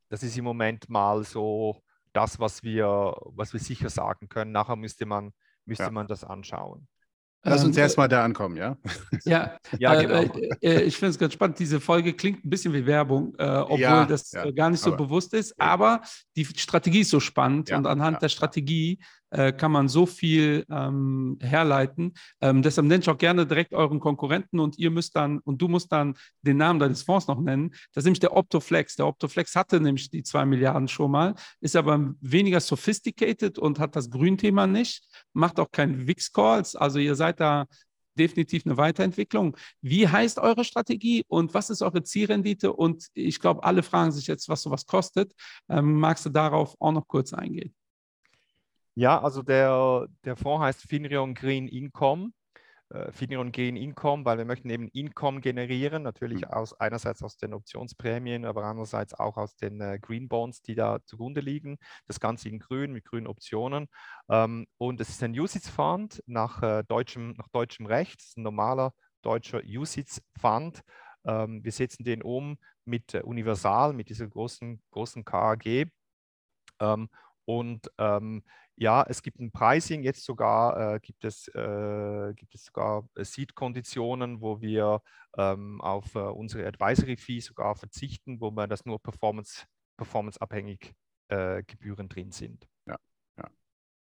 das 0.09 0.23
ist 0.23 0.37
im 0.37 0.45
Moment 0.45 0.89
mal 0.89 1.25
so 1.25 1.83
das, 2.13 2.41
was 2.41 2.63
wir, 2.63 3.15
was 3.27 3.53
wir 3.53 3.61
sicher 3.61 3.91
sagen 3.91 4.29
können. 4.29 4.53
Nachher 4.53 4.77
müsste 4.77 5.07
man 5.07 5.33
müsste 5.69 5.85
ja. 5.85 5.91
man 5.91 6.09
das 6.09 6.25
anschauen. 6.25 6.89
Lass 7.45 7.65
uns 7.65 7.77
ähm, 7.77 7.83
erstmal 7.83 8.09
da 8.09 8.25
ankommen, 8.25 8.57
ja? 8.57 8.77
Ja, 9.25 9.59
ja 9.79 9.95
äh, 9.95 10.03
genau. 10.03 10.35
Äh, 10.61 10.79
äh, 10.79 10.83
ich 10.83 10.97
finde 10.97 11.11
es 11.11 11.19
ganz 11.19 11.33
spannend. 11.33 11.59
Diese 11.59 11.81
Folge 11.81 12.13
klingt 12.13 12.45
ein 12.45 12.51
bisschen 12.51 12.73
wie 12.73 12.85
Werbung, 12.85 13.35
äh, 13.39 13.45
obwohl 13.45 13.81
ja, 13.81 14.05
das 14.05 14.33
ja, 14.33 14.51
gar 14.51 14.71
nicht 14.71 14.81
so 14.81 14.97
bewusst 14.97 15.33
ist. 15.35 15.59
Aber 15.61 16.03
die 16.37 16.45
Strategie 16.45 17.01
ist 17.01 17.11
so 17.11 17.21
spannend 17.21 17.71
und 17.71 17.87
anhand 17.87 18.23
der 18.23 18.29
Strategie 18.29 18.99
äh, 19.31 19.53
kann 19.53 19.73
man 19.73 19.89
so 19.89 20.07
viel 20.07 20.65
ähm, 20.71 21.39
herleiten. 21.41 22.15
Ähm, 22.41 22.63
deshalb 22.63 22.87
nenne 22.87 23.03
ich 23.03 23.09
auch 23.09 23.19
gerne 23.19 23.47
direkt 23.47 23.75
euren 23.75 24.01
Konkurrenten 24.01 24.61
und 24.61 24.79
ihr 24.79 24.91
müsst 24.91 25.17
dann, 25.17 25.39
und 25.41 25.61
du 25.61 25.69
musst 25.69 25.93
dann 25.93 26.15
den 26.43 26.57
Namen 26.57 26.79
deines 26.79 27.03
Fonds 27.03 27.27
noch 27.27 27.41
nennen. 27.41 27.71
Das 27.93 28.03
ist 28.03 28.05
nämlich 28.05 28.21
der 28.21 28.37
Optoflex. 28.37 28.97
Der 28.97 29.07
Optoflex 29.07 29.55
hatte 29.55 29.81
nämlich 29.81 30.11
die 30.11 30.23
zwei 30.23 30.45
Milliarden 30.45 30.89
schon 30.89 31.11
mal, 31.11 31.35
ist 31.61 31.77
aber 31.77 32.15
weniger 32.21 32.61
sophisticated 32.61 33.59
und 33.59 33.79
hat 33.79 33.97
das 33.97 34.11
Grünthema 34.11 34.67
nicht, 34.67 35.07
macht 35.33 35.61
auch 35.61 35.71
kein 35.71 36.07
VIX-Calls. 36.07 36.77
Also 36.77 36.99
ihr 36.99 37.15
seid 37.15 37.41
da 37.41 37.67
definitiv 38.19 38.67
eine 38.67 38.77
Weiterentwicklung. 38.77 39.57
Wie 39.81 40.09
heißt 40.09 40.39
eure 40.39 40.65
Strategie 40.65 41.25
und 41.29 41.55
was 41.55 41.71
ist 41.71 41.83
eure 41.83 42.03
Zielrendite? 42.03 42.73
Und 42.73 43.07
ich 43.15 43.41
glaube, 43.41 43.65
alle 43.65 43.83
fragen 43.83 44.13
sich 44.13 44.27
jetzt, 44.27 44.49
was 44.49 44.63
sowas 44.63 44.87
kostet. 44.87 45.33
Ähm, 45.69 45.99
magst 46.01 46.27
du 46.27 46.31
darauf 46.31 46.75
auch 46.81 46.93
noch 46.93 47.07
kurz 47.07 47.33
eingehen? 47.33 47.75
Ja, 48.99 49.23
also 49.23 49.45
der, 49.45 50.09
der 50.25 50.35
Fonds 50.35 50.65
heißt 50.65 50.83
Finrion 50.83 51.33
Green 51.33 51.69
Income. 51.69 52.33
Äh, 52.91 53.13
Finrion 53.13 53.53
Green 53.53 53.77
Income, 53.77 54.25
weil 54.25 54.39
wir 54.39 54.45
möchten 54.45 54.69
eben 54.71 54.89
Income 54.89 55.41
generieren, 55.41 56.03
natürlich 56.03 56.41
mhm. 56.41 56.49
aus, 56.49 56.75
einerseits 56.81 57.23
aus 57.23 57.37
den 57.37 57.55
Optionsprämien, 57.55 58.45
aber 58.45 58.65
andererseits 58.65 59.15
auch 59.15 59.37
aus 59.37 59.55
den 59.55 59.81
äh, 59.81 60.01
Green 60.01 60.29
Bonds, 60.29 60.63
die 60.63 60.75
da 60.75 60.99
zugrunde 61.05 61.41
liegen. 61.41 61.79
Das 62.09 62.19
Ganze 62.19 62.49
in 62.49 62.59
grün 62.59 62.93
mit 62.93 63.05
grünen 63.05 63.29
Optionen. 63.29 63.87
Ähm, 64.29 64.67
und 64.79 65.01
es 65.01 65.11
ist 65.11 65.23
ein 65.23 65.39
USITS 65.39 65.69
Fund 65.69 66.21
nach, 66.27 66.61
äh, 66.65 66.83
deutschem, 66.83 67.35
nach 67.39 67.47
deutschem 67.53 67.87
Recht. 67.87 68.21
Es 68.21 68.31
ist 68.31 68.39
ein 68.39 68.43
normaler 68.43 68.95
deutscher 69.23 69.63
USITS 69.65 70.23
Fund. 70.41 70.81
Ähm, 71.25 71.63
wir 71.63 71.71
setzen 71.71 72.03
den 72.03 72.21
um 72.21 72.59
mit 72.85 73.15
Universal, 73.15 73.93
mit 73.93 74.09
dieser 74.09 74.27
großen, 74.27 74.83
großen 74.91 75.25
KAG. 75.25 75.87
Ähm, 76.81 77.09
und 77.45 77.91
ähm, 77.97 78.43
ja, 78.79 79.05
es 79.09 79.23
gibt 79.23 79.41
ein 79.41 79.51
Pricing, 79.51 80.03
jetzt 80.03 80.25
sogar 80.25 80.95
äh, 80.95 81.01
gibt, 81.01 81.25
es, 81.25 81.49
äh, 81.49 82.33
gibt 82.35 82.55
es 82.55 82.65
sogar 82.65 83.09
Seed-Konditionen, 83.17 84.41
wo 84.41 84.61
wir 84.61 85.03
ähm, 85.37 85.81
auf 85.81 86.15
äh, 86.15 86.21
unsere 86.21 86.67
Advisory-Fee 86.67 87.41
sogar 87.41 87.75
verzichten, 87.75 88.41
wo 88.41 88.51
wir 88.53 88.69
das 88.69 88.87
nur 88.87 89.03
performance, 89.03 89.67
performanceabhängig 89.97 90.95
äh, 91.29 91.65
Gebühren 91.65 92.09
drin 92.09 92.31
sind. 92.31 92.69
Ja, 92.87 92.97
ja. 93.37 93.51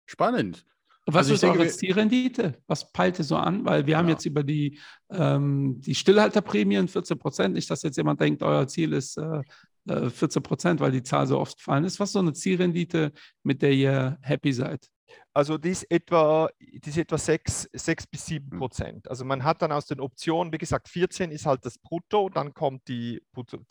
Spannend. 0.04 0.66
Was 1.08 1.30
also 1.30 1.34
ist 1.34 1.44
eure 1.44 1.68
Zielrendite? 1.68 2.60
Was 2.66 2.92
peilt 2.92 3.20
ihr 3.20 3.24
so 3.24 3.36
an? 3.36 3.64
Weil 3.64 3.86
wir 3.86 3.92
ja. 3.92 3.98
haben 3.98 4.08
jetzt 4.08 4.26
über 4.26 4.42
die, 4.42 4.80
ähm, 5.10 5.80
die 5.80 5.94
Stillhalterprämien 5.94 6.88
14 6.88 7.16
Prozent. 7.16 7.54
Nicht, 7.54 7.70
dass 7.70 7.84
jetzt 7.84 7.96
jemand 7.96 8.20
denkt, 8.20 8.42
euer 8.42 8.66
Ziel 8.66 8.92
ist 8.92 9.16
äh, 9.16 9.42
14 9.86 10.40
äh, 10.40 10.42
Prozent, 10.42 10.80
weil 10.80 10.92
die 10.92 11.02
Zahl 11.02 11.26
so 11.26 11.38
oft 11.38 11.56
gefallen 11.58 11.84
ist. 11.84 12.00
Was 12.00 12.10
ist 12.10 12.14
so 12.14 12.18
eine 12.18 12.32
Zielrendite, 12.32 13.12
mit 13.42 13.62
der 13.62 13.72
ihr 13.72 14.18
happy 14.22 14.52
seid? 14.52 14.88
Also 15.32 15.58
die 15.58 15.70
ist 15.70 15.90
etwa, 15.90 16.48
die 16.58 16.88
ist 16.88 16.98
etwa 16.98 17.18
6, 17.18 17.68
6 17.72 18.06
bis 18.06 18.26
7 18.26 18.50
hm. 18.50 18.58
Prozent. 18.58 19.08
Also 19.08 19.24
man 19.24 19.44
hat 19.44 19.62
dann 19.62 19.72
aus 19.72 19.86
den 19.86 20.00
Optionen, 20.00 20.52
wie 20.52 20.58
gesagt, 20.58 20.88
14 20.88 21.30
ist 21.30 21.46
halt 21.46 21.64
das 21.64 21.78
Brutto, 21.78 22.28
dann 22.28 22.54
kommt 22.54 22.88
die, 22.88 23.22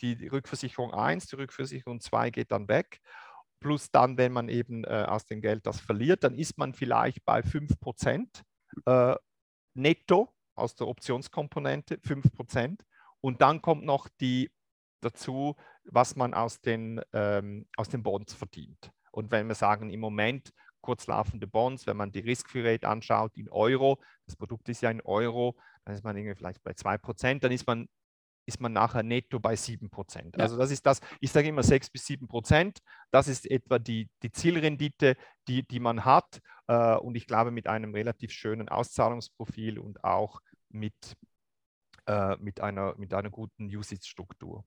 die 0.01 0.27
Rückversicherung 0.27 0.93
1, 0.93 1.27
die 1.27 1.35
Rückversicherung 1.35 1.99
2 1.99 2.29
geht 2.29 2.51
dann 2.51 2.67
weg. 2.67 2.99
Plus 3.59 3.89
dann, 3.89 4.17
wenn 4.17 4.31
man 4.31 4.47
eben 4.47 4.83
äh, 4.83 5.05
aus 5.07 5.25
dem 5.25 5.41
Geld 5.41 5.65
das 5.65 5.79
verliert, 5.79 6.23
dann 6.23 6.35
ist 6.35 6.57
man 6.57 6.73
vielleicht 6.73 7.25
bei 7.25 7.41
5 7.41 7.79
Prozent 7.79 8.43
äh, 8.85 9.15
netto 9.73 10.33
aus 10.55 10.75
der 10.75 10.87
Optionskomponente, 10.87 11.99
5 12.03 12.31
Prozent. 12.31 12.83
Und 13.21 13.41
dann 13.41 13.61
kommt 13.61 13.83
noch 13.83 14.07
die 14.21 14.51
dazu, 15.01 15.55
was 15.85 16.15
man 16.15 16.33
aus 16.33 16.61
den, 16.61 17.01
ähm, 17.13 17.67
aus 17.77 17.89
den 17.89 18.03
Bonds 18.03 18.33
verdient. 18.33 18.91
Und 19.11 19.31
wenn 19.31 19.47
wir 19.47 19.55
sagen, 19.55 19.89
im 19.89 19.99
Moment 19.99 20.51
kurzlaufende 20.81 21.47
Bonds, 21.47 21.87
wenn 21.87 21.97
man 21.97 22.11
die 22.11 22.19
Risk-Free-Rate 22.19 22.87
anschaut 22.87 23.35
in 23.37 23.49
Euro, 23.49 23.99
das 24.25 24.35
Produkt 24.35 24.69
ist 24.69 24.81
ja 24.81 24.91
in 24.91 25.01
Euro, 25.01 25.57
dann 25.83 25.95
ist 25.95 26.03
man 26.03 26.15
irgendwie 26.15 26.35
vielleicht 26.35 26.63
bei 26.63 26.71
2%, 26.71 27.39
dann 27.39 27.51
ist 27.51 27.65
man, 27.65 27.87
ist 28.45 28.61
man 28.61 28.73
nachher 28.73 29.01
netto 29.01 29.39
bei 29.39 29.55
7%. 29.55 30.37
Ja. 30.37 30.43
Also 30.43 30.57
das 30.57 30.69
ist 30.69 30.85
das, 30.85 30.99
ich 31.19 31.31
sage 31.31 31.47
immer 31.47 31.63
6 31.63 31.89
bis 31.89 32.05
7%, 32.05 32.77
das 33.09 33.27
ist 33.27 33.49
etwa 33.49 33.79
die, 33.79 34.09
die 34.21 34.31
Zielrendite, 34.31 35.15
die, 35.47 35.67
die 35.67 35.79
man 35.79 36.05
hat. 36.05 36.39
Äh, 36.67 36.95
und 36.97 37.15
ich 37.15 37.25
glaube, 37.25 37.49
mit 37.49 37.67
einem 37.67 37.95
relativ 37.95 38.31
schönen 38.31 38.69
Auszahlungsprofil 38.69 39.79
und 39.79 40.03
auch 40.03 40.39
mit, 40.69 41.15
äh, 42.05 42.35
mit, 42.37 42.61
einer, 42.61 42.95
mit 42.97 43.11
einer 43.13 43.31
guten 43.31 43.65
Usage-Struktur. 43.65 44.63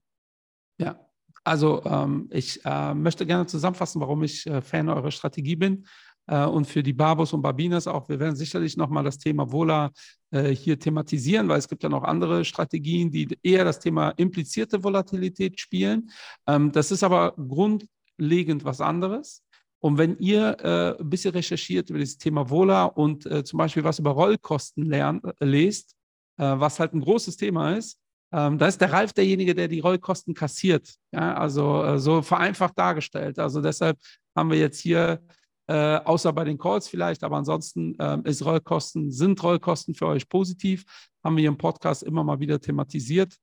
Ja, 0.77 1.08
also 1.43 1.83
ähm, 1.85 2.29
ich 2.31 2.63
äh, 2.65 2.93
möchte 2.93 3.25
gerne 3.25 3.45
zusammenfassen, 3.45 4.01
warum 4.01 4.23
ich 4.23 4.45
äh, 4.47 4.61
Fan 4.61 4.89
eurer 4.89 5.11
Strategie 5.11 5.55
bin 5.55 5.85
äh, 6.27 6.45
und 6.45 6.65
für 6.65 6.83
die 6.83 6.93
Barbos 6.93 7.33
und 7.33 7.41
Barbinas 7.41 7.87
auch. 7.87 8.09
Wir 8.09 8.19
werden 8.19 8.35
sicherlich 8.35 8.77
nochmal 8.77 9.03
das 9.03 9.17
Thema 9.17 9.51
Vola 9.51 9.91
äh, 10.31 10.49
hier 10.49 10.77
thematisieren, 10.77 11.47
weil 11.47 11.59
es 11.59 11.67
gibt 11.67 11.83
ja 11.83 11.89
noch 11.89 12.03
andere 12.03 12.45
Strategien, 12.45 13.11
die 13.11 13.37
eher 13.43 13.65
das 13.65 13.79
Thema 13.79 14.09
implizierte 14.11 14.83
Volatilität 14.83 15.59
spielen. 15.59 16.09
Ähm, 16.47 16.71
das 16.71 16.91
ist 16.91 17.03
aber 17.03 17.33
Grund, 17.35 17.85
grundlegend 18.19 18.65
was 18.65 18.81
anderes. 18.81 19.43
Und 19.81 19.97
wenn 19.97 20.17
ihr 20.17 20.57
äh, 20.59 21.01
ein 21.01 21.09
bisschen 21.09 21.31
recherchiert 21.31 21.89
über 21.89 21.99
das 21.99 22.17
Thema 22.17 22.49
Vola 22.49 22.85
und 22.85 23.25
äh, 23.25 23.43
zum 23.45 23.57
Beispiel 23.57 23.83
was 23.83 23.99
über 23.99 24.11
Rollkosten 24.11 24.85
lernt, 24.85 25.23
äh, 25.23 25.45
lest, 25.45 25.95
äh, 26.37 26.43
was 26.43 26.79
halt 26.79 26.93
ein 26.93 27.01
großes 27.01 27.37
Thema 27.37 27.75
ist, 27.77 27.97
ähm, 28.31 28.57
da 28.57 28.67
ist 28.67 28.79
der 28.79 28.91
Ralf 28.91 29.13
derjenige, 29.13 29.55
der 29.55 29.67
die 29.67 29.79
Rollkosten 29.79 30.33
kassiert. 30.33 30.93
Ja, 31.11 31.33
also 31.35 31.83
äh, 31.83 31.99
so 31.99 32.21
vereinfacht 32.21 32.77
dargestellt. 32.77 33.39
Also 33.39 33.61
deshalb 33.61 33.97
haben 34.35 34.51
wir 34.51 34.59
jetzt 34.59 34.79
hier, 34.79 35.21
äh, 35.67 35.97
außer 35.97 36.31
bei 36.33 36.43
den 36.43 36.57
Calls 36.57 36.87
vielleicht, 36.87 37.23
aber 37.23 37.37
ansonsten 37.37 37.95
ähm, 37.99 38.23
ist 38.25 38.45
Rollkosten, 38.45 39.11
sind 39.11 39.41
Rollkosten 39.41 39.95
für 39.95 40.07
euch 40.07 40.29
positiv, 40.29 40.83
haben 41.23 41.35
wir 41.35 41.41
hier 41.41 41.49
im 41.49 41.57
Podcast 41.57 42.03
immer 42.03 42.23
mal 42.23 42.39
wieder 42.39 42.59
thematisiert. 42.59 43.35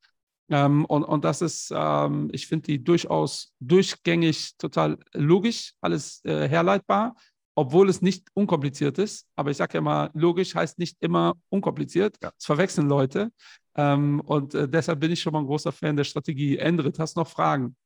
Ähm, 0.48 0.84
und, 0.84 1.02
und 1.02 1.24
das 1.24 1.42
ist, 1.42 1.72
ähm, 1.74 2.28
ich 2.32 2.46
finde 2.46 2.66
die 2.66 2.82
durchaus 2.82 3.52
durchgängig 3.58 4.56
total 4.56 4.98
logisch, 5.12 5.74
alles 5.80 6.24
äh, 6.24 6.48
herleitbar, 6.48 7.16
obwohl 7.56 7.88
es 7.88 8.02
nicht 8.02 8.28
unkompliziert 8.34 8.98
ist. 8.98 9.26
Aber 9.34 9.50
ich 9.50 9.56
sage 9.56 9.74
ja 9.74 9.80
mal, 9.80 10.10
logisch 10.14 10.54
heißt 10.54 10.78
nicht 10.78 10.96
immer 11.00 11.34
unkompliziert. 11.48 12.16
Ja. 12.22 12.30
Das 12.30 12.44
verwechseln 12.44 12.86
Leute. 12.86 13.32
Ähm, 13.76 14.20
und 14.20 14.54
äh, 14.54 14.68
deshalb 14.68 15.00
bin 15.00 15.12
ich 15.12 15.20
schon 15.20 15.32
mal 15.32 15.40
ein 15.40 15.46
großer 15.46 15.72
Fan 15.72 15.96
der 15.96 16.04
Strategie. 16.04 16.58
Endrit, 16.58 16.98
hast 16.98 17.16
du 17.16 17.20
noch 17.20 17.28
Fragen? 17.28 17.76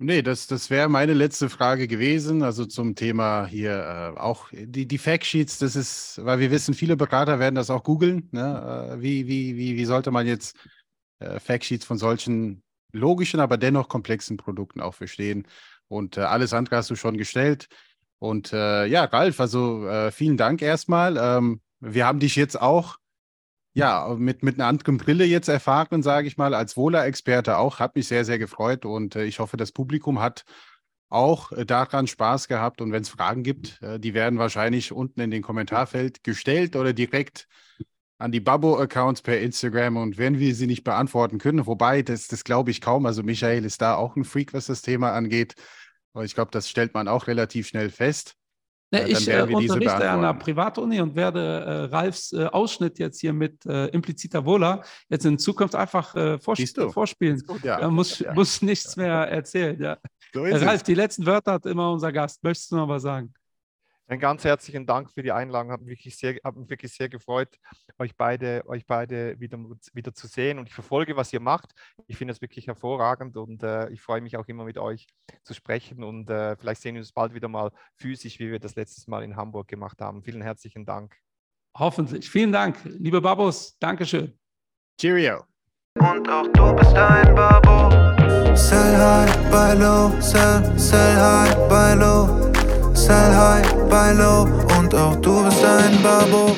Nee, 0.00 0.22
das, 0.22 0.46
das 0.46 0.70
wäre 0.70 0.88
meine 0.88 1.12
letzte 1.12 1.48
Frage 1.48 1.88
gewesen. 1.88 2.42
Also 2.42 2.66
zum 2.66 2.94
Thema 2.94 3.46
hier 3.46 4.14
äh, 4.16 4.18
auch 4.18 4.48
die, 4.52 4.86
die 4.86 4.98
Factsheets, 4.98 5.58
das 5.58 5.74
ist, 5.74 6.20
weil 6.24 6.38
wir 6.38 6.50
wissen, 6.50 6.74
viele 6.74 6.96
Berater 6.96 7.40
werden 7.40 7.56
das 7.56 7.70
auch 7.70 7.82
googeln. 7.82 8.28
Ne? 8.30 8.92
Äh, 8.92 9.02
wie, 9.02 9.26
wie, 9.26 9.56
wie, 9.56 9.76
wie 9.76 9.84
sollte 9.84 10.10
man 10.10 10.26
jetzt 10.26 10.56
äh, 11.18 11.40
Factsheets 11.40 11.84
von 11.84 11.98
solchen 11.98 12.62
logischen, 12.92 13.40
aber 13.40 13.56
dennoch 13.56 13.88
komplexen 13.88 14.36
Produkten 14.36 14.80
auch 14.80 14.94
verstehen. 14.94 15.46
Und 15.88 16.16
äh, 16.16 16.20
alles 16.20 16.52
andere 16.52 16.76
hast 16.76 16.90
du 16.90 16.96
schon 16.96 17.16
gestellt. 17.16 17.66
Und 18.20 18.52
äh, 18.52 18.86
ja, 18.86 19.04
Ralf, 19.04 19.40
also 19.40 19.86
äh, 19.86 20.10
vielen 20.10 20.36
Dank 20.36 20.62
erstmal. 20.62 21.16
Ähm, 21.16 21.60
wir 21.80 22.06
haben 22.06 22.20
dich 22.20 22.36
jetzt 22.36 22.60
auch 22.60 22.98
ja, 23.78 24.16
mit, 24.18 24.42
mit 24.42 24.56
einer 24.56 24.66
anderen 24.66 24.96
Brille 24.96 25.24
jetzt 25.24 25.48
erfahren, 25.48 26.02
sage 26.02 26.26
ich 26.26 26.36
mal, 26.36 26.52
als 26.52 26.76
Wohler-Experte 26.76 27.58
auch. 27.58 27.78
Hat 27.78 27.94
mich 27.94 28.08
sehr, 28.08 28.24
sehr 28.24 28.38
gefreut 28.38 28.84
und 28.84 29.14
äh, 29.14 29.24
ich 29.24 29.38
hoffe, 29.38 29.56
das 29.56 29.70
Publikum 29.70 30.20
hat 30.20 30.44
auch 31.08 31.52
äh, 31.52 31.64
daran 31.64 32.08
Spaß 32.08 32.48
gehabt. 32.48 32.80
Und 32.80 32.90
wenn 32.90 33.02
es 33.02 33.08
Fragen 33.08 33.44
gibt, 33.44 33.80
äh, 33.80 34.00
die 34.00 34.14
werden 34.14 34.40
wahrscheinlich 34.40 34.90
unten 34.90 35.20
in 35.20 35.30
den 35.30 35.42
Kommentarfeld 35.42 36.24
gestellt 36.24 36.74
oder 36.74 36.92
direkt 36.92 37.46
an 38.18 38.32
die 38.32 38.40
Babbo-Accounts 38.40 39.22
per 39.22 39.40
Instagram 39.40 39.96
und 39.96 40.18
wenn 40.18 40.40
wir 40.40 40.56
sie 40.56 40.66
nicht 40.66 40.82
beantworten 40.82 41.38
können, 41.38 41.64
wobei, 41.68 42.02
das, 42.02 42.26
das 42.26 42.42
glaube 42.42 42.72
ich 42.72 42.80
kaum. 42.80 43.06
Also 43.06 43.22
Michael 43.22 43.64
ist 43.64 43.80
da 43.80 43.94
auch 43.94 44.16
ein 44.16 44.24
Freak, 44.24 44.54
was 44.54 44.66
das 44.66 44.82
Thema 44.82 45.12
angeht. 45.12 45.54
Aber 46.14 46.24
ich 46.24 46.34
glaube, 46.34 46.50
das 46.50 46.68
stellt 46.68 46.94
man 46.94 47.06
auch 47.06 47.28
relativ 47.28 47.68
schnell 47.68 47.90
fest. 47.90 48.34
Ne, 48.90 49.06
ich 49.06 49.28
äh, 49.28 49.42
unterrichte 49.42 50.08
an 50.08 50.20
einer 50.20 50.32
Privatuni 50.32 51.00
und 51.00 51.14
werde 51.14 51.40
äh, 51.40 51.94
Ralfs 51.94 52.32
äh, 52.32 52.46
Ausschnitt 52.46 52.98
jetzt 52.98 53.20
hier 53.20 53.34
mit 53.34 53.66
äh, 53.66 53.86
impliziter 53.88 54.46
Wohler 54.46 54.82
jetzt 55.10 55.26
in 55.26 55.38
Zukunft 55.38 55.74
einfach 55.74 56.14
äh, 56.14 56.38
vors 56.38 56.58
vorspielen. 56.90 57.38
Gut, 57.46 57.62
ja. 57.64 57.78
Er 57.78 57.90
muss, 57.90 58.18
ja. 58.18 58.32
muss 58.32 58.62
nichts 58.62 58.96
mehr 58.96 59.28
erzählen. 59.28 59.78
Ja. 59.78 59.98
So 60.32 60.42
Ralf, 60.42 60.76
es. 60.76 60.82
die 60.84 60.94
letzten 60.94 61.26
Wörter 61.26 61.52
hat 61.52 61.66
immer 61.66 61.92
unser 61.92 62.12
Gast. 62.12 62.42
Möchtest 62.42 62.72
du 62.72 62.76
noch 62.76 62.88
was 62.88 63.02
sagen? 63.02 63.34
Einen 64.08 64.20
ganz 64.20 64.42
herzlichen 64.42 64.86
Dank 64.86 65.10
für 65.10 65.22
die 65.22 65.32
Einladung. 65.32 65.70
Hat 65.70 65.82
mich 65.82 65.90
wirklich 65.90 66.16
sehr, 66.16 66.36
hat 66.42 66.56
mich 66.56 66.70
wirklich 66.70 66.94
sehr 66.94 67.10
gefreut, 67.10 67.58
euch 67.98 68.16
beide, 68.16 68.62
euch 68.66 68.86
beide 68.86 69.38
wieder, 69.38 69.58
wieder 69.92 70.14
zu 70.14 70.26
sehen. 70.26 70.58
Und 70.58 70.66
ich 70.66 70.74
verfolge, 70.74 71.14
was 71.14 71.30
ihr 71.34 71.40
macht. 71.40 71.74
Ich 72.06 72.16
finde 72.16 72.32
es 72.32 72.40
wirklich 72.40 72.66
hervorragend 72.66 73.36
und 73.36 73.62
äh, 73.62 73.90
ich 73.90 74.00
freue 74.00 74.22
mich 74.22 74.38
auch 74.38 74.48
immer 74.48 74.64
mit 74.64 74.78
euch 74.78 75.06
zu 75.42 75.52
sprechen. 75.52 76.02
Und 76.02 76.30
äh, 76.30 76.56
vielleicht 76.56 76.80
sehen 76.80 76.94
wir 76.94 77.02
uns 77.02 77.12
bald 77.12 77.34
wieder 77.34 77.48
mal 77.48 77.70
physisch, 77.96 78.38
wie 78.38 78.50
wir 78.50 78.58
das 78.58 78.76
letztes 78.76 79.08
Mal 79.08 79.22
in 79.22 79.36
Hamburg 79.36 79.68
gemacht 79.68 80.00
haben. 80.00 80.22
Vielen 80.22 80.40
herzlichen 80.40 80.86
Dank. 80.86 81.14
Hoffentlich. 81.76 82.30
Vielen 82.30 82.50
Dank, 82.50 82.78
liebe 82.84 83.20
Babos. 83.20 83.76
Dankeschön. 83.78 84.38
Cheerio. 84.98 85.44
Und 85.98 86.26
auch 86.30 86.46
du 86.54 86.74
bist 86.74 86.94
ein 86.94 87.34
Babo. 87.34 87.90
Sell 88.56 88.96
high, 88.96 89.50
buy 89.50 89.74
low, 89.78 90.18
sell, 90.20 90.78
sell 90.78 91.16
high, 91.16 91.54
buy 91.68 91.94
low. 91.94 92.47
Sell 93.08 93.32
high, 93.32 93.64
buy 93.88 94.12
low 94.12 94.46
und 94.78 94.94
auch 94.94 95.16
du 95.22 95.42
bist 95.42 95.64
ein 95.64 96.02
Babo. 96.02 96.54